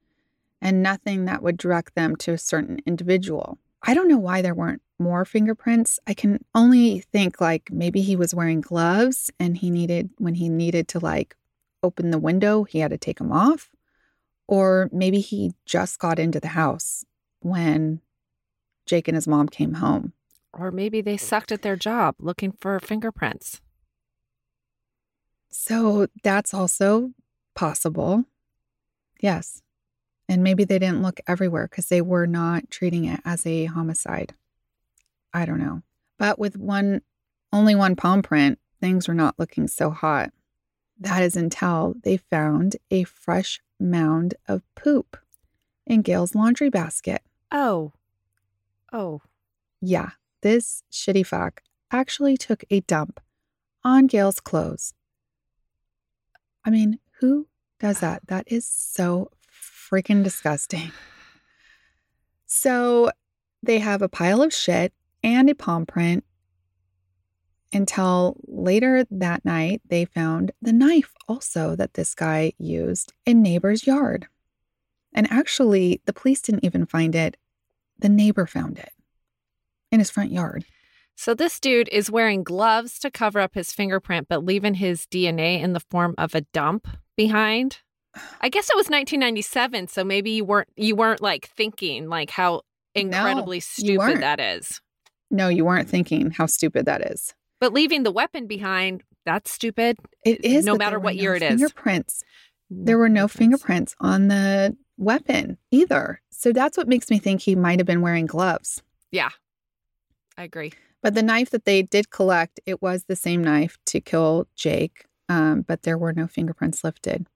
and 0.61 0.83
nothing 0.83 1.25
that 1.25 1.43
would 1.43 1.57
direct 1.57 1.95
them 1.95 2.17
to 2.17 2.33
a 2.33 2.39
certain 2.39 2.81
individual. 2.87 3.59
I 3.83 3.95
don't 3.95 4.09
know 4.09 4.19
why 4.19 4.43
there 4.43 4.55
weren't 4.55 4.83
more 4.99 5.25
fingerprints. 5.25 5.99
I 6.07 6.13
can 6.13 6.45
only 6.55 7.01
think 7.01 7.41
like 7.41 7.71
maybe 7.73 8.03
he 8.03 8.15
was 8.15 8.35
wearing 8.35 8.61
gloves 8.61 9.31
and 9.41 9.57
he 9.57 9.71
needed, 9.71 10.11
when 10.19 10.35
he 10.35 10.49
needed 10.49 10.87
to 10.89 10.99
like 10.99 11.35
open 11.83 12.11
the 12.11 12.19
window, 12.19 12.65
he 12.65 12.81
had 12.81 12.91
to 12.91 12.99
take 12.99 13.19
them 13.19 13.33
off. 13.33 13.71
Or 14.47 14.91
maybe 14.93 15.21
he 15.21 15.53
just 15.65 15.99
got 15.99 16.19
into 16.19 16.41
the 16.41 16.49
house 16.49 17.05
when 17.41 18.01
Jake 18.87 19.09
and 19.09 19.15
his 19.15 19.29
mom 19.29 19.49
came 19.49 19.75
home. 19.75 20.13
Or 20.53 20.71
maybe 20.71 21.01
they 21.01 21.17
sucked 21.17 21.53
at 21.53 21.63
their 21.63 21.77
job 21.77 22.17
looking 22.19 22.53
for 22.53 22.79
fingerprints. 22.81 23.61
So 25.51 26.09
that's 26.23 26.55
also 26.55 27.13
possible. 27.55 28.25
Yes. 29.21 29.63
And 30.29 30.43
maybe 30.43 30.65
they 30.65 30.79
didn't 30.79 31.03
look 31.03 31.21
everywhere 31.27 31.67
because 31.69 31.89
they 31.89 32.01
were 32.01 32.27
not 32.27 32.71
treating 32.71 33.05
it 33.05 33.21
as 33.25 33.47
a 33.47 33.67
homicide. 33.67 34.35
I 35.33 35.45
don't 35.45 35.59
know. 35.59 35.83
But 36.19 36.39
with 36.39 36.57
one, 36.57 37.03
only 37.53 37.75
one 37.75 37.97
palm 37.97 38.23
print, 38.23 38.59
things 38.81 39.09
were 39.09 39.15
not 39.15 39.39
looking 39.39 39.67
so 39.69 39.91
hot. 39.91 40.31
That 40.99 41.23
is 41.23 41.37
until 41.37 41.95
they 42.03 42.17
found 42.17 42.77
a 42.91 43.05
fresh 43.05 43.61
mound 43.79 44.35
of 44.47 44.63
poop 44.75 45.17
in 45.87 46.03
Gail's 46.03 46.35
laundry 46.35 46.69
basket. 46.71 47.23
Oh. 47.51 47.93
Oh. 48.93 49.23
Yeah, 49.81 50.11
this 50.43 50.83
shitty 50.93 51.27
fuck 51.27 51.63
actually 51.91 52.37
took 52.37 52.65
a 52.71 52.81
dump 52.81 53.21
on 53.83 54.07
Gail's 54.07 54.41
clothes. 54.41 54.95
I 56.65 56.71
mean, 56.71 56.99
who 57.21 57.49
does 57.79 58.01
that? 58.01 58.27
That 58.29 58.45
is 58.47 58.67
so 58.67 59.31
freaking 59.51 60.23
disgusting. 60.23 60.93
So 62.47 63.11
they 63.63 63.79
have 63.79 64.03
a 64.03 64.09
pile 64.09 64.43
of 64.43 64.53
shit 64.53 64.93
and 65.23 65.51
a 65.51 65.55
palm 65.55 65.87
print 65.87 66.25
until 67.73 68.37
later 68.47 69.05
that 69.11 69.45
night 69.45 69.81
they 69.89 70.05
found 70.05 70.51
the 70.61 70.73
knife 70.73 71.15
also 71.29 71.77
that 71.77 71.95
this 71.95 72.15
guy 72.15 72.53
used 72.59 73.13
in 73.27 73.43
neighbor's 73.43 73.87
yard. 73.87 74.27
And 75.13 75.31
actually, 75.31 76.01
the 76.07 76.13
police 76.13 76.41
didn't 76.41 76.65
even 76.65 76.87
find 76.87 77.15
it. 77.15 77.37
The 77.99 78.09
neighbor 78.09 78.47
found 78.47 78.79
it 78.79 78.93
in 79.93 79.99
his 79.99 80.11
front 80.11 80.33
yard. 80.33 80.65
So 81.17 81.35
this 81.35 81.61
dude 81.61 81.89
is 81.91 82.11
wearing 82.11 82.43
gloves 82.43 82.99
to 83.01 83.11
cover 83.11 83.41
up 83.41 83.55
his 83.55 83.73
fingerprint, 83.73 84.27
but 84.29 84.45
leaving 84.45 84.75
his 84.75 85.07
DNA 85.07 85.61
in 85.61 85.75
the 85.75 85.81
form 85.81 86.15
of 86.17 86.35
a 86.35 86.41
dump 86.41 86.89
behind. 87.17 87.81
I 88.41 88.49
guess 88.49 88.71
it 88.71 88.77
was 88.77 88.87
1997, 88.87 89.89
so 89.89 90.03
maybe 90.03 90.31
you 90.31 90.45
weren't 90.45 90.69
you 90.77 90.97
weren't 90.97 91.21
like 91.21 91.49
thinking 91.57 92.09
like 92.09 92.31
how 92.31 92.63
incredibly 92.95 93.59
you 93.59 93.61
stupid 93.61 94.21
that 94.23 94.41
is. 94.41 94.81
No, 95.31 95.49
you 95.49 95.65
weren't 95.65 95.89
thinking 95.89 96.31
how 96.31 96.47
stupid 96.47 96.87
that 96.87 97.11
is. 97.11 97.35
But 97.61 97.73
leaving 97.73 98.03
the 98.03 98.11
weapon 98.11 98.47
behind, 98.47 99.05
that's 99.27 99.51
stupid. 99.51 99.99
It 100.25 100.45
is 100.45 100.65
No 100.65 100.77
matter 100.77 100.99
what 100.99 101.17
year 101.17 101.33
no 101.33 101.37
it 101.37 101.43
is. 101.43 101.61
Fingerprints. 101.61 102.25
There 102.71 102.99
were 102.99 103.09
no 103.09 103.29
fingerprints 103.29 103.95
on 104.01 104.29
the 104.29 104.77
weapon 105.01 105.59
either. 105.71 106.21
So 106.31 106.53
that's 106.53 106.77
what 106.77 106.89
makes 106.89 107.11
me 107.11 107.19
think 107.19 107.41
he 107.41 107.57
might 107.57 107.81
have 107.81 107.87
been 107.87 108.03
wearing 108.03 108.27
gloves. 108.27 108.83
Yeah. 109.11 109.31
I 110.37 110.45
agree. 110.45 110.73
But 111.03 111.15
the 111.15 111.23
knife 111.23 111.51
that 111.51 111.65
they 111.65 111.83
did 111.83 112.11
collect, 112.11 112.61
it 112.67 112.83
was 112.83 113.05
the 113.05 113.17
same 113.17 113.43
knife 113.43 113.79
to 113.87 114.01
kill 114.01 114.47
Jake, 114.55 115.07
um, 115.29 115.63
but 115.63 115.83
there 115.83 115.99
were 115.99 116.13
no 116.13 116.27
fingerprints 116.27 116.85
lifted. 116.85 117.27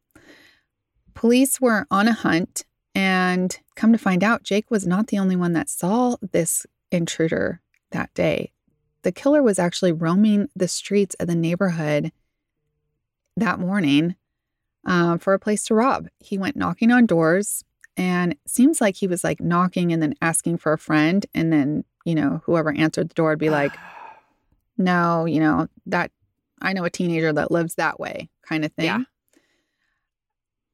Police 1.15 1.61
were 1.61 1.87
on 1.91 2.09
a 2.09 2.13
hunt, 2.13 2.65
and 2.95 3.59
come 3.77 3.93
to 3.93 3.99
find 3.99 4.23
out, 4.23 4.43
Jake 4.43 4.71
was 4.71 4.87
not 4.87 5.07
the 5.07 5.19
only 5.19 5.37
one 5.37 5.53
that 5.53 5.71
saw 5.71 6.17
this 6.33 6.67
intruder 6.93 7.61
that 7.93 8.13
day. 8.15 8.53
The 9.03 9.13
killer 9.13 9.43
was 9.43 9.59
actually 9.59 9.93
roaming 9.93 10.49
the 10.55 10.69
streets 10.69 11.15
of 11.21 11.27
the 11.27 11.35
neighborhood 11.35 12.13
that 13.37 13.59
morning 13.59 14.17
uh, 14.87 15.19
for 15.19 15.35
a 15.35 15.39
place 15.39 15.65
to 15.67 15.75
rob. 15.75 16.09
He 16.19 16.39
went 16.39 16.57
knocking 16.57 16.91
on 16.91 17.07
doors, 17.07 17.65
And 17.97 18.37
seems 18.47 18.81
like 18.81 18.97
he 18.97 19.07
was 19.07 19.23
like 19.23 19.41
knocking 19.41 19.93
and 19.93 20.03
then 20.03 20.15
asking 20.21 20.59
for 20.59 20.73
a 20.73 20.79
friend. 20.79 21.25
And 21.35 21.53
then, 21.53 21.85
you 22.05 22.15
know, 22.15 22.43
whoever 22.45 22.73
answered 22.73 23.11
the 23.11 23.15
door 23.15 23.31
would 23.31 23.39
be 23.39 23.51
like, 23.51 23.73
no, 24.79 25.25
you 25.27 25.41
know, 25.41 25.69
that 25.87 26.11
I 26.61 26.73
know 26.73 26.85
a 26.85 26.91
teenager 26.91 27.33
that 27.33 27.51
lives 27.51 27.77
that 27.77 28.01
way 28.01 28.31
kind 28.43 28.65
of 28.65 28.73
thing. 28.73 28.87
Yeah. 28.87 29.03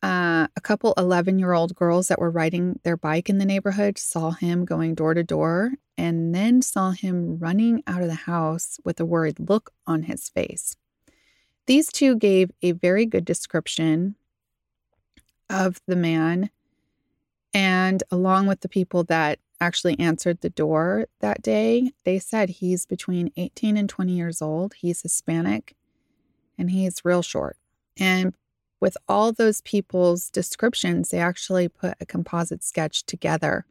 Uh, 0.02 0.46
a 0.56 0.60
couple 0.62 0.94
11 0.96 1.38
year 1.38 1.52
old 1.52 1.74
girls 1.74 2.08
that 2.08 2.18
were 2.18 2.30
riding 2.30 2.80
their 2.84 2.96
bike 2.96 3.28
in 3.28 3.36
the 3.36 3.44
neighborhood 3.44 3.98
saw 3.98 4.30
him 4.30 4.64
going 4.64 4.94
door 4.94 5.12
to 5.12 5.22
door 5.22 5.72
and 5.98 6.34
then 6.34 6.62
saw 6.62 6.92
him 6.92 7.38
running 7.38 7.82
out 7.86 8.00
of 8.00 8.08
the 8.08 8.14
house 8.14 8.78
with 8.82 8.98
a 8.98 9.04
worried 9.04 9.38
look 9.38 9.72
on 9.86 10.04
his 10.04 10.30
face. 10.30 10.74
These 11.70 11.92
two 11.92 12.16
gave 12.16 12.50
a 12.62 12.72
very 12.72 13.06
good 13.06 13.24
description 13.24 14.16
of 15.48 15.80
the 15.86 15.94
man. 15.94 16.50
And 17.54 18.02
along 18.10 18.48
with 18.48 18.62
the 18.62 18.68
people 18.68 19.04
that 19.04 19.38
actually 19.60 19.96
answered 20.00 20.40
the 20.40 20.50
door 20.50 21.06
that 21.20 21.42
day, 21.42 21.92
they 22.02 22.18
said 22.18 22.48
he's 22.48 22.86
between 22.86 23.30
18 23.36 23.76
and 23.76 23.88
20 23.88 24.10
years 24.10 24.42
old. 24.42 24.74
He's 24.74 25.02
Hispanic 25.02 25.76
and 26.58 26.72
he's 26.72 27.04
real 27.04 27.22
short. 27.22 27.56
And 27.96 28.34
with 28.80 28.96
all 29.06 29.30
those 29.30 29.60
people's 29.60 30.28
descriptions, 30.28 31.10
they 31.10 31.20
actually 31.20 31.68
put 31.68 31.94
a 32.00 32.04
composite 32.04 32.64
sketch 32.64 33.06
together, 33.06 33.64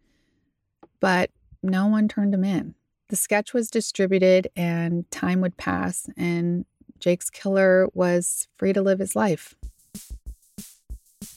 but 1.01 1.31
no 1.61 1.85
one 1.87 2.07
turned 2.07 2.33
him 2.33 2.45
in. 2.45 2.75
The 3.09 3.17
sketch 3.17 3.53
was 3.53 3.69
distributed 3.69 4.47
and 4.55 5.11
time 5.11 5.41
would 5.41 5.57
pass, 5.57 6.07
and 6.15 6.63
Jake's 6.99 7.29
killer 7.29 7.87
was 7.93 8.47
free 8.57 8.73
to 8.73 8.81
live 8.81 8.99
his 8.99 9.15
life. 9.15 9.55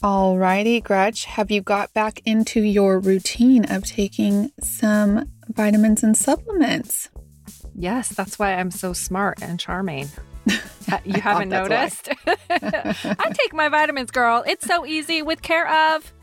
Alrighty, 0.01 0.83
Gretch, 0.83 1.25
have 1.25 1.49
you 1.49 1.61
got 1.61 1.93
back 1.93 2.21
into 2.25 2.61
your 2.61 2.99
routine 2.99 3.63
of 3.71 3.85
taking 3.85 4.51
some 4.59 5.29
vitamins 5.47 6.03
and 6.03 6.17
supplements? 6.17 7.09
Yes, 7.73 8.09
that's 8.09 8.37
why 8.37 8.53
I'm 8.55 8.69
so 8.69 8.93
smart 8.93 9.41
and 9.41 9.59
charming. 9.59 10.09
You 11.05 11.21
haven't 11.21 11.49
noticed? 11.49 12.09
I 12.27 13.33
take 13.33 13.53
my 13.53 13.69
vitamins, 13.69 14.11
girl. 14.11 14.43
It's 14.45 14.65
so 14.65 14.85
easy 14.85 15.21
with 15.23 15.41
care 15.41 15.67
of. 15.95 16.13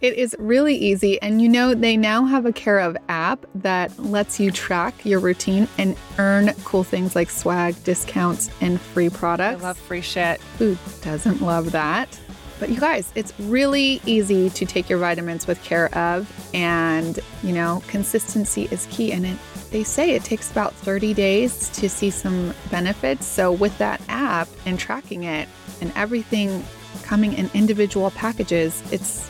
It 0.00 0.14
is 0.14 0.34
really 0.38 0.74
easy. 0.74 1.20
And 1.20 1.42
you 1.42 1.48
know, 1.48 1.74
they 1.74 1.96
now 1.96 2.24
have 2.24 2.46
a 2.46 2.52
Care 2.52 2.80
of 2.80 2.96
app 3.08 3.46
that 3.54 3.98
lets 3.98 4.40
you 4.40 4.50
track 4.50 5.04
your 5.04 5.20
routine 5.20 5.68
and 5.78 5.96
earn 6.18 6.52
cool 6.64 6.84
things 6.84 7.14
like 7.14 7.30
swag, 7.30 7.82
discounts, 7.84 8.50
and 8.60 8.80
free 8.80 9.08
products. 9.10 9.62
I 9.62 9.66
love 9.66 9.78
free 9.78 10.00
shit. 10.00 10.40
Who 10.58 10.76
doesn't 11.02 11.42
love 11.42 11.72
that? 11.72 12.18
But 12.58 12.68
you 12.68 12.78
guys, 12.78 13.10
it's 13.14 13.32
really 13.40 14.02
easy 14.04 14.50
to 14.50 14.66
take 14.66 14.90
your 14.90 14.98
vitamins 14.98 15.46
with 15.46 15.62
Care 15.62 15.94
of. 15.94 16.30
And, 16.54 17.18
you 17.42 17.52
know, 17.52 17.82
consistency 17.86 18.68
is 18.70 18.86
key. 18.90 19.12
And 19.12 19.24
it, 19.24 19.38
they 19.70 19.84
say 19.84 20.12
it 20.12 20.24
takes 20.24 20.50
about 20.50 20.74
30 20.74 21.14
days 21.14 21.70
to 21.70 21.88
see 21.88 22.10
some 22.10 22.54
benefits. 22.70 23.26
So, 23.26 23.52
with 23.52 23.76
that 23.78 24.00
app 24.08 24.48
and 24.66 24.78
tracking 24.78 25.24
it 25.24 25.48
and 25.80 25.92
everything 25.94 26.64
coming 27.02 27.32
in 27.32 27.50
individual 27.54 28.10
packages, 28.10 28.82
it's 28.92 29.29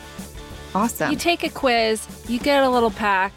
awesome. 0.75 1.11
You 1.11 1.17
take 1.17 1.43
a 1.45 1.51
quiz, 1.51 2.07
you 2.29 2.39
get 2.39 2.63
a 2.63 2.69
little 2.69 2.91
pack. 2.91 3.33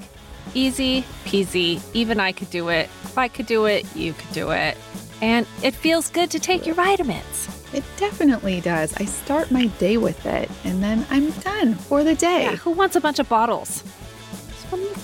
Easy 0.54 1.04
peasy. 1.26 1.82
Even 1.93 2.19
I 2.19 2.32
could 2.32 2.50
do 2.50 2.69
it. 2.69 2.89
If 3.04 3.17
I 3.17 3.28
could 3.28 3.46
do 3.46 3.65
it, 3.65 3.86
you 3.96 4.13
could 4.13 4.32
do 4.34 4.52
it. 4.52 4.78
And 5.22 5.48
it 5.63 5.74
feels 5.74 6.10
good 6.10 6.30
to 6.32 6.39
take 6.39 6.65
your 6.65 6.76
vitamins. 6.76 7.48
It 7.74 7.84
definitely 7.98 8.62
does. 8.62 8.93
I 8.98 9.06
start 9.06 9.50
my 9.50 9.65
day 9.65 9.98
with 9.98 10.26
it 10.26 10.50
and 10.63 10.84
then 10.84 11.08
I'm 11.10 11.32
done 11.32 11.76
for 11.76 12.04
the 12.04 12.13
day. 12.13 12.43
Yeah, 12.43 12.56
who 12.58 12.72
wants 12.72 12.96
a 12.96 13.02
bunch 13.02 13.19
of 13.19 13.28
bottles? 13.28 13.84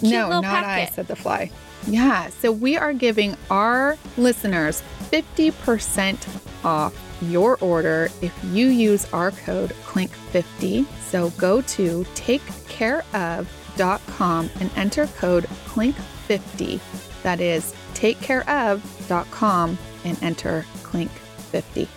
No, 0.02 0.30
not 0.30 0.44
packet. 0.44 0.92
I, 0.92 0.96
said 0.96 1.08
the 1.08 1.16
fly. 1.16 1.52
Yeah, 1.88 2.30
so 2.30 2.52
we 2.52 2.78
are 2.78 2.94
giving 2.94 3.36
our 3.50 3.98
listeners 4.18 4.84
50% 5.12 6.49
off 6.64 6.96
your 7.22 7.58
order 7.62 8.10
if 8.22 8.34
you 8.46 8.68
use 8.68 9.12
our 9.14 9.32
code 9.32 9.72
CLINK50. 9.86 10.86
So 11.02 11.32
go 11.32 11.60
to 11.62 12.06
takecareof.com 12.16 14.50
and 14.60 14.72
enter 14.76 15.08
code 15.08 15.46
CLINK50. 15.68 16.80
That 17.24 17.42
is 17.42 17.74
takecareof.com 17.94 19.78
and 20.06 20.24
enter 20.24 20.66
CLINK50. 20.84 21.88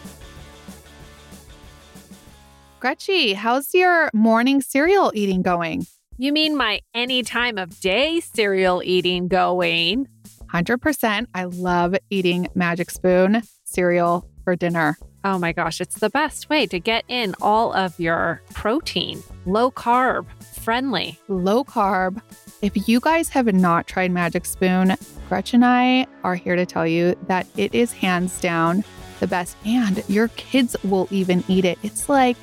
Gretchy, 2.81 3.35
how's 3.35 3.73
your 3.75 4.11
morning 4.13 4.61
cereal 4.61 5.13
eating 5.15 5.43
going? 5.43 5.87
You 6.19 6.33
mean 6.33 6.57
my 6.57 6.81
any 6.95 7.23
time 7.23 7.57
of 7.57 7.79
day 7.81 8.19
cereal 8.21 8.83
eating 8.85 9.29
going? 9.29 10.09
100%. 10.53 11.27
I 11.35 11.45
love 11.45 11.97
eating 12.11 12.49
Magic 12.55 12.91
Spoon 12.91 13.43
cereal 13.65 14.29
for 14.45 14.57
dinner. 14.57 14.97
Oh 15.25 15.39
my 15.39 15.53
gosh, 15.53 15.81
it's 15.81 16.01
the 16.01 16.11
best 16.11 16.51
way 16.51 16.67
to 16.67 16.81
get 16.81 17.05
in 17.07 17.35
all 17.41 17.73
of 17.73 17.99
your 18.01 18.43
protein, 18.55 19.23
low 19.47 19.71
carb, 19.71 20.27
friendly. 20.61 21.19
Low 21.29 21.65
carb. 21.65 22.21
If 22.61 22.89
you 22.89 23.01
guys 23.01 23.29
have 23.29 23.47
not 23.53 23.87
tried 23.87 24.11
Magic 24.11 24.45
Spoon, 24.45 24.97
Gretchen 25.29 25.63
and 25.63 25.65
I 25.65 26.07
are 26.25 26.35
here 26.35 26.57
to 26.57 26.67
tell 26.67 26.87
you 26.87 27.17
that 27.29 27.47
it 27.57 27.75
is 27.75 27.93
hands 27.93 28.41
down 28.41 28.85
the 29.21 29.27
best, 29.29 29.57
and 29.65 30.03
your 30.09 30.29
kids 30.29 30.77
will 30.83 31.07
even 31.11 31.45
eat 31.47 31.65
it. 31.65 31.79
It's 31.85 32.09
like, 32.09 32.37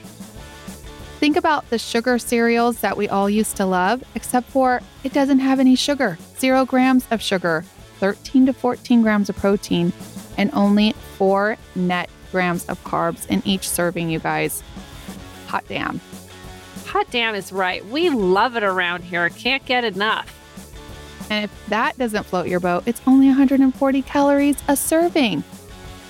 think 1.20 1.36
about 1.36 1.70
the 1.70 1.78
sugar 1.78 2.18
cereals 2.18 2.80
that 2.80 2.96
we 2.96 3.10
all 3.10 3.30
used 3.30 3.58
to 3.58 3.66
love, 3.66 4.02
except 4.16 4.50
for 4.50 4.82
it 5.04 5.12
doesn't 5.12 5.40
have 5.40 5.60
any 5.60 5.76
sugar. 5.76 6.18
Zero 6.38 6.66
grams 6.66 7.06
of 7.12 7.22
sugar, 7.22 7.66
13 8.00 8.46
to 8.46 8.54
14 8.54 9.02
grams 9.02 9.30
of 9.30 9.36
protein, 9.36 9.92
and 10.40 10.50
only 10.54 10.94
four 11.18 11.58
net 11.76 12.10
grams 12.32 12.66
of 12.66 12.82
carbs 12.84 13.28
in 13.28 13.44
each 13.46 13.70
serving, 13.70 14.10
you 14.10 14.20
guys. 14.20 14.64
Hot 15.48 15.66
damn. 15.68 16.00
Hot 16.86 17.06
damn 17.12 17.36
is 17.36 17.52
right. 17.52 17.86
We 17.86 18.10
love 18.10 18.56
it 18.56 18.64
around 18.64 19.04
here. 19.04 19.30
Can't 19.30 19.64
get 19.66 19.84
enough. 19.84 20.36
And 21.30 21.44
if 21.44 21.68
that 21.68 21.98
doesn't 21.98 22.24
float 22.24 22.48
your 22.48 22.62
boat, 22.62 22.84
it's 22.86 23.02
only 23.06 23.28
140 23.28 24.02
calories 24.04 24.58
a 24.68 24.76
serving. 24.76 25.44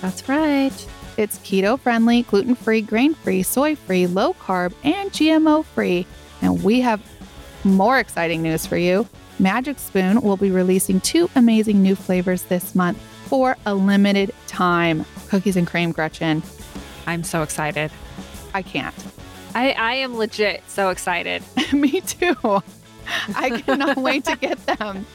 That's 0.00 0.26
right. 0.28 0.86
It's 1.16 1.38
keto 1.40 1.78
friendly, 1.78 2.22
gluten 2.22 2.54
free, 2.54 2.80
grain 2.80 3.14
free, 3.14 3.42
soy 3.42 3.74
free, 3.74 4.06
low 4.06 4.32
carb, 4.34 4.72
and 4.84 5.10
GMO 5.10 5.64
free. 5.64 6.06
And 6.40 6.62
we 6.62 6.80
have 6.80 7.02
more 7.64 7.98
exciting 7.98 8.42
news 8.42 8.64
for 8.64 8.78
you. 8.78 9.06
Magic 9.40 9.78
Spoon 9.78 10.22
will 10.22 10.36
be 10.36 10.50
releasing 10.50 11.00
two 11.00 11.28
amazing 11.34 11.82
new 11.82 11.96
flavors 11.96 12.42
this 12.44 12.74
month 12.74 12.98
for 13.30 13.56
a 13.64 13.72
limited 13.72 14.34
time 14.48 15.06
cookies 15.28 15.56
and 15.56 15.64
cream, 15.64 15.92
Gretchen. 15.92 16.42
I'm 17.06 17.22
so 17.22 17.42
excited. 17.42 17.92
I 18.52 18.62
can't. 18.62 18.94
I, 19.54 19.70
I 19.70 19.94
am 19.94 20.16
legit 20.16 20.64
so 20.68 20.90
excited. 20.90 21.44
Me 21.72 22.00
too. 22.00 22.34
I 23.36 23.62
cannot 23.64 23.96
wait 24.08 24.24
to 24.24 24.36
get 24.36 24.58
them. 24.66 25.06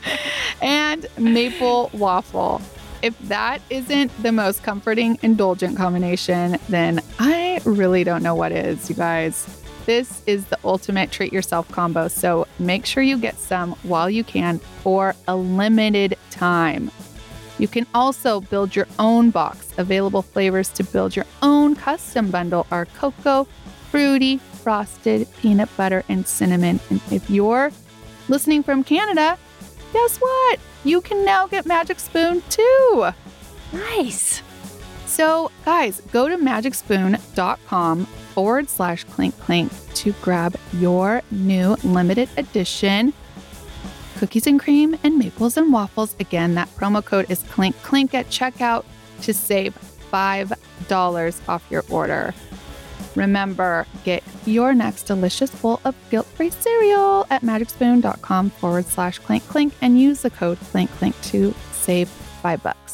And 0.62 1.06
maple 1.18 1.90
waffle. 1.94 2.62
If 3.02 3.20
that 3.28 3.62
isn't 3.70 4.12
the 4.24 4.32
most 4.32 4.64
comforting, 4.64 5.20
indulgent 5.22 5.76
combination, 5.76 6.58
then 6.70 7.02
I 7.20 7.60
really 7.66 8.06
don't 8.06 8.24
know 8.24 8.34
what 8.34 8.54
is, 8.54 8.90
you 8.90 8.96
guys. 8.96 9.62
This 9.86 10.24
is 10.26 10.46
the 10.46 10.58
ultimate 10.64 11.12
treat 11.12 11.34
yourself 11.34 11.70
combo. 11.70 12.08
So 12.08 12.48
make 12.60 12.86
sure 12.86 13.04
you 13.04 13.18
get 13.18 13.38
some 13.38 13.74
while 13.84 14.10
you 14.10 14.24
can 14.24 14.60
for 14.60 15.14
a 15.28 15.36
limited 15.36 16.18
time. 16.32 16.90
You 17.58 17.68
can 17.68 17.86
also 17.94 18.42
build 18.42 18.76
your 18.76 18.88
own 19.00 19.30
box. 19.30 19.74
Available 19.78 20.22
flavors 20.22 20.70
to 20.70 20.84
build 20.84 21.16
your 21.16 21.26
own 21.42 21.76
custom 21.76 22.32
bundle 22.32 22.68
are 22.72 22.86
cocoa, 22.86 23.48
fruity, 23.92 24.38
frosted, 24.38 25.28
peanut 25.42 25.70
butter, 25.78 26.04
and 26.10 26.28
cinnamon. 26.28 26.80
And 26.90 27.02
if 27.12 27.30
you're 27.30 27.72
listening 28.28 28.64
from 28.64 28.84
Canada, 28.84 29.38
guess 29.94 30.18
what? 30.18 30.60
You 30.84 31.02
can 31.02 31.24
now 31.24 31.48
get 31.48 31.66
Magic 31.66 32.00
Spoon 32.00 32.42
too. 32.50 33.08
Nice. 33.72 34.42
So, 35.06 35.52
guys, 35.64 36.02
go 36.12 36.28
to 36.28 36.38
magicspoon.com 36.38 38.06
forward 38.06 38.70
slash 38.70 39.04
clink 39.06 39.38
clink 39.40 39.72
to 39.94 40.12
grab 40.22 40.56
your 40.74 41.22
new 41.32 41.76
limited 41.84 42.28
edition 42.38 43.14
cookies 44.16 44.48
and 44.48 44.60
cream 44.60 44.98
and 45.04 45.18
maples 45.18 45.58
and 45.58 45.72
waffles. 45.72 46.16
Again, 46.20 46.56
that 46.56 46.70
promo 46.76 47.04
code 47.04 47.30
is 47.30 47.44
clink 47.44 47.76
clink 47.84 48.14
at 48.14 48.28
checkout 48.28 48.86
to 49.22 49.34
save 49.34 49.78
$5 50.12 51.50
off 51.50 51.66
your 51.70 51.84
order. 51.90 52.34
Remember, 53.16 53.88
get 54.04 54.24
your 54.46 54.74
next 54.74 55.04
delicious 55.04 55.50
bowl 55.50 55.80
of 55.86 55.96
guilt 56.10 56.28
free 56.28 56.50
cereal 56.50 57.26
at 57.30 57.42
magicspoon.com 57.42 58.50
forward 58.50 58.86
slash 58.86 59.20
clink 59.20 59.48
clink 59.48 59.74
and 59.82 60.00
use 60.00 60.22
the 60.22 60.30
code 60.30 60.60
clink 60.72 60.90
clink 60.92 61.20
to 61.24 61.54
save 61.72 62.10
five 62.10 62.62
bucks. 62.62 62.85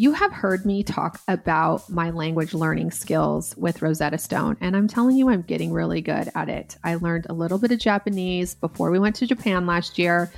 You 0.00 0.12
have 0.12 0.32
heard 0.32 0.64
me 0.64 0.82
talk 0.82 1.20
about 1.28 1.90
my 1.90 2.08
language 2.08 2.54
learning 2.54 2.90
skills 2.90 3.54
with 3.58 3.82
Rosetta 3.82 4.16
Stone, 4.16 4.56
and 4.62 4.74
I'm 4.74 4.88
telling 4.88 5.14
you, 5.14 5.28
I'm 5.28 5.42
getting 5.42 5.74
really 5.74 6.00
good 6.00 6.30
at 6.34 6.48
it. 6.48 6.78
I 6.82 6.94
learned 6.94 7.26
a 7.28 7.34
little 7.34 7.58
bit 7.58 7.70
of 7.70 7.80
Japanese 7.80 8.54
before 8.54 8.90
we 8.90 8.98
went 8.98 9.14
to 9.16 9.26
Japan 9.26 9.66
last 9.66 9.98
year, 9.98 10.32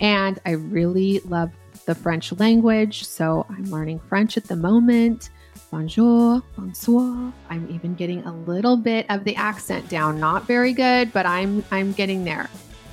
and 0.00 0.38
I 0.46 0.52
really 0.52 1.18
love 1.24 1.50
the 1.84 1.96
French 1.96 2.30
language. 2.38 3.04
So 3.04 3.44
I'm 3.50 3.64
learning 3.64 3.98
French 4.08 4.36
at 4.36 4.44
the 4.44 4.54
moment. 4.54 5.30
Bonjour, 5.72 6.40
bonsoir. 6.56 7.32
I'm 7.50 7.68
even 7.74 7.96
getting 7.96 8.22
a 8.24 8.32
little 8.32 8.76
bit 8.76 9.04
of 9.10 9.24
the 9.24 9.34
accent 9.34 9.88
down. 9.88 10.20
Not 10.20 10.46
very 10.46 10.72
good, 10.72 11.12
but 11.12 11.26
I'm 11.26 11.64
I'm 11.72 11.90
getting 11.90 12.22
there. 12.22 12.48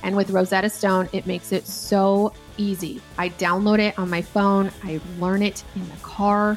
And 0.06 0.14
with 0.14 0.30
Rosetta 0.30 0.70
Stone, 0.70 1.08
it 1.12 1.26
makes 1.26 1.50
it 1.50 1.66
so 1.66 2.32
easy. 2.56 3.02
I 3.18 3.30
download 3.30 3.80
it 3.80 3.98
on 3.98 4.08
my 4.08 4.22
phone, 4.22 4.70
I 4.84 5.00
learn 5.18 5.42
it 5.42 5.64
in 5.74 5.86
the 5.88 5.96
car. 5.96 6.56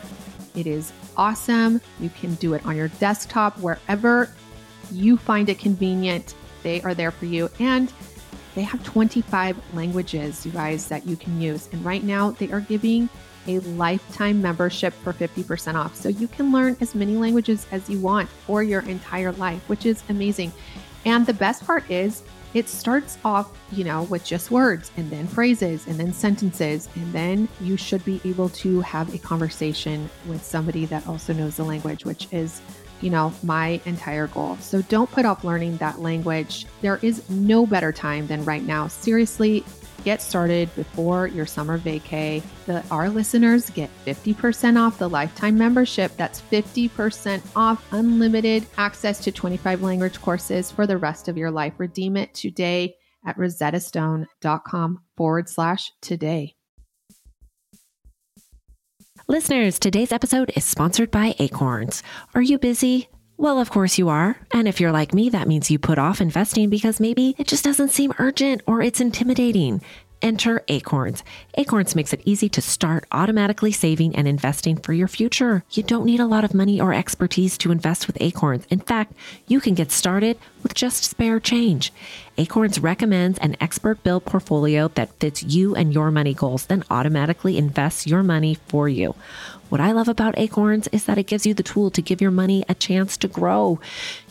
It 0.56 0.68
is 0.68 0.94
awesome. 1.18 1.82
You 2.00 2.12
can 2.12 2.36
do 2.36 2.54
it 2.54 2.64
on 2.64 2.76
your 2.76 2.90
desktop, 3.00 3.58
wherever 3.58 4.30
you 4.92 5.18
find 5.18 5.50
it 5.50 5.58
convenient. 5.58 6.36
They 6.62 6.80
are 6.84 6.94
there 6.94 7.10
for 7.10 7.26
you. 7.26 7.50
And 7.60 7.92
they 8.54 8.62
have 8.62 8.84
25 8.84 9.58
languages, 9.74 10.46
you 10.46 10.52
guys, 10.52 10.88
that 10.90 11.08
you 11.08 11.16
can 11.16 11.42
use. 11.42 11.70
And 11.72 11.84
right 11.84 12.04
now, 12.04 12.32
they 12.32 12.52
are 12.52 12.62
giving 12.62 13.10
a 13.48 13.60
lifetime 13.62 14.44
membership 14.44 14.94
for 14.94 15.12
50% 15.12 15.74
off. 15.74 15.96
So 15.96 16.08
you 16.08 16.28
can 16.28 16.52
learn 16.52 16.78
as 16.82 16.94
many 16.94 17.18
languages 17.18 17.66
as 17.72 17.90
you 17.90 18.00
want 18.00 18.30
for 18.30 18.62
your 18.62 18.82
entire 18.82 19.32
life, 19.32 19.68
which 19.68 19.88
is 19.88 20.04
amazing. 20.10 20.52
And 21.06 21.26
the 21.26 21.34
best 21.34 21.66
part 21.66 21.90
is, 21.90 22.22
it 22.54 22.68
starts 22.68 23.18
off, 23.24 23.52
you 23.72 23.84
know, 23.84 24.04
with 24.04 24.26
just 24.26 24.52
words 24.52 24.92
and 24.98 25.10
then 25.12 25.28
phrases 25.28 25.88
and 25.88 26.00
then 26.00 26.12
sentences. 26.14 26.90
And 26.96 27.12
then 27.14 27.48
you 27.62 27.78
should 27.78 28.04
be 28.06 28.20
able 28.26 28.50
to 28.50 28.82
have 28.82 29.14
a 29.14 29.18
conversation 29.18 30.10
with 30.28 30.44
somebody 30.44 30.86
that 30.86 31.08
also 31.08 31.34
knows 31.34 31.58
the 31.58 31.64
language, 31.64 32.06
which 32.06 32.28
is, 32.32 32.62
you 33.02 33.10
know, 33.10 33.34
my 33.44 33.80
entire 33.86 34.28
goal. 34.28 34.58
So 34.58 34.82
don't 34.84 35.10
put 35.12 35.26
off 35.26 35.44
learning 35.44 35.78
that 35.78 36.00
language. 36.00 36.66
There 36.82 37.00
is 37.02 37.28
no 37.30 37.66
better 37.66 37.92
time 37.92 38.28
than 38.28 38.44
right 38.46 38.64
now. 38.64 38.88
Seriously, 38.88 39.64
get 40.04 40.22
started 40.22 40.74
before 40.76 41.28
your 41.28 41.46
summer 41.46 41.78
vacay. 41.78 42.42
The, 42.66 42.84
our 42.92 43.10
listeners 43.10 43.70
get 43.70 43.90
50% 44.06 44.80
off 44.80 44.98
the 44.98 45.10
lifetime 45.10 45.58
membership. 45.58 46.12
That's 46.18 46.42
50% 46.42 47.42
off 47.56 47.86
unlimited 47.92 48.66
access 48.78 49.20
to 49.22 49.32
25 49.32 49.82
language 49.82 50.22
courses 50.22 50.72
for 50.72 50.88
the 50.88 50.98
rest 50.98 51.28
of 51.28 51.38
your 51.38 51.52
life. 51.52 51.74
Redeem 51.78 52.18
it 52.18 52.34
today 52.34 52.96
at 53.26 53.38
rosettastone.com 53.38 55.02
forward 55.18 55.50
slash 55.50 55.92
today. 56.02 56.56
Listeners, 59.28 59.78
today's 59.78 60.12
episode 60.12 60.52
is 60.56 60.66
sponsored 60.66 61.12
by 61.12 61.36
Acorns. 61.38 62.02
Are 62.34 62.42
you 62.42 62.58
busy? 62.58 63.10
Well, 63.40 63.62
of 63.62 63.72
course 63.72 63.98
you 63.98 64.10
are. 64.10 64.36
And 64.52 64.68
if 64.68 64.82
you're 64.82 64.92
like 64.92 65.14
me, 65.14 65.30
that 65.30 65.48
means 65.48 65.72
you 65.72 65.80
put 65.80 65.98
off 65.98 66.20
investing 66.20 66.70
because 66.70 67.00
maybe 67.00 67.36
it 67.38 67.48
just 67.48 67.64
doesn't 67.64 67.88
seem 67.88 68.12
urgent 68.20 68.62
or 68.68 68.82
it's 68.82 69.00
intimidating. 69.00 69.82
Enter 70.22 70.62
Acorns. 70.68 71.24
Acorns 71.54 71.96
makes 71.96 72.12
it 72.12 72.22
easy 72.26 72.50
to 72.50 72.62
start 72.62 73.06
automatically 73.14 73.72
saving 73.72 74.14
and 74.14 74.28
investing 74.28 74.76
for 74.76 74.92
your 74.92 75.08
future. 75.08 75.64
You 75.72 75.84
don't 75.84 76.06
need 76.06 76.20
a 76.20 76.26
lot 76.26 76.44
of 76.44 76.54
money 76.54 76.82
or 76.82 76.94
expertise 76.94 77.58
to 77.60 77.72
invest 77.72 78.08
with 78.08 78.18
Acorns. 78.20 78.66
In 78.70 78.82
fact, 78.82 79.14
you 79.48 79.62
can 79.62 79.74
get 79.74 79.94
started 79.94 80.38
with 80.62 80.74
just 80.74 81.06
spare 81.06 81.40
change. 81.40 81.94
Acorns 82.40 82.80
recommends 82.80 83.38
an 83.40 83.58
expert 83.60 84.02
built 84.02 84.24
portfolio 84.24 84.88
that 84.96 85.12
fits 85.20 85.44
you 85.44 85.76
and 85.76 85.94
your 85.94 86.10
money 86.10 86.34
goals, 86.34 86.68
then 86.68 86.86
automatically 86.90 87.58
invests 87.58 88.08
your 88.08 88.24
money 88.24 88.56
for 88.70 88.88
you. 88.88 89.14
What 89.68 89.82
I 89.82 89.92
love 89.92 90.08
about 90.08 90.40
Acorns 90.40 90.88
is 90.94 91.04
that 91.04 91.18
it 91.18 91.28
gives 91.28 91.46
you 91.46 91.54
the 91.54 91.64
tool 91.64 91.92
to 91.92 92.02
give 92.02 92.22
your 92.22 92.32
money 92.32 92.64
a 92.70 92.76
chance 92.76 93.18
to 93.18 93.28
grow. 93.28 93.82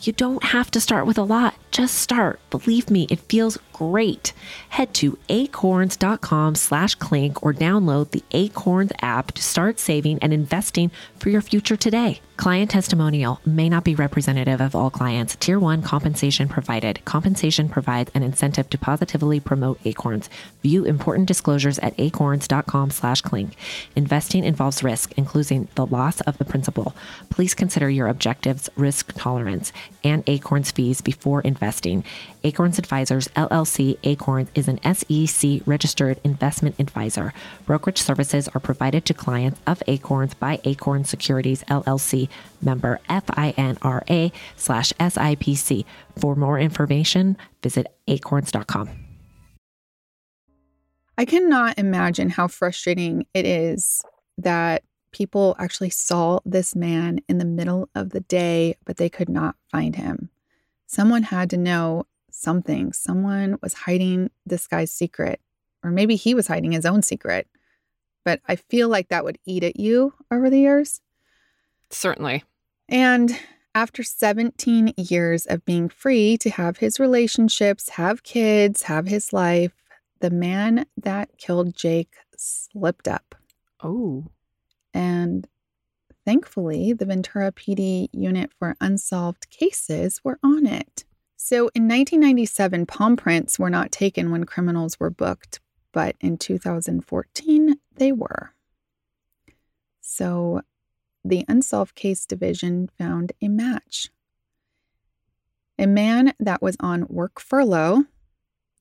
You 0.01 0.11
don't 0.11 0.43
have 0.45 0.71
to 0.71 0.81
start 0.81 1.05
with 1.05 1.19
a 1.19 1.23
lot, 1.23 1.53
just 1.69 1.99
start. 1.99 2.39
Believe 2.49 2.89
me, 2.89 3.05
it 3.11 3.19
feels 3.19 3.59
great. 3.73 4.33
Head 4.69 4.91
to 4.95 5.19
acorns.com 5.29 6.55
slash 6.55 6.95
clink 6.95 7.43
or 7.43 7.53
download 7.53 8.09
the 8.09 8.23
Acorns 8.31 8.91
app 9.03 9.33
to 9.33 9.43
start 9.43 9.79
saving 9.79 10.17
and 10.23 10.33
investing 10.33 10.89
for 11.19 11.29
your 11.29 11.41
future 11.41 11.77
today. 11.77 12.21
Client 12.39 12.71
testimonial 12.71 13.41
may 13.45 13.67
not 13.67 13.83
be 13.83 13.95
representative 13.95 14.61
of 14.61 14.73
all 14.73 14.89
clients. 14.89 15.35
Tier 15.35 15.59
1 15.59 15.81
compensation 15.81 16.47
provided. 16.47 17.03
Compensation 17.03 17.67
provides 17.67 18.09
an 18.13 18.23
incentive 18.23 18.69
to 18.69 18.77
positively 18.77 19.41
promote 19.41 19.77
Acorns. 19.83 20.29
View 20.63 20.85
important 20.85 21.27
disclosures 21.27 21.79
at 21.79 21.99
acorns.com 21.99 22.91
slash 22.91 23.19
clink. 23.19 23.57
Investing 23.93 24.45
involves 24.45 24.85
risk, 24.85 25.11
including 25.17 25.67
the 25.75 25.85
loss 25.85 26.21
of 26.21 26.37
the 26.37 26.45
principal. 26.45 26.95
Please 27.29 27.53
consider 27.53 27.89
your 27.89 28.07
objectives, 28.07 28.69
risk 28.77 29.11
tolerance, 29.17 29.73
and 30.05 30.23
Acorns 30.25 30.71
fees 30.71 31.01
before 31.01 31.41
investing. 31.41 32.05
Acorns 32.43 32.79
Advisors 32.79 33.27
LLC 33.29 33.97
Acorns 34.03 34.49
is 34.55 34.67
an 34.69 34.79
SEC 34.83 35.61
registered 35.65 36.19
investment 36.23 36.75
advisor. 36.79 37.33
Brokerage 37.65 38.01
services 38.01 38.47
are 38.49 38.61
provided 38.61 39.05
to 39.05 39.13
clients 39.13 39.59
of 39.67 39.83
Acorns 39.87 40.33
by 40.33 40.59
Acorns 40.63 41.09
Securities 41.09 41.63
LLC 41.65 42.29
member 42.61 42.99
FINRA 43.09 44.31
slash 44.55 44.93
SIPC. 44.93 45.85
For 46.17 46.35
more 46.35 46.59
information, 46.59 47.37
visit 47.61 47.87
acorns.com. 48.07 48.89
I 51.17 51.25
cannot 51.25 51.77
imagine 51.77 52.29
how 52.29 52.47
frustrating 52.47 53.25
it 53.33 53.45
is 53.45 54.01
that 54.37 54.83
people 55.11 55.55
actually 55.59 55.89
saw 55.89 56.39
this 56.45 56.75
man 56.75 57.19
in 57.27 57.39
the 57.39 57.45
middle 57.45 57.89
of 57.93 58.11
the 58.11 58.21
day, 58.21 58.77
but 58.85 58.95
they 58.95 59.09
could 59.09 59.27
not 59.27 59.55
find 59.69 59.97
him. 59.97 60.29
Someone 60.87 61.23
had 61.23 61.49
to 61.49 61.57
know 61.57 62.05
something. 62.33 62.93
Someone 62.93 63.57
was 63.61 63.73
hiding 63.73 64.29
this 64.45 64.67
guy's 64.67 64.91
secret, 64.91 65.39
or 65.83 65.91
maybe 65.91 66.15
he 66.15 66.33
was 66.33 66.47
hiding 66.47 66.71
his 66.71 66.85
own 66.85 67.01
secret. 67.01 67.47
But 68.25 68.41
I 68.47 68.55
feel 68.55 68.89
like 68.89 69.09
that 69.09 69.23
would 69.23 69.39
eat 69.45 69.63
at 69.63 69.79
you 69.79 70.13
over 70.31 70.49
the 70.49 70.59
years. 70.59 71.01
Certainly. 71.89 72.43
And 72.87 73.37
after 73.75 74.03
17 74.03 74.93
years 74.97 75.45
of 75.45 75.65
being 75.65 75.89
free 75.89 76.37
to 76.37 76.49
have 76.49 76.77
his 76.77 76.99
relationships, 76.99 77.89
have 77.89 78.23
kids, 78.23 78.83
have 78.83 79.07
his 79.07 79.31
life, 79.31 79.73
the 80.19 80.29
man 80.29 80.85
that 80.97 81.37
killed 81.37 81.75
Jake 81.75 82.15
slipped 82.35 83.07
up. 83.07 83.35
Oh. 83.81 84.25
And 84.93 85.47
thankfully, 86.25 86.93
the 86.93 87.05
Ventura 87.05 87.51
PD 87.51 88.09
unit 88.11 88.51
for 88.57 88.75
unsolved 88.81 89.49
cases 89.49 90.19
were 90.23 90.39
on 90.43 90.65
it. 90.65 91.05
So 91.41 91.69
in 91.73 91.87
1997, 91.87 92.85
palm 92.85 93.15
prints 93.15 93.57
were 93.57 93.69
not 93.69 93.93
taken 93.93 94.29
when 94.29 94.43
criminals 94.43 94.99
were 94.99 95.09
booked, 95.09 95.61
but 95.93 96.17
in 96.19 96.37
2014, 96.37 97.75
they 97.95 98.11
were. 98.11 98.53
So 100.01 100.61
the 101.23 101.45
Unsolved 101.47 101.95
Case 101.95 102.25
Division 102.25 102.89
found 102.97 103.31
a 103.41 103.47
match. 103.47 104.09
A 105.79 105.87
man 105.87 106.33
that 106.41 106.61
was 106.61 106.75
on 106.81 107.07
work 107.07 107.39
furlough 107.39 108.03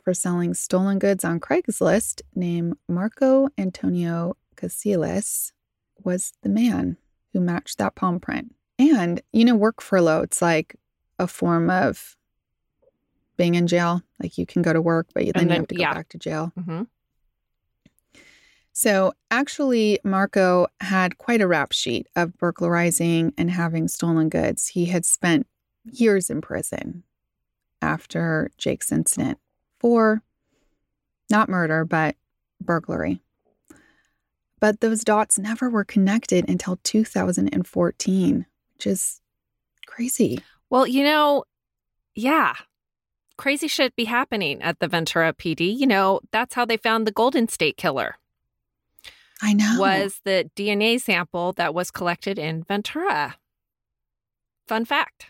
for 0.03 0.13
selling 0.13 0.53
stolen 0.53 0.99
goods 0.99 1.25
on 1.25 1.39
Craigslist 1.39 2.23
named 2.35 2.77
Marco 2.89 3.51
Antonio 3.57 4.37
Casillas 4.57 5.53
was 6.03 6.33
the 6.43 6.49
man 6.49 6.97
who 7.33 7.39
matched 7.39 7.79
that 7.79 7.95
palm 7.95 8.19
print. 8.19 8.53
And, 8.81 9.23
you 9.33 9.45
know, 9.45 9.55
work 9.55 9.81
furlough, 9.81 10.23
it's 10.23 10.43
like 10.43 10.75
a 11.21 11.29
form 11.29 11.71
of 11.71 12.17
being 13.39 13.55
in 13.55 13.67
jail. 13.67 14.03
Like 14.21 14.37
you 14.37 14.45
can 14.45 14.61
go 14.61 14.75
to 14.75 14.83
work, 14.83 15.09
but 15.15 15.25
then, 15.25 15.33
then 15.35 15.49
you 15.49 15.55
have 15.55 15.69
to 15.69 15.75
go 15.75 15.81
yeah. 15.81 15.95
back 15.95 16.09
to 16.11 16.19
jail. 16.19 16.53
Mm-hmm. 16.59 16.83
So, 18.75 19.13
actually, 19.33 19.99
Marco 20.05 20.69
had 20.81 21.19
quite 21.19 21.41
a 21.41 21.49
rap 21.49 21.73
sheet 21.73 22.07
of 22.15 22.39
burglarizing 22.39 23.33
and 23.37 23.51
having 23.51 23.89
stolen 23.89 24.29
goods. 24.29 24.69
He 24.69 24.85
had 24.85 25.05
spent 25.05 25.49
years 25.85 26.31
in 26.31 26.41
prison 26.41 27.03
after 27.83 28.53
Jake's 28.57 28.93
incident 28.93 29.39
for 29.81 30.23
not 31.29 31.49
murder, 31.49 31.85
but 31.85 32.15
burglary. 32.61 33.21
But 34.61 34.81
those 34.81 35.03
dots 35.03 35.39
never 35.39 35.69
were 35.69 35.85
connected 35.85 36.49
until 36.49 36.79
2014, 36.83 38.47
which 38.75 38.87
is 38.87 39.21
crazy. 39.87 40.39
Well, 40.71 40.87
you 40.87 41.03
know, 41.03 41.45
yeah, 42.15 42.55
crazy 43.39 43.69
shit 43.69 43.97
be 43.97 44.05
happening 44.05 44.61
at 44.61 44.81
the 44.81 44.89
Ventura 44.89 45.33
PD. 45.33 45.75
You 45.75 45.87
know, 45.87 46.21
that's 46.31 46.55
how 46.55 46.67
they 46.67 46.77
found 46.77 47.07
the 47.07 47.13
Golden 47.13 47.49
State 47.49 47.79
Killer. 47.79 48.17
I 49.41 49.55
know. 49.55 49.77
Was 49.79 50.21
the 50.25 50.51
DNA 50.55 51.01
sample 51.01 51.53
that 51.53 51.73
was 51.73 51.91
collected 51.91 52.39
in 52.39 52.65
Ventura. 52.65 53.37
Fun 54.67 54.85
fact. 54.85 55.27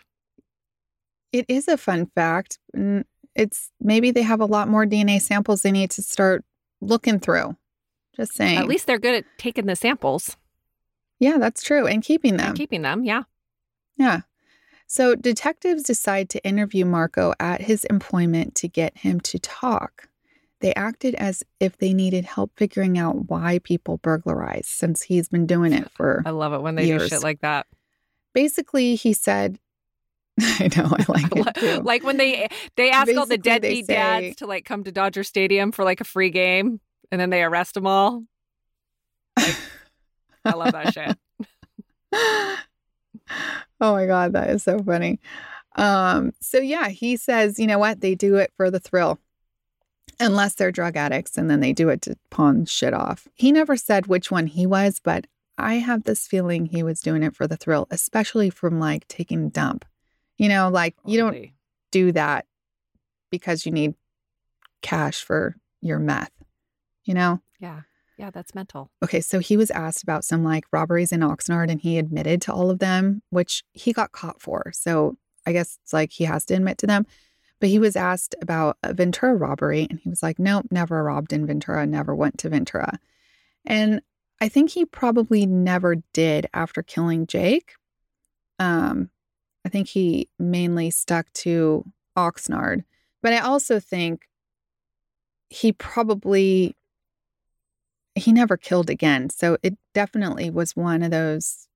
It 1.31 1.45
is 1.47 1.67
a 1.67 1.77
fun 1.77 2.07
fact. 2.07 2.57
It's 3.35 3.71
maybe 3.79 4.11
they 4.11 4.23
have 4.23 4.41
a 4.41 4.45
lot 4.45 4.67
more 4.67 4.85
DNA 4.85 5.21
samples 5.21 5.61
they 5.61 5.71
need 5.71 5.91
to 5.91 6.01
start 6.01 6.43
looking 6.81 7.19
through. 7.19 7.55
Just 8.17 8.33
saying. 8.33 8.57
At 8.57 8.67
least 8.67 8.87
they're 8.87 8.99
good 8.99 9.15
at 9.15 9.25
taking 9.37 9.67
the 9.67 9.75
samples. 9.75 10.35
Yeah, 11.19 11.37
that's 11.37 11.61
true. 11.61 11.85
And 11.85 12.03
keeping 12.03 12.37
them. 12.37 12.47
And 12.47 12.57
keeping 12.57 12.81
them, 12.81 13.03
yeah. 13.03 13.23
Yeah. 13.95 14.21
So 14.91 15.13
detectives 15.13 15.83
decide 15.83 16.29
to 16.31 16.43
interview 16.43 16.83
Marco 16.83 17.33
at 17.39 17.61
his 17.61 17.83
employment 17.85 18.55
to 18.55 18.67
get 18.67 18.97
him 18.97 19.19
to 19.19 19.37
talk. 19.37 20.09
They 20.61 20.73
acted 20.73 21.13
as 21.13 21.43
if 21.59 21.77
they 21.77 21.93
needed 21.93 22.25
help 22.25 22.51
figuring 22.57 22.97
out 22.97 23.29
why 23.29 23.59
people 23.59 23.97
burglarize 23.97 24.65
since 24.65 25.03
he's 25.03 25.29
been 25.29 25.45
doing 25.45 25.73
it 25.73 25.91
for 25.91 26.23
I 26.25 26.31
love 26.31 26.53
it 26.53 26.61
when 26.63 26.73
they 26.73 26.87
years. 26.87 27.03
do 27.03 27.09
shit 27.09 27.21
like 27.23 27.41
that. 27.41 27.67
Basically, 28.33 28.95
he 28.95 29.13
said 29.13 29.59
I 30.41 30.69
know, 30.75 30.85
I 30.91 31.05
like 31.07 31.35
it 31.35 31.53
too. 31.55 31.81
like 31.83 32.03
when 32.03 32.17
they 32.17 32.47
they 32.75 32.89
ask 32.89 33.15
all 33.15 33.27
the 33.27 33.37
deadbeat 33.37 33.85
say- 33.85 33.93
dads 33.93 34.37
to 34.37 34.47
like 34.47 34.65
come 34.65 34.83
to 34.85 34.91
Dodger 34.91 35.23
Stadium 35.23 35.71
for 35.71 35.85
like 35.85 36.01
a 36.01 36.05
free 36.05 36.31
game 36.31 36.81
and 37.11 37.21
then 37.21 37.29
they 37.29 37.43
arrest 37.43 37.75
them 37.75 37.85
all. 37.85 38.23
I 39.37 40.53
love 40.55 40.71
that 40.71 40.93
shit. 40.93 41.15
oh 43.81 43.93
my 43.93 44.05
god, 44.05 44.33
that 44.33 44.49
is 44.49 44.63
so 44.63 44.81
funny. 44.83 45.19
Um, 45.75 46.33
so 46.41 46.59
yeah, 46.59 46.89
he 46.89 47.17
says, 47.17 47.59
you 47.59 47.67
know 47.67 47.79
what? 47.79 48.01
They 48.01 48.15
do 48.15 48.35
it 48.35 48.51
for 48.57 48.69
the 48.69 48.79
thrill. 48.79 49.19
Unless 50.19 50.55
they're 50.55 50.71
drug 50.71 50.97
addicts 50.97 51.37
and 51.37 51.49
then 51.49 51.61
they 51.61 51.71
do 51.71 51.87
it 51.87 52.01
to 52.01 52.17
pawn 52.29 52.65
shit 52.65 52.93
off. 52.93 53.27
He 53.35 53.53
never 53.53 53.77
said 53.77 54.07
which 54.07 54.29
one 54.29 54.47
he 54.47 54.65
was, 54.65 54.99
but 55.01 55.27
I 55.57 55.75
have 55.75 56.03
this 56.03 56.27
feeling 56.27 56.65
he 56.65 56.83
was 56.83 56.99
doing 56.99 57.23
it 57.23 57.35
for 57.35 57.47
the 57.47 57.55
thrill, 57.55 57.87
especially 57.89 58.49
from 58.49 58.79
like 58.79 59.07
taking 59.07 59.45
a 59.45 59.49
dump. 59.49 59.85
You 60.37 60.49
know, 60.49 60.69
like 60.69 60.95
you 61.05 61.17
don't 61.17 61.49
do 61.91 62.11
that 62.13 62.45
because 63.29 63.65
you 63.65 63.71
need 63.71 63.93
cash 64.81 65.23
for 65.23 65.55
your 65.81 65.99
meth. 65.99 66.31
You 67.03 67.13
know? 67.13 67.41
Yeah. 67.59 67.81
Yeah, 68.19 68.31
that's 68.31 68.53
mental. 68.53 68.91
Okay, 69.01 69.21
so 69.21 69.39
he 69.39 69.55
was 69.55 69.71
asked 69.71 70.03
about 70.03 70.25
some 70.25 70.43
like 70.43 70.65
robberies 70.73 71.13
in 71.13 71.21
Oxnard 71.21 71.71
and 71.71 71.79
he 71.79 71.97
admitted 71.97 72.41
to 72.41 72.53
all 72.53 72.69
of 72.69 72.79
them, 72.79 73.21
which 73.29 73.63
he 73.71 73.93
got 73.93 74.11
caught 74.11 74.41
for. 74.41 74.73
So 74.73 75.15
I 75.45 75.53
guess 75.53 75.79
it's 75.81 75.93
like 75.93 76.11
he 76.11 76.25
has 76.25 76.43
to 76.47 76.53
admit 76.53 76.77
to 76.79 76.87
them. 76.87 77.05
But 77.61 77.69
he 77.69 77.79
was 77.79 77.95
asked 77.95 78.35
about 78.41 78.77
a 78.83 78.93
Ventura 78.93 79.35
robbery 79.35 79.87
and 79.89 80.01
he 80.01 80.09
was 80.09 80.21
like, 80.21 80.37
nope, 80.37 80.65
never 80.69 81.01
robbed 81.01 81.31
in 81.31 81.45
Ventura, 81.45 81.87
never 81.87 82.13
went 82.13 82.37
to 82.39 82.49
Ventura. 82.49 82.99
And 83.65 84.01
I 84.41 84.49
think 84.49 84.71
he 84.71 84.83
probably 84.83 85.45
never 85.45 85.95
did 86.11 86.45
after 86.53 86.83
killing 86.83 87.25
Jake. 87.25 87.75
Um, 88.59 89.11
I 89.65 89.69
think 89.69 89.87
he 89.87 90.27
mainly 90.37 90.89
stuck 90.89 91.31
to 91.35 91.85
Oxnard. 92.17 92.83
But 93.21 93.31
I 93.31 93.39
also 93.39 93.79
think 93.79 94.27
he 95.49 95.71
probably 95.71 96.75
he 98.19 98.31
never 98.31 98.57
killed 98.57 98.89
again. 98.89 99.29
So 99.29 99.57
it 99.63 99.77
definitely 99.93 100.49
was 100.49 100.75
one 100.75 101.03
of 101.03 101.11
those 101.11 101.67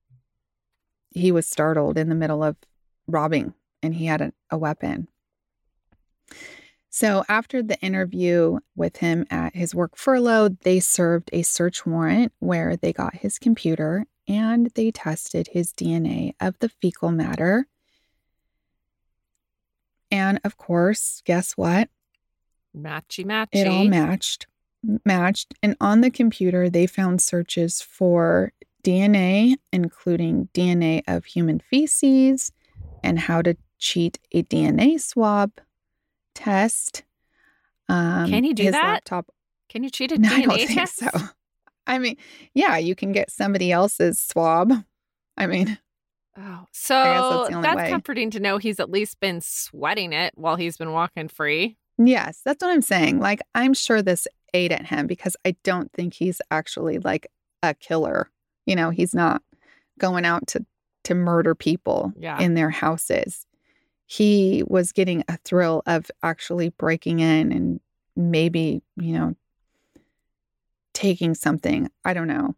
he 1.09 1.31
was 1.31 1.47
startled 1.47 1.97
in 1.97 2.09
the 2.09 2.15
middle 2.15 2.43
of 2.43 2.55
robbing 3.07 3.53
and 3.81 3.93
he 3.95 4.05
had 4.05 4.21
a, 4.21 4.33
a 4.49 4.57
weapon. 4.57 5.07
So 6.89 7.23
after 7.27 7.63
the 7.63 7.79
interview 7.81 8.59
with 8.75 8.97
him 8.97 9.25
at 9.31 9.55
his 9.55 9.73
work 9.73 9.97
furlough, 9.97 10.49
they 10.49 10.79
served 10.79 11.29
a 11.33 11.41
search 11.41 11.85
warrant 11.85 12.33
where 12.39 12.75
they 12.75 12.93
got 12.93 13.15
his 13.15 13.39
computer 13.39 14.05
and 14.27 14.71
they 14.75 14.91
tested 14.91 15.49
his 15.51 15.73
DNA 15.73 16.35
of 16.39 16.57
the 16.59 16.69
fecal 16.69 17.11
matter. 17.11 17.67
And 20.11 20.39
of 20.43 20.57
course, 20.57 21.21
guess 21.25 21.53
what? 21.53 21.89
Matchy 22.77 23.25
matchy. 23.25 23.47
It 23.53 23.67
all 23.67 23.85
matched. 23.85 24.47
Matched. 25.05 25.53
And 25.63 25.75
on 25.79 26.01
the 26.01 26.09
computer, 26.11 26.69
they 26.69 26.87
found 26.87 27.21
searches 27.21 27.81
for 27.81 28.51
DNA, 28.83 29.55
including 29.71 30.49
DNA 30.53 31.03
of 31.07 31.25
human 31.25 31.59
feces 31.59 32.51
and 33.03 33.17
how 33.19 33.41
to 33.41 33.55
cheat 33.79 34.19
a 34.31 34.43
DNA 34.43 34.99
swab 34.99 35.51
test. 36.35 37.03
Um, 37.89 38.29
Can 38.29 38.43
you 38.43 38.53
do 38.53 38.63
his 38.63 38.71
that? 38.73 38.83
Laptop. 38.85 39.27
Can 39.69 39.83
you 39.83 39.89
cheat 39.89 40.11
a 40.11 40.17
No, 40.19 40.29
DNA 40.29 40.33
I 40.33 40.41
don't 40.41 40.57
think 40.57 40.71
test? 40.71 40.97
so. 40.97 41.09
I 41.85 41.99
mean, 41.99 42.17
yeah, 42.53 42.77
you 42.77 42.95
can 42.95 43.11
get 43.11 43.29
somebody 43.31 43.71
else's 43.71 44.19
swab. 44.19 44.71
I 45.37 45.47
mean, 45.47 45.77
Oh, 46.35 46.65
so 46.71 47.45
only 47.51 47.61
that's 47.61 47.89
comforting 47.91 48.31
to 48.31 48.39
know 48.39 48.57
he's 48.57 48.79
at 48.79 48.89
least 48.89 49.19
been 49.19 49.39
sweating 49.39 50.13
it 50.13 50.33
while 50.35 50.55
he's 50.55 50.77
been 50.77 50.91
walking 50.91 51.27
free. 51.27 51.77
Yes, 51.99 52.41
that's 52.43 52.63
what 52.63 52.71
I'm 52.71 52.81
saying. 52.81 53.19
Like, 53.19 53.41
I'm 53.53 53.75
sure 53.75 54.01
this 54.01 54.27
ate 54.53 54.71
at 54.71 54.85
him 54.87 55.07
because 55.07 55.35
I 55.45 55.55
don't 55.63 55.91
think 55.93 56.13
he's 56.13 56.41
actually 56.51 56.99
like 56.99 57.27
a 57.61 57.73
killer. 57.73 58.29
You 58.65 58.75
know, 58.75 58.89
he's 58.89 59.13
not 59.13 59.41
going 59.99 60.25
out 60.25 60.47
to 60.47 60.65
to 61.03 61.15
murder 61.15 61.53
people 61.53 62.13
Yeah. 62.17 62.39
in 62.39 62.53
their 62.53 62.69
houses. 62.69 63.45
He 64.05 64.63
was 64.67 64.91
getting 64.93 65.23
a 65.27 65.37
thrill 65.43 65.83
of 65.85 66.09
actually 66.21 66.69
breaking 66.69 67.19
in 67.19 67.51
and 67.51 67.79
maybe, 68.15 68.81
you 68.95 69.11
know, 69.13 69.35
taking 70.93 71.33
something. 71.35 71.89
I 72.05 72.13
don't 72.13 72.27
know. 72.27 72.55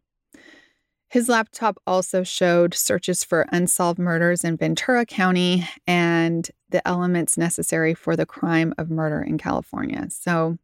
His 1.09 1.29
laptop 1.29 1.77
also 1.87 2.23
showed 2.23 2.73
searches 2.73 3.23
for 3.23 3.47
unsolved 3.51 3.99
murders 3.99 4.43
in 4.43 4.57
Ventura 4.57 5.05
County 5.05 5.67
and 5.87 6.49
the 6.69 6.85
elements 6.87 7.37
necessary 7.37 7.93
for 7.93 8.15
the 8.15 8.25
crime 8.25 8.73
of 8.77 8.89
murder 8.89 9.21
in 9.21 9.37
California. 9.37 10.07
So 10.09 10.57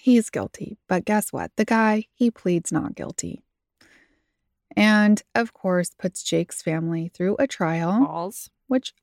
he's 0.00 0.30
guilty. 0.30 0.78
But 0.88 1.04
guess 1.04 1.32
what? 1.32 1.52
The 1.56 1.64
guy, 1.64 2.06
he 2.14 2.30
pleads 2.30 2.72
not 2.72 2.94
guilty. 2.94 3.42
And 4.76 5.22
of 5.34 5.52
course, 5.52 5.90
puts 5.98 6.22
Jake's 6.22 6.62
family 6.62 7.10
through 7.12 7.36
a 7.38 7.46
trial 7.46 8.04
Balls. 8.04 8.50
which 8.68 8.94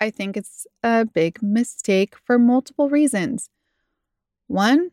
I 0.00 0.10
think 0.10 0.36
is 0.36 0.66
a 0.82 1.04
big 1.04 1.42
mistake 1.42 2.16
for 2.24 2.38
multiple 2.38 2.88
reasons. 2.88 3.48
One, 4.48 4.90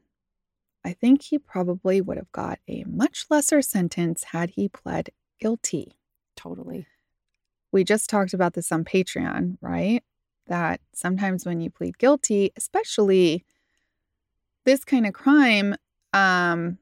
I 0.85 0.93
think 0.93 1.23
he 1.23 1.39
probably 1.39 1.99
would 1.99 2.17
have 2.17 2.31
got 2.31 2.59
a 2.67 2.83
much 2.87 3.25
lesser 3.29 3.61
sentence 3.61 4.25
had 4.25 4.51
he 4.51 4.69
pled 4.69 5.09
guilty. 5.39 5.97
Totally. 6.35 6.85
We 7.71 7.83
just 7.83 8.09
talked 8.09 8.33
about 8.33 8.53
this 8.53 8.71
on 8.71 8.85
Patreon, 8.85 9.57
right? 9.61 10.03
That 10.47 10.79
sometimes 10.93 11.45
when 11.45 11.59
you 11.59 11.69
plead 11.69 11.97
guilty, 11.97 12.51
especially 12.55 13.45
this 14.69 14.85
kind 14.85 15.07
of 15.07 15.13
crime, 15.13 15.75
um, 16.13 16.77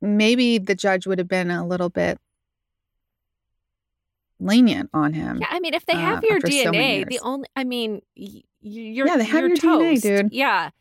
maybe 0.00 0.58
the 0.58 0.74
judge 0.76 1.06
would 1.06 1.18
have 1.18 1.26
been 1.26 1.50
a 1.50 1.66
little 1.66 1.88
bit 1.88 2.18
lenient 4.38 4.88
on 4.94 5.12
him. 5.14 5.38
Yeah, 5.40 5.48
I 5.50 5.58
mean, 5.58 5.74
if 5.74 5.84
they 5.86 5.94
uh, 5.94 5.98
have 5.98 6.22
your 6.22 6.36
after 6.36 6.50
so 6.50 6.70
DNA, 6.72 7.08
the 7.08 7.18
only, 7.20 7.48
I 7.56 7.64
mean, 7.64 8.02
you're 8.14 9.06
Yeah, 9.06 9.16
they 9.16 9.24
have 9.24 9.40
you're 9.40 9.48
your 9.48 9.56
DNA, 9.56 10.00
dude. 10.00 10.32
Yeah. 10.32 10.68
It- 10.68 10.72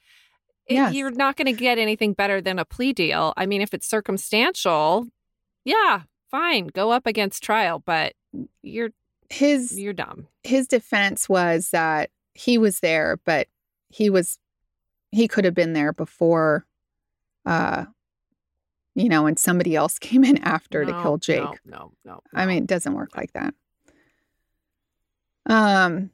Yes. 0.68 0.96
You're 0.96 1.12
not 1.12 1.36
going 1.36 1.46
to 1.46 1.54
get 1.54 1.78
anything 1.78 2.14
better 2.14 2.42
than 2.42 2.58
a 2.58 2.66
plea 2.66 2.92
deal. 2.92 3.34
I 3.38 3.46
mean, 3.46 3.62
if 3.62 3.72
it's 3.72 3.88
circumstantial, 3.88 5.06
yeah, 5.64 6.02
fine, 6.32 6.68
go 6.68 6.90
up 6.90 7.06
against 7.06 7.44
trial, 7.44 7.84
but 7.86 8.14
you're 8.64 8.90
His 9.30 9.80
you're 9.80 9.94
dumb. 9.94 10.28
his 10.44 10.68
defense 10.68 11.30
was 11.30 11.70
that 11.70 12.10
he 12.34 12.58
was 12.58 12.80
there, 12.80 13.20
but 13.26 13.48
he 13.96 14.10
was 14.10 14.40
he 15.12 15.28
could 15.28 15.46
have 15.46 15.54
been 15.54 15.74
there 15.74 15.94
before 15.94 16.66
uh 17.46 17.86
you 18.98 19.10
know, 19.10 19.26
and 19.26 19.38
somebody 19.38 19.76
else 19.76 20.00
came 20.08 20.24
in 20.24 20.38
after 20.40 20.86
to 20.86 20.92
kill 21.02 21.18
Jake. 21.18 21.44
No, 21.44 21.54
no, 21.66 21.92
no. 22.06 22.20
I 22.34 22.46
mean, 22.46 22.64
it 22.64 22.68
doesn't 22.68 22.94
work 22.94 23.16
like 23.16 23.34
that. 23.34 23.54
Um 25.46 26.12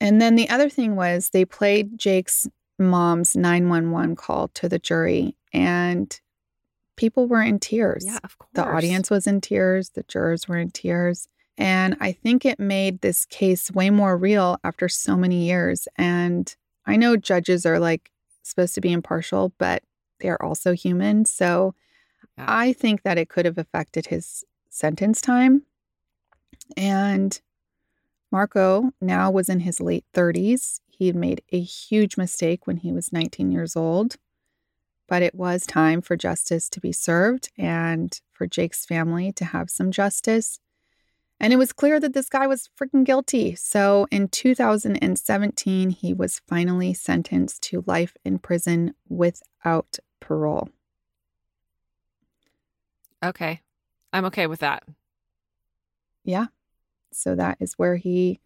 and 0.00 0.20
then 0.20 0.36
the 0.36 0.48
other 0.48 0.68
thing 0.68 0.94
was 0.94 1.30
they 1.30 1.44
played 1.44 1.98
Jake's 1.98 2.46
mom's 2.78 3.34
911 3.36 4.14
call 4.14 4.48
to 4.48 4.68
the 4.68 4.78
jury 4.78 5.34
and 5.52 6.20
people 6.96 7.26
were 7.26 7.42
in 7.42 7.58
tears. 7.58 8.04
yeah, 8.06 8.18
of 8.22 8.38
course. 8.38 8.50
The 8.54 8.64
audience 8.64 9.10
was 9.10 9.26
in 9.26 9.40
tears, 9.40 9.90
the 9.90 10.04
jurors 10.04 10.46
were 10.46 10.58
in 10.58 10.70
tears. 10.70 11.28
And 11.56 11.96
I 12.00 12.12
think 12.12 12.44
it 12.44 12.60
made 12.60 13.00
this 13.00 13.24
case 13.24 13.72
way 13.72 13.90
more 13.90 14.16
real 14.16 14.58
after 14.62 14.88
so 14.88 15.16
many 15.16 15.46
years. 15.46 15.88
And 15.96 16.54
I 16.88 16.96
know 16.96 17.16
judges 17.16 17.66
are 17.66 17.78
like 17.78 18.10
supposed 18.42 18.74
to 18.76 18.80
be 18.80 18.92
impartial, 18.92 19.52
but 19.58 19.82
they're 20.20 20.42
also 20.42 20.72
human. 20.72 21.24
So 21.24 21.74
Yeah. 22.38 22.46
I 22.48 22.72
think 22.72 23.02
that 23.02 23.18
it 23.18 23.28
could 23.28 23.44
have 23.46 23.58
affected 23.58 24.06
his 24.06 24.44
sentence 24.70 25.20
time. 25.20 25.62
And 26.76 27.40
Marco 28.32 28.90
now 29.00 29.30
was 29.30 29.48
in 29.48 29.60
his 29.60 29.80
late 29.80 30.04
30s. 30.14 30.80
He 30.88 31.06
had 31.06 31.16
made 31.16 31.42
a 31.52 31.60
huge 31.60 32.16
mistake 32.16 32.66
when 32.66 32.78
he 32.78 32.92
was 32.92 33.12
19 33.12 33.52
years 33.52 33.76
old 33.76 34.16
but 35.08 35.22
it 35.22 35.34
was 35.34 35.66
time 35.66 36.00
for 36.00 36.16
justice 36.16 36.68
to 36.68 36.80
be 36.80 36.92
served 36.92 37.50
and 37.58 38.20
for 38.32 38.46
Jake's 38.46 38.84
family 38.84 39.32
to 39.32 39.46
have 39.46 39.70
some 39.70 39.90
justice. 39.90 40.60
And 41.40 41.52
it 41.52 41.56
was 41.56 41.72
clear 41.72 42.00
that 42.00 42.14
this 42.14 42.28
guy 42.28 42.46
was 42.46 42.68
freaking 42.78 43.04
guilty. 43.04 43.54
So 43.54 44.08
in 44.10 44.28
2017, 44.28 45.90
he 45.90 46.12
was 46.12 46.40
finally 46.48 46.92
sentenced 46.94 47.62
to 47.64 47.84
life 47.86 48.16
in 48.24 48.38
prison 48.38 48.94
without 49.08 49.98
parole. 50.20 50.68
Okay. 53.24 53.60
I'm 54.12 54.24
okay 54.26 54.46
with 54.46 54.60
that. 54.60 54.82
Yeah. 56.24 56.46
So 57.12 57.34
that 57.34 57.58
is 57.60 57.74
where 57.74 57.96
he 57.96 58.40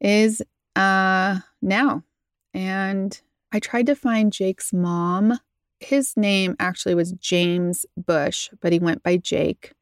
is 0.00 0.42
uh 0.76 1.40
now. 1.62 2.04
And 2.52 3.20
I 3.52 3.58
tried 3.58 3.86
to 3.86 3.94
find 3.94 4.32
Jake's 4.32 4.72
mom. 4.72 5.38
His 5.78 6.16
name 6.16 6.56
actually 6.58 6.94
was 6.94 7.12
James 7.12 7.86
Bush, 7.96 8.50
but 8.60 8.72
he 8.72 8.78
went 8.78 9.02
by 9.02 9.16
Jake. 9.16 9.72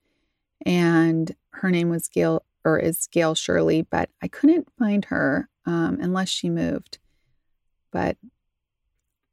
And 0.64 1.34
her 1.60 1.70
name 1.70 1.88
was 1.88 2.08
Gail 2.08 2.44
or 2.64 2.78
is 2.78 3.06
Gail 3.10 3.34
Shirley, 3.34 3.82
but 3.82 4.10
I 4.22 4.28
couldn't 4.28 4.68
find 4.78 5.04
her 5.06 5.48
um, 5.66 5.98
unless 6.00 6.28
she 6.28 6.50
moved. 6.50 6.98
But 7.90 8.16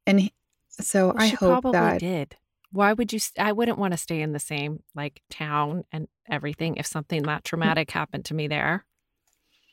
and 0.07 0.19
he, 0.19 0.33
so 0.69 1.07
Well, 1.07 1.15
I 1.17 1.29
she 1.29 1.35
hope 1.35 1.63
probably 1.63 1.71
that 1.71 1.99
did. 1.99 2.37
Why 2.71 2.93
would 2.93 3.13
you? 3.13 3.19
I 3.37 3.51
wouldn't 3.51 3.77
want 3.77 3.93
to 3.93 3.97
stay 3.97 4.21
in 4.21 4.33
the 4.33 4.39
same 4.39 4.83
like 4.95 5.21
town 5.29 5.85
and 5.91 6.07
everything 6.29 6.75
if 6.77 6.85
something 6.85 7.23
that 7.23 7.43
traumatic 7.43 7.91
happened 7.91 8.25
to 8.25 8.33
me 8.33 8.47
there. 8.47 8.85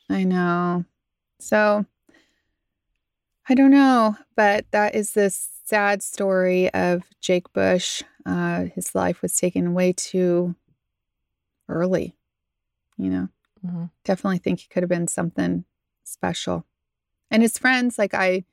I 0.09 0.23
know. 0.23 0.85
So 1.39 1.85
I 3.47 3.55
don't 3.55 3.71
know, 3.71 4.15
but 4.35 4.65
that 4.71 4.95
is 4.95 5.13
this 5.13 5.49
sad 5.65 6.01
story 6.01 6.73
of 6.73 7.03
Jake 7.19 7.51
Bush. 7.53 8.03
Uh, 8.25 8.65
his 8.73 8.95
life 8.95 9.21
was 9.21 9.35
taken 9.35 9.73
way 9.73 9.91
too 9.91 10.55
early. 11.67 12.15
You 12.97 13.09
know, 13.09 13.29
Mhm. 13.65 13.89
definitely 14.03 14.37
think 14.39 14.59
he 14.59 14.67
could 14.67 14.83
have 14.83 14.89
been 14.89 15.07
something 15.07 15.65
special. 16.03 16.65
And 17.31 17.41
his 17.41 17.57
friends, 17.57 17.97
like 17.97 18.13
I, 18.13 18.45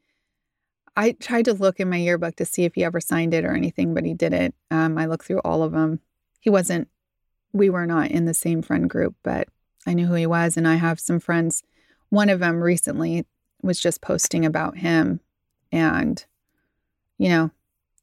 I 0.96 1.12
tried 1.12 1.44
to 1.46 1.54
look 1.54 1.78
in 1.80 1.88
my 1.90 1.96
yearbook 1.96 2.36
to 2.36 2.44
see 2.44 2.64
if 2.64 2.74
he 2.74 2.84
ever 2.84 3.00
signed 3.00 3.34
it 3.34 3.44
or 3.44 3.52
anything, 3.54 3.94
but 3.94 4.04
he 4.04 4.14
didn't. 4.14 4.54
Um, 4.70 4.98
I 4.98 5.06
looked 5.06 5.26
through 5.26 5.40
all 5.40 5.62
of 5.62 5.72
them. 5.72 6.00
He 6.40 6.50
wasn't. 6.50 6.88
We 7.52 7.70
were 7.70 7.86
not 7.86 8.10
in 8.10 8.24
the 8.26 8.34
same 8.34 8.62
friend 8.62 8.88
group, 8.88 9.14
but 9.22 9.48
I 9.86 9.94
knew 9.94 10.06
who 10.06 10.14
he 10.14 10.26
was, 10.26 10.56
and 10.56 10.66
I 10.68 10.76
have 10.76 11.00
some 11.00 11.20
friends. 11.20 11.62
One 12.08 12.28
of 12.28 12.40
them 12.40 12.62
recently 12.62 13.26
was 13.62 13.80
just 13.80 14.00
posting 14.00 14.44
about 14.44 14.78
him, 14.78 15.20
and 15.70 16.24
you 17.18 17.28
know, 17.28 17.50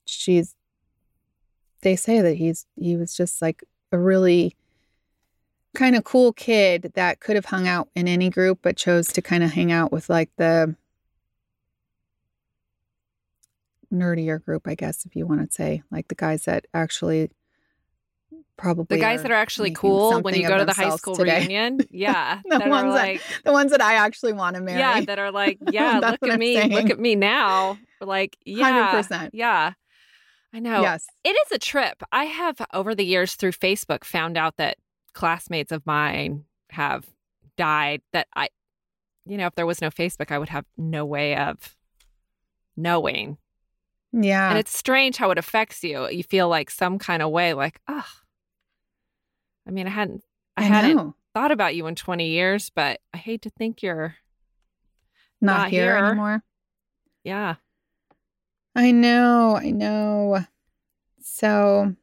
she's. 0.05 0.55
They 1.81 1.95
say 1.95 2.21
that 2.21 2.35
he's 2.35 2.65
he 2.75 2.95
was 2.95 3.15
just 3.15 3.41
like 3.41 3.63
a 3.91 3.97
really 3.97 4.55
kind 5.77 5.95
of 5.95 6.03
cool 6.03 6.33
kid 6.33 6.91
that 6.95 7.19
could 7.19 7.35
have 7.35 7.45
hung 7.45 7.67
out 7.67 7.87
in 7.95 8.07
any 8.07 8.29
group, 8.29 8.59
but 8.63 8.75
chose 8.75 9.07
to 9.13 9.21
kind 9.21 9.43
of 9.43 9.51
hang 9.51 9.71
out 9.71 9.91
with 9.91 10.09
like 10.09 10.31
the 10.37 10.75
nerdier 13.93 14.43
group, 14.43 14.67
I 14.67 14.75
guess, 14.75 15.05
if 15.05 15.15
you 15.15 15.25
want 15.25 15.47
to 15.47 15.53
say, 15.53 15.83
like 15.91 16.07
the 16.07 16.15
guys 16.15 16.45
that 16.45 16.65
actually 16.73 17.29
probably 18.57 18.97
The 18.97 19.01
guys 19.01 19.21
that 19.21 19.29
are 19.31 19.35
actually 19.35 19.71
cool 19.71 20.19
when 20.21 20.33
you 20.33 20.47
go 20.47 20.57
to 20.57 20.65
the 20.65 20.73
high 20.73 20.95
school 20.95 21.15
today. 21.15 21.37
reunion. 21.47 21.79
Yeah. 21.91 22.41
The 22.49 22.63
are 22.63 22.69
ones 22.69 22.93
that- 22.95 23.19
the 23.45 23.51
ones 23.53 23.71
that 23.71 23.81
I 23.81 23.93
actually 23.93 24.33
want 24.33 24.55
to 24.55 24.61
marry. 24.61 24.79
yeah, 24.79 25.01
that 25.01 25.19
are 25.19 25.31
like, 25.31 25.59
yeah, 25.71 25.99
look 25.99 26.23
at 26.23 26.31
I'm 26.31 26.39
me. 26.39 26.61
Look 26.63 26.89
at 26.89 26.99
me 26.99 27.15
now. 27.15 27.77
Like, 28.01 28.35
yeah. 28.45 28.99
100%. 28.99 29.29
Yeah. 29.33 29.73
I 30.53 30.59
know. 30.59 30.81
Yes. 30.81 31.05
It 31.23 31.37
is 31.45 31.51
a 31.51 31.59
trip. 31.59 32.01
I 32.11 32.23
have 32.25 32.57
over 32.73 32.95
the 32.95 33.05
years 33.05 33.35
through 33.35 33.51
Facebook 33.51 34.03
found 34.03 34.37
out 34.37 34.57
that 34.57 34.77
classmates 35.17 35.71
of 35.71 35.85
mine 35.85 36.43
have 36.69 37.05
died 37.57 38.01
that 38.13 38.27
I 38.35 38.49
you 39.25 39.35
know, 39.37 39.47
if 39.47 39.55
there 39.55 39.65
was 39.65 39.81
no 39.81 39.89
Facebook, 39.89 40.31
I 40.31 40.37
would 40.39 40.47
have 40.49 40.63
no 40.77 41.03
way 41.05 41.35
of 41.35 41.75
knowing. 42.77 43.37
Yeah. 44.13 44.49
And 44.49 44.57
it's 44.57 44.77
strange 44.77 45.17
how 45.17 45.31
it 45.31 45.37
affects 45.37 45.83
you. 45.83 46.07
You 46.09 46.23
feel 46.23 46.47
like 46.47 46.69
some 46.71 46.97
kind 46.97 47.21
of 47.21 47.29
way 47.31 47.53
like, 47.53 47.81
oh. 47.89 48.05
I 49.67 49.71
mean, 49.71 49.85
I 49.85 49.89
hadn't 49.89 50.23
I, 50.55 50.61
hadn't 50.63 50.95
know. 50.95 51.15
thought 51.33 51.51
about 51.51 51.75
you 51.75 51.87
in 51.87 51.95
20 51.95 52.25
years, 52.29 52.69
but 52.73 53.01
I 53.13 53.17
hate 53.17 53.41
to 53.41 53.49
think 53.49 53.83
you're 53.83 54.15
Not, 55.41 55.57
not 55.57 55.69
here, 55.71 55.97
here. 55.97 56.05
anymore. 56.05 56.43
yeah. 57.25 57.55
I 58.75 58.91
know. 58.91 59.57
I 59.57 59.71
know. 59.71 60.45
So 61.21 61.95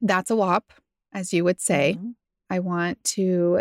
that's 0.00 0.30
a 0.30 0.36
whop, 0.36 0.72
as 1.12 1.32
you 1.32 1.44
would 1.44 1.60
say. 1.60 1.98
Mhm. 2.00 2.14
I 2.50 2.58
want 2.60 3.02
to 3.04 3.60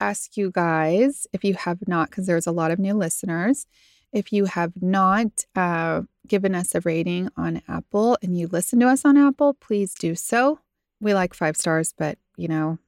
ask 0.00 0.36
you 0.36 0.50
guys 0.50 1.26
if 1.32 1.44
you 1.44 1.54
have 1.54 1.78
not, 1.86 2.10
because 2.10 2.26
there's 2.26 2.46
a 2.46 2.52
lot 2.52 2.70
of 2.70 2.78
new 2.78 2.94
listeners, 2.94 3.66
if 4.12 4.32
you 4.32 4.44
have 4.46 4.72
not 4.82 5.46
uh, 5.54 6.02
given 6.26 6.54
us 6.54 6.74
a 6.74 6.80
rating 6.80 7.28
on 7.36 7.62
Apple 7.68 8.18
and 8.22 8.36
you 8.36 8.46
listen 8.48 8.80
to 8.80 8.88
us 8.88 9.04
on 9.04 9.16
Apple, 9.16 9.54
please 9.54 9.94
do 9.94 10.14
so. 10.14 10.58
We 11.00 11.14
like 11.14 11.34
five 11.34 11.56
stars, 11.56 11.94
but 11.96 12.18
you 12.36 12.48
know, 12.48 12.78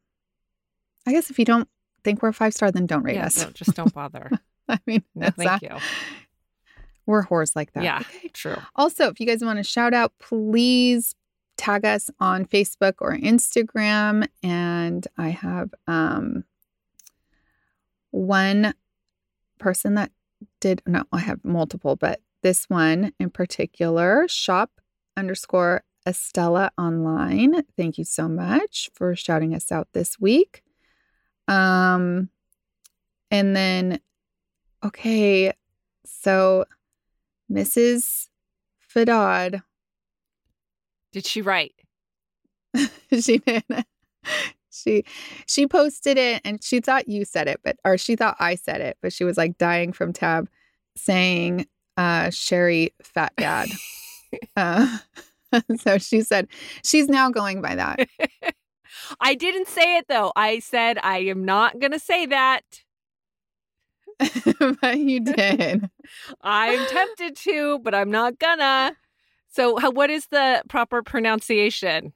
I 1.06 1.12
guess 1.12 1.30
if 1.30 1.38
you 1.38 1.44
don't 1.44 1.68
think 2.02 2.22
we're 2.22 2.28
a 2.30 2.34
five 2.34 2.52
star, 2.54 2.70
then 2.70 2.86
don't 2.86 3.02
rate 3.02 3.16
Yeah, 3.16 3.26
us. 3.26 3.44
just 3.54 3.74
don't 3.74 3.92
bother. 3.94 4.30
I 4.68 4.78
mean, 4.86 5.02
No, 5.14 5.30
thank 5.30 5.60
that- 5.60 5.62
you. 5.62 5.76
We're 7.06 7.22
whores 7.24 7.54
like 7.54 7.72
that. 7.74 7.82
Yeah, 7.84 7.98
Okay. 8.00 8.28
true. 8.28 8.56
Also, 8.76 9.08
if 9.08 9.20
you 9.20 9.26
guys 9.26 9.42
want 9.44 9.58
to 9.58 9.62
shout 9.62 9.92
out, 9.92 10.12
please 10.18 11.14
tag 11.56 11.84
us 11.84 12.10
on 12.20 12.44
Facebook 12.44 12.94
or 13.00 13.16
Instagram. 13.16 14.26
And 14.42 15.06
I 15.16 15.28
have 15.30 15.74
um, 15.86 16.44
one 18.10 18.74
person 19.58 19.94
that 19.94 20.10
did, 20.60 20.82
no, 20.86 21.04
I 21.12 21.18
have 21.20 21.44
multiple, 21.44 21.96
but 21.96 22.20
this 22.42 22.64
one 22.68 23.12
in 23.18 23.30
particular, 23.30 24.26
shop 24.28 24.80
underscore 25.16 25.84
Estella 26.06 26.70
online. 26.76 27.62
Thank 27.76 27.98
you 27.98 28.04
so 28.04 28.28
much 28.28 28.90
for 28.94 29.16
shouting 29.16 29.54
us 29.54 29.72
out 29.72 29.88
this 29.94 30.20
week. 30.20 30.62
Um, 31.48 32.28
and 33.30 33.56
then, 33.56 34.00
okay, 34.84 35.52
so 36.04 36.66
Mrs. 37.50 38.28
Fadad, 38.94 39.62
Did 41.14 41.26
she 41.26 41.42
write? 41.42 41.74
she 43.20 43.38
did. 43.38 43.64
She 44.76 45.04
she 45.46 45.68
posted 45.68 46.18
it 46.18 46.42
and 46.44 46.60
she 46.60 46.80
thought 46.80 47.08
you 47.08 47.24
said 47.24 47.46
it, 47.46 47.60
but 47.62 47.76
or 47.84 47.96
she 47.96 48.16
thought 48.16 48.34
I 48.40 48.56
said 48.56 48.80
it, 48.80 48.98
but 49.00 49.12
she 49.12 49.22
was 49.22 49.36
like 49.36 49.56
dying 49.56 49.92
from 49.92 50.12
tab 50.12 50.48
saying 50.96 51.68
uh 51.96 52.30
Sherry 52.30 52.92
fat 53.00 53.32
dad. 53.36 53.68
uh, 54.56 54.98
so 55.78 55.98
she 55.98 56.22
said 56.22 56.48
she's 56.82 57.08
now 57.08 57.30
going 57.30 57.62
by 57.62 57.76
that. 57.76 58.00
I 59.20 59.36
didn't 59.36 59.68
say 59.68 59.96
it 59.96 60.06
though. 60.08 60.32
I 60.34 60.58
said 60.58 60.98
I 61.00 61.18
am 61.18 61.44
not 61.44 61.78
going 61.78 61.92
to 61.92 62.00
say 62.00 62.26
that. 62.26 62.64
but 64.80 64.98
you 64.98 65.20
did. 65.20 65.88
I'm 66.40 66.86
tempted 66.86 67.36
to, 67.36 67.78
but 67.78 67.94
I'm 67.94 68.10
not 68.10 68.40
gonna. 68.40 68.96
So, 69.54 69.76
how, 69.76 69.92
what 69.92 70.10
is 70.10 70.26
the 70.26 70.64
proper 70.68 71.00
pronunciation? 71.00 72.12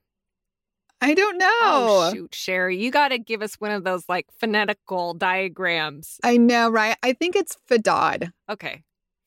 I 1.01 1.15
don't 1.15 1.37
oh, 1.37 1.39
know. 1.39 1.49
Oh, 1.63 2.13
shoot, 2.13 2.35
Sherry, 2.35 2.77
you 2.77 2.91
got 2.91 3.09
to 3.09 3.19
give 3.19 3.43
us 3.43 3.55
one 3.61 3.71
of 3.71 3.85
those 3.85 4.09
like 4.09 4.27
phonetical 4.41 5.15
diagrams. 5.15 6.19
I 6.25 6.37
know, 6.37 6.69
right? 6.69 6.97
I 7.05 7.13
think 7.13 7.37
it's 7.37 7.57
Fadad. 7.71 8.33
Okay, 8.51 8.83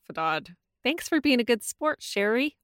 Fadad. 0.10 0.50
Thanks 0.84 1.08
for 1.08 1.22
being 1.22 1.40
a 1.40 1.46
good 1.46 1.64
sport, 1.64 2.04
Sherry. 2.04 2.58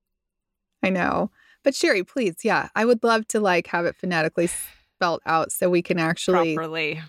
I 0.84 0.89
know. 0.89 1.32
But 1.64 1.76
Sherry, 1.76 2.04
please, 2.04 2.36
yeah, 2.43 2.68
I 2.76 2.84
would 2.84 3.02
love 3.02 3.26
to 3.30 3.39
like 3.39 3.68
have 3.68 3.86
it 3.86 3.95
phonetically 3.95 4.50
spelled 4.98 5.22
out 5.26 5.54
so 5.54 5.70
we 5.70 5.82
can 5.82 5.98
actually 5.98 6.56
Properly. 6.56 7.02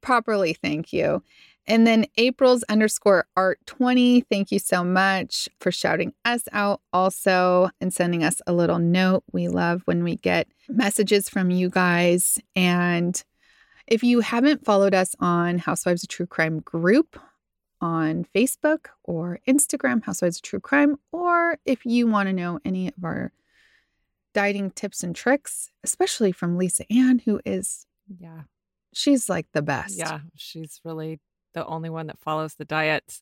properly 0.00 0.54
thank 0.54 0.94
you. 0.94 1.22
And 1.68 1.86
then 1.86 2.06
April's 2.16 2.62
underscore 2.64 3.26
art 3.36 3.58
20. 3.66 4.20
Thank 4.22 4.52
you 4.52 4.58
so 4.58 4.84
much 4.84 5.48
for 5.60 5.72
shouting 5.72 6.12
us 6.24 6.42
out 6.52 6.80
also 6.92 7.70
and 7.80 7.92
sending 7.92 8.22
us 8.22 8.40
a 8.46 8.52
little 8.52 8.78
note. 8.78 9.24
We 9.32 9.48
love 9.48 9.82
when 9.84 10.04
we 10.04 10.16
get 10.16 10.46
messages 10.68 11.28
from 11.28 11.50
you 11.50 11.68
guys. 11.68 12.38
And 12.54 13.20
if 13.88 14.02
you 14.04 14.20
haven't 14.20 14.64
followed 14.64 14.94
us 14.94 15.14
on 15.18 15.58
Housewives 15.58 16.02
of 16.04 16.08
True 16.08 16.26
Crime 16.26 16.60
group 16.60 17.18
on 17.80 18.26
Facebook 18.34 18.86
or 19.04 19.40
Instagram, 19.48 20.04
Housewives 20.04 20.36
of 20.38 20.42
True 20.42 20.60
Crime, 20.60 20.96
or 21.12 21.58
if 21.66 21.84
you 21.84 22.06
want 22.06 22.28
to 22.28 22.32
know 22.32 22.60
any 22.64 22.88
of 22.88 23.04
our 23.04 23.32
dieting 24.34 24.70
tips 24.70 25.02
and 25.02 25.16
tricks, 25.16 25.70
especially 25.82 26.30
from 26.32 26.56
Lisa 26.58 26.84
Ann, 26.92 27.20
who 27.24 27.40
is, 27.44 27.86
Yeah. 28.20 28.42
she's 28.92 29.28
like 29.28 29.46
the 29.52 29.62
best. 29.62 29.98
Yeah. 29.98 30.20
She's 30.36 30.80
really 30.84 31.20
the 31.56 31.66
only 31.66 31.90
one 31.90 32.06
that 32.06 32.18
follows 32.20 32.54
the 32.54 32.64
diets. 32.64 33.20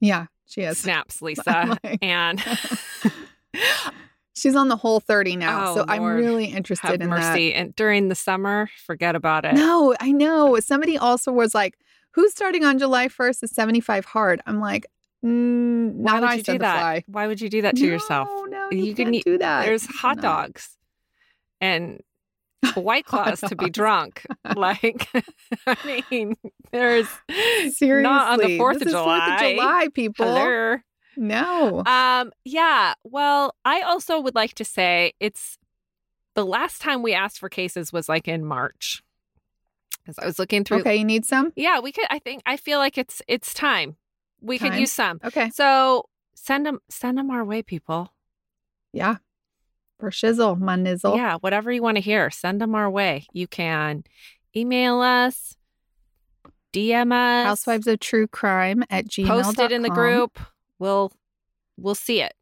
Yeah, 0.00 0.26
she 0.46 0.60
is. 0.60 0.78
Snaps, 0.78 1.20
Lisa. 1.22 1.78
like- 1.82 1.98
and 2.02 2.40
She's 4.36 4.56
on 4.56 4.68
the 4.68 4.76
whole 4.76 4.98
30 5.00 5.36
now. 5.36 5.70
Oh, 5.70 5.74
so 5.76 5.84
I'm 5.88 6.02
really 6.02 6.46
interested 6.46 6.88
have 6.88 7.00
in 7.00 7.08
mercy. 7.08 7.54
And 7.54 7.74
during 7.76 8.08
the 8.08 8.14
summer, 8.16 8.68
forget 8.84 9.14
about 9.14 9.44
it. 9.44 9.54
No, 9.54 9.94
I 10.00 10.10
know. 10.12 10.58
Somebody 10.60 10.98
also 10.98 11.32
was 11.32 11.54
like, 11.54 11.78
who's 12.10 12.32
starting 12.32 12.64
on 12.64 12.78
July 12.78 13.06
1st 13.08 13.44
is 13.44 13.52
75 13.52 14.04
hard? 14.04 14.42
I'm 14.44 14.60
like, 14.60 14.86
mm, 15.24 15.92
Why 15.92 16.12
not 16.14 16.20
would 16.22 16.30
I 16.30 16.34
you 16.34 16.42
do 16.42 16.58
that? 16.58 16.78
fly. 16.78 17.04
Why 17.06 17.26
would 17.28 17.40
you 17.40 17.48
do 17.48 17.62
that 17.62 17.76
to 17.76 17.86
yourself? 17.86 18.28
No, 18.28 18.44
no, 18.44 18.68
you, 18.72 18.78
You 18.86 18.94
can 18.94 19.04
can't 19.06 19.14
eat- 19.14 19.24
do 19.24 19.38
that. 19.38 19.64
There's 19.64 19.86
hot 19.86 20.16
No. 20.16 20.22
dogs 20.22 20.76
and 21.60 22.02
white 22.72 23.06
claws 23.06 23.40
to 23.40 23.56
be 23.56 23.70
drunk. 23.70 24.24
Like, 24.56 25.08
I 25.66 26.04
mean, 26.10 26.36
there's 26.70 27.08
Seriously, 27.74 28.02
not 28.02 28.32
on 28.32 28.46
the 28.46 28.58
Fourth 28.58 28.82
of 28.82 28.88
July. 28.88 29.26
Fourth 29.28 29.42
of 29.42 29.56
July, 29.56 29.88
people. 29.92 30.26
Hello. 30.26 30.76
No. 31.16 31.82
Um, 31.86 32.30
yeah. 32.44 32.94
Well, 33.04 33.54
I 33.64 33.80
also 33.80 34.20
would 34.20 34.34
like 34.34 34.54
to 34.54 34.64
say 34.64 35.12
it's 35.18 35.58
the 36.34 36.44
last 36.44 36.82
time 36.82 37.02
we 37.02 37.14
asked 37.14 37.38
for 37.38 37.48
cases 37.48 37.92
was 37.92 38.08
like 38.08 38.28
in 38.28 38.44
March. 38.44 39.02
Because 40.04 40.18
I 40.18 40.26
was 40.26 40.38
looking 40.38 40.64
through. 40.64 40.80
Okay, 40.80 40.96
you 40.96 41.04
need 41.04 41.24
some. 41.24 41.52
Yeah, 41.56 41.80
we 41.80 41.90
could. 41.90 42.06
I 42.10 42.18
think 42.18 42.42
I 42.44 42.56
feel 42.56 42.78
like 42.78 42.98
it's 42.98 43.22
it's 43.26 43.54
time. 43.54 43.96
We 44.40 44.58
could 44.58 44.74
use 44.74 44.92
some. 44.92 45.18
Okay. 45.24 45.48
So 45.50 46.04
send 46.34 46.66
them 46.66 46.80
send 46.90 47.16
them 47.16 47.30
our 47.30 47.44
way, 47.44 47.62
people. 47.62 48.12
Yeah. 48.92 49.16
For 50.00 50.10
shizzle, 50.10 50.58
my 50.58 50.76
nizzle. 50.76 51.16
Yeah, 51.16 51.36
whatever 51.40 51.70
you 51.72 51.82
want 51.82 51.96
to 51.96 52.00
hear, 52.00 52.30
send 52.30 52.60
them 52.60 52.74
our 52.74 52.90
way. 52.90 53.26
You 53.32 53.46
can 53.46 54.04
email 54.56 55.00
us, 55.00 55.56
DM 56.72 57.12
us, 57.12 57.46
Housewives 57.46 57.86
of 57.86 58.00
True 58.00 58.26
Crime 58.26 58.84
at 58.90 59.06
gmail. 59.06 59.28
post 59.28 59.58
it 59.60 59.72
in 59.72 59.82
the 59.82 59.90
group. 59.90 60.38
We'll 60.78 61.12
we'll 61.78 61.94
see 61.94 62.20
it. 62.20 62.34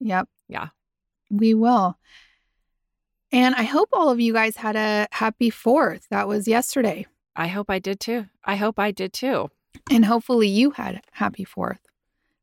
Yep. 0.00 0.28
Yeah. 0.48 0.68
We 1.30 1.54
will. 1.54 1.98
And 3.32 3.54
I 3.56 3.64
hope 3.64 3.88
all 3.92 4.10
of 4.10 4.20
you 4.20 4.32
guys 4.32 4.56
had 4.56 4.76
a 4.76 5.08
happy 5.10 5.50
fourth. 5.50 6.06
That 6.10 6.28
was 6.28 6.46
yesterday. 6.46 7.06
I 7.34 7.48
hope 7.48 7.68
I 7.68 7.80
did 7.80 7.98
too. 7.98 8.26
I 8.44 8.54
hope 8.56 8.78
I 8.78 8.92
did 8.92 9.12
too. 9.12 9.50
And 9.90 10.04
hopefully 10.04 10.46
you 10.46 10.70
had 10.70 10.96
a 10.96 11.00
happy 11.12 11.42
fourth. 11.42 11.80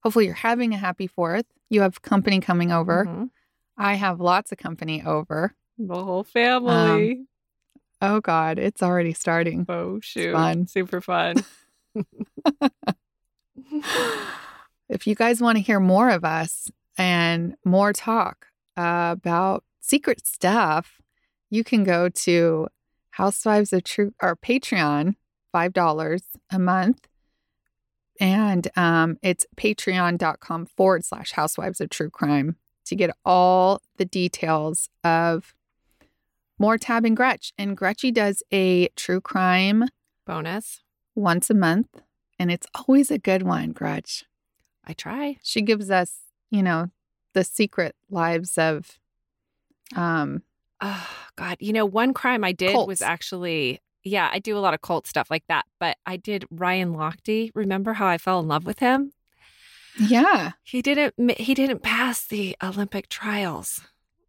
Hopefully 0.04 0.26
you're 0.26 0.34
having 0.34 0.74
a 0.74 0.78
happy 0.78 1.08
fourth. 1.08 1.46
You 1.70 1.82
have 1.82 2.02
company 2.02 2.42
coming 2.42 2.74
over. 2.74 3.06
Mhm. 3.06 3.30
I 3.78 3.96
have 3.96 4.20
lots 4.20 4.52
of 4.52 4.58
company 4.58 5.04
over. 5.04 5.56
The 5.78 6.04
whole 6.04 6.24
family. 6.24 7.26
Oh 8.02 8.20
God, 8.20 8.58
it's 8.60 8.82
already 8.82 9.14
starting. 9.14 9.66
oh 9.70 10.00
shoot. 10.02 10.34
fun. 10.34 10.68
Super 10.68 11.02
fun. 11.02 11.44
if 14.90 15.08
you 15.08 15.16
guys 15.16 15.42
want 15.42 15.58
to 15.58 15.64
hear 15.64 15.80
more 15.80 16.10
of 16.10 16.24
us 16.24 16.70
and 16.98 17.56
more 17.64 17.94
talk 17.94 18.48
uh, 18.78 19.16
about 19.18 19.64
secret 19.80 20.26
stuff, 20.26 21.02
you 21.50 21.64
can 21.64 21.84
go 21.84 22.10
to 22.10 22.68
Housewives 23.12 23.74
of 23.74 23.84
True 23.84 24.14
or 24.22 24.36
Patreon, 24.36 25.16
five 25.52 25.74
dollars 25.74 26.24
a 26.50 26.60
month, 26.60 27.08
and 28.20 28.68
um, 28.76 29.18
it's 29.22 29.46
patreon.com 29.58 30.66
forward 30.66 31.04
slash 31.06 31.34
Housewives 31.34 31.82
of 31.82 31.90
True 31.90 32.10
Crime 32.10 32.56
to 32.86 32.96
get 32.96 33.16
all 33.26 33.82
the 33.98 34.06
details 34.06 34.90
of 35.04 35.54
more 36.60 36.78
Tab 36.78 37.06
and 37.06 37.18
Gretch. 37.18 37.54
And 37.58 37.76
Gretchy 37.76 38.12
does 38.12 38.44
a 38.54 38.88
true 38.96 39.22
crime 39.22 39.86
Bonus. 40.26 40.82
once 41.16 41.50
a 41.50 41.56
month, 41.56 42.02
and 42.38 42.52
it's 42.52 42.68
always 42.76 43.10
a 43.12 43.18
good 43.18 43.44
one, 43.44 43.72
Gretch. 43.72 44.26
I 44.86 44.94
try. 44.94 45.38
She 45.44 45.62
gives 45.62 45.90
us, 45.90 46.20
you 46.50 46.62
know, 46.62 46.88
the 47.34 47.44
secret 47.44 47.96
lives 48.10 48.58
of 48.58 49.00
um 49.96 50.44
Oh 50.82 51.08
God. 51.36 51.58
You 51.60 51.74
know, 51.74 51.86
one 51.86 52.14
crime 52.14 52.44
I 52.44 52.52
did 52.52 52.76
was 52.88 53.02
actually 53.02 53.80
yeah, 54.04 54.30
I 54.32 54.40
do 54.40 54.58
a 54.58 54.60
lot 54.60 54.74
of 54.74 54.82
cult 54.82 55.06
stuff 55.06 55.30
like 55.30 55.44
that. 55.48 55.66
But 55.80 55.98
I 56.06 56.18
did 56.18 56.46
Ryan 56.50 56.94
Lochte. 56.94 57.52
Remember 57.54 57.94
how 57.94 58.08
I 58.08 58.18
fell 58.18 58.40
in 58.40 58.48
love 58.48 58.66
with 58.66 58.80
him? 58.80 59.14
Yeah. 60.00 60.52
He 60.64 60.82
didn't 60.82 61.38
he 61.40 61.54
didn't 61.54 61.84
pass 61.84 62.26
the 62.26 62.56
Olympic 62.64 63.10
trials. 63.10 63.82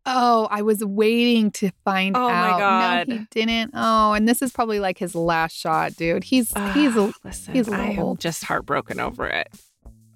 Oh, 0.05 0.49
I 0.51 0.63
was 0.63 0.85
waiting 0.85 1.53
to 1.53 1.71
find 1.85 2.17
Oh, 2.17 2.29
my 2.29 2.51
out. 2.51 2.59
God. 2.59 3.09
No, 3.09 3.17
he 3.19 3.27
didn't. 3.31 3.71
Oh, 3.73 4.13
and 4.15 4.29
this 4.29 4.43
is 4.43 4.51
probably 4.53 4.81
like 4.81 4.99
his 4.99 5.15
last 5.15 5.55
shot, 5.57 5.95
dude. 5.97 6.25
He's 6.25 6.53
he's 6.75 6.97
a 6.97 7.13
listen, 7.25 7.55
he's 7.55 7.69
a 7.69 7.73
I 7.75 7.85
am 7.91 8.17
just 8.17 8.43
heartbroken 8.45 8.99
over 8.99 9.27
it. 9.27 9.49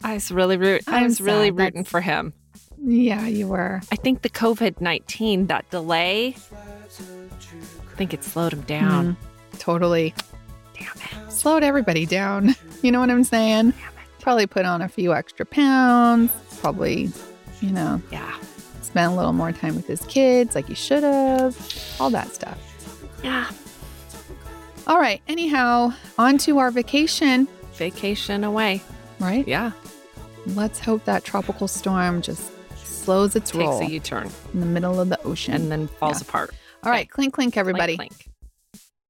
I 0.02 0.14
was 0.14 0.30
really 0.32 0.56
root 0.56 0.82
I 0.86 1.02
was 1.04 1.20
really 1.20 1.50
rooting 1.50 1.82
That's- 1.84 1.88
for 1.90 2.00
him. 2.00 2.32
yeah, 2.84 3.26
you 3.26 3.46
were. 3.48 3.80
I 3.92 3.96
think 3.96 4.22
the 4.22 4.28
COVID 4.30 4.80
nineteen, 4.80 5.46
that 5.46 5.70
delay, 5.70 6.34
I 7.90 7.96
think 7.96 8.12
it 8.12 8.22
slowed 8.24 8.52
him 8.52 8.62
down. 8.62 9.16
Mm, 9.52 9.58
totally. 9.58 10.14
Damn 10.78 10.92
it. 11.26 11.32
Slowed 11.32 11.62
everybody 11.62 12.06
down. 12.06 12.54
You 12.82 12.92
know 12.92 13.00
what 13.00 13.10
I'm 13.10 13.24
saying? 13.24 13.72
Probably 14.26 14.48
put 14.48 14.66
on 14.66 14.82
a 14.82 14.88
few 14.88 15.14
extra 15.14 15.46
pounds. 15.46 16.32
Probably, 16.60 17.10
you 17.60 17.70
know, 17.70 18.02
Yeah. 18.10 18.34
spent 18.82 19.12
a 19.12 19.14
little 19.14 19.32
more 19.32 19.52
time 19.52 19.76
with 19.76 19.86
his 19.86 20.00
kids 20.06 20.56
like 20.56 20.66
he 20.66 20.74
should 20.74 21.04
have. 21.04 21.56
All 22.00 22.10
that 22.10 22.34
stuff. 22.34 22.58
Yeah. 23.22 23.46
All 24.88 24.98
right. 24.98 25.22
Anyhow, 25.28 25.92
on 26.18 26.38
to 26.38 26.58
our 26.58 26.72
vacation, 26.72 27.46
Vacation 27.74 28.42
away. 28.42 28.82
right? 29.20 29.46
Yeah. 29.46 29.70
Let's 30.44 30.80
hope 30.80 31.04
that 31.04 31.22
tropical 31.22 31.68
storm 31.68 32.20
just 32.20 32.42
slows 32.84 33.36
its 33.36 33.52
Takes 33.52 33.60
roll 33.64 33.80
a 33.80 33.84
U 33.84 34.00
turn 34.00 34.28
in 34.52 34.58
the 34.58 34.66
middle 34.66 34.98
of 35.00 35.08
the 35.08 35.22
ocean. 35.22 35.54
and 35.54 35.70
then 35.70 35.86
falls 35.86 36.20
Yeah. 36.20 36.26
apart. 36.28 36.52
All 36.82 36.90
right, 36.90 37.08
clink 37.08 37.32
clink, 37.32 37.56
everybody. 37.56 37.94
Clink, 37.96 38.10
clink. 38.10 38.25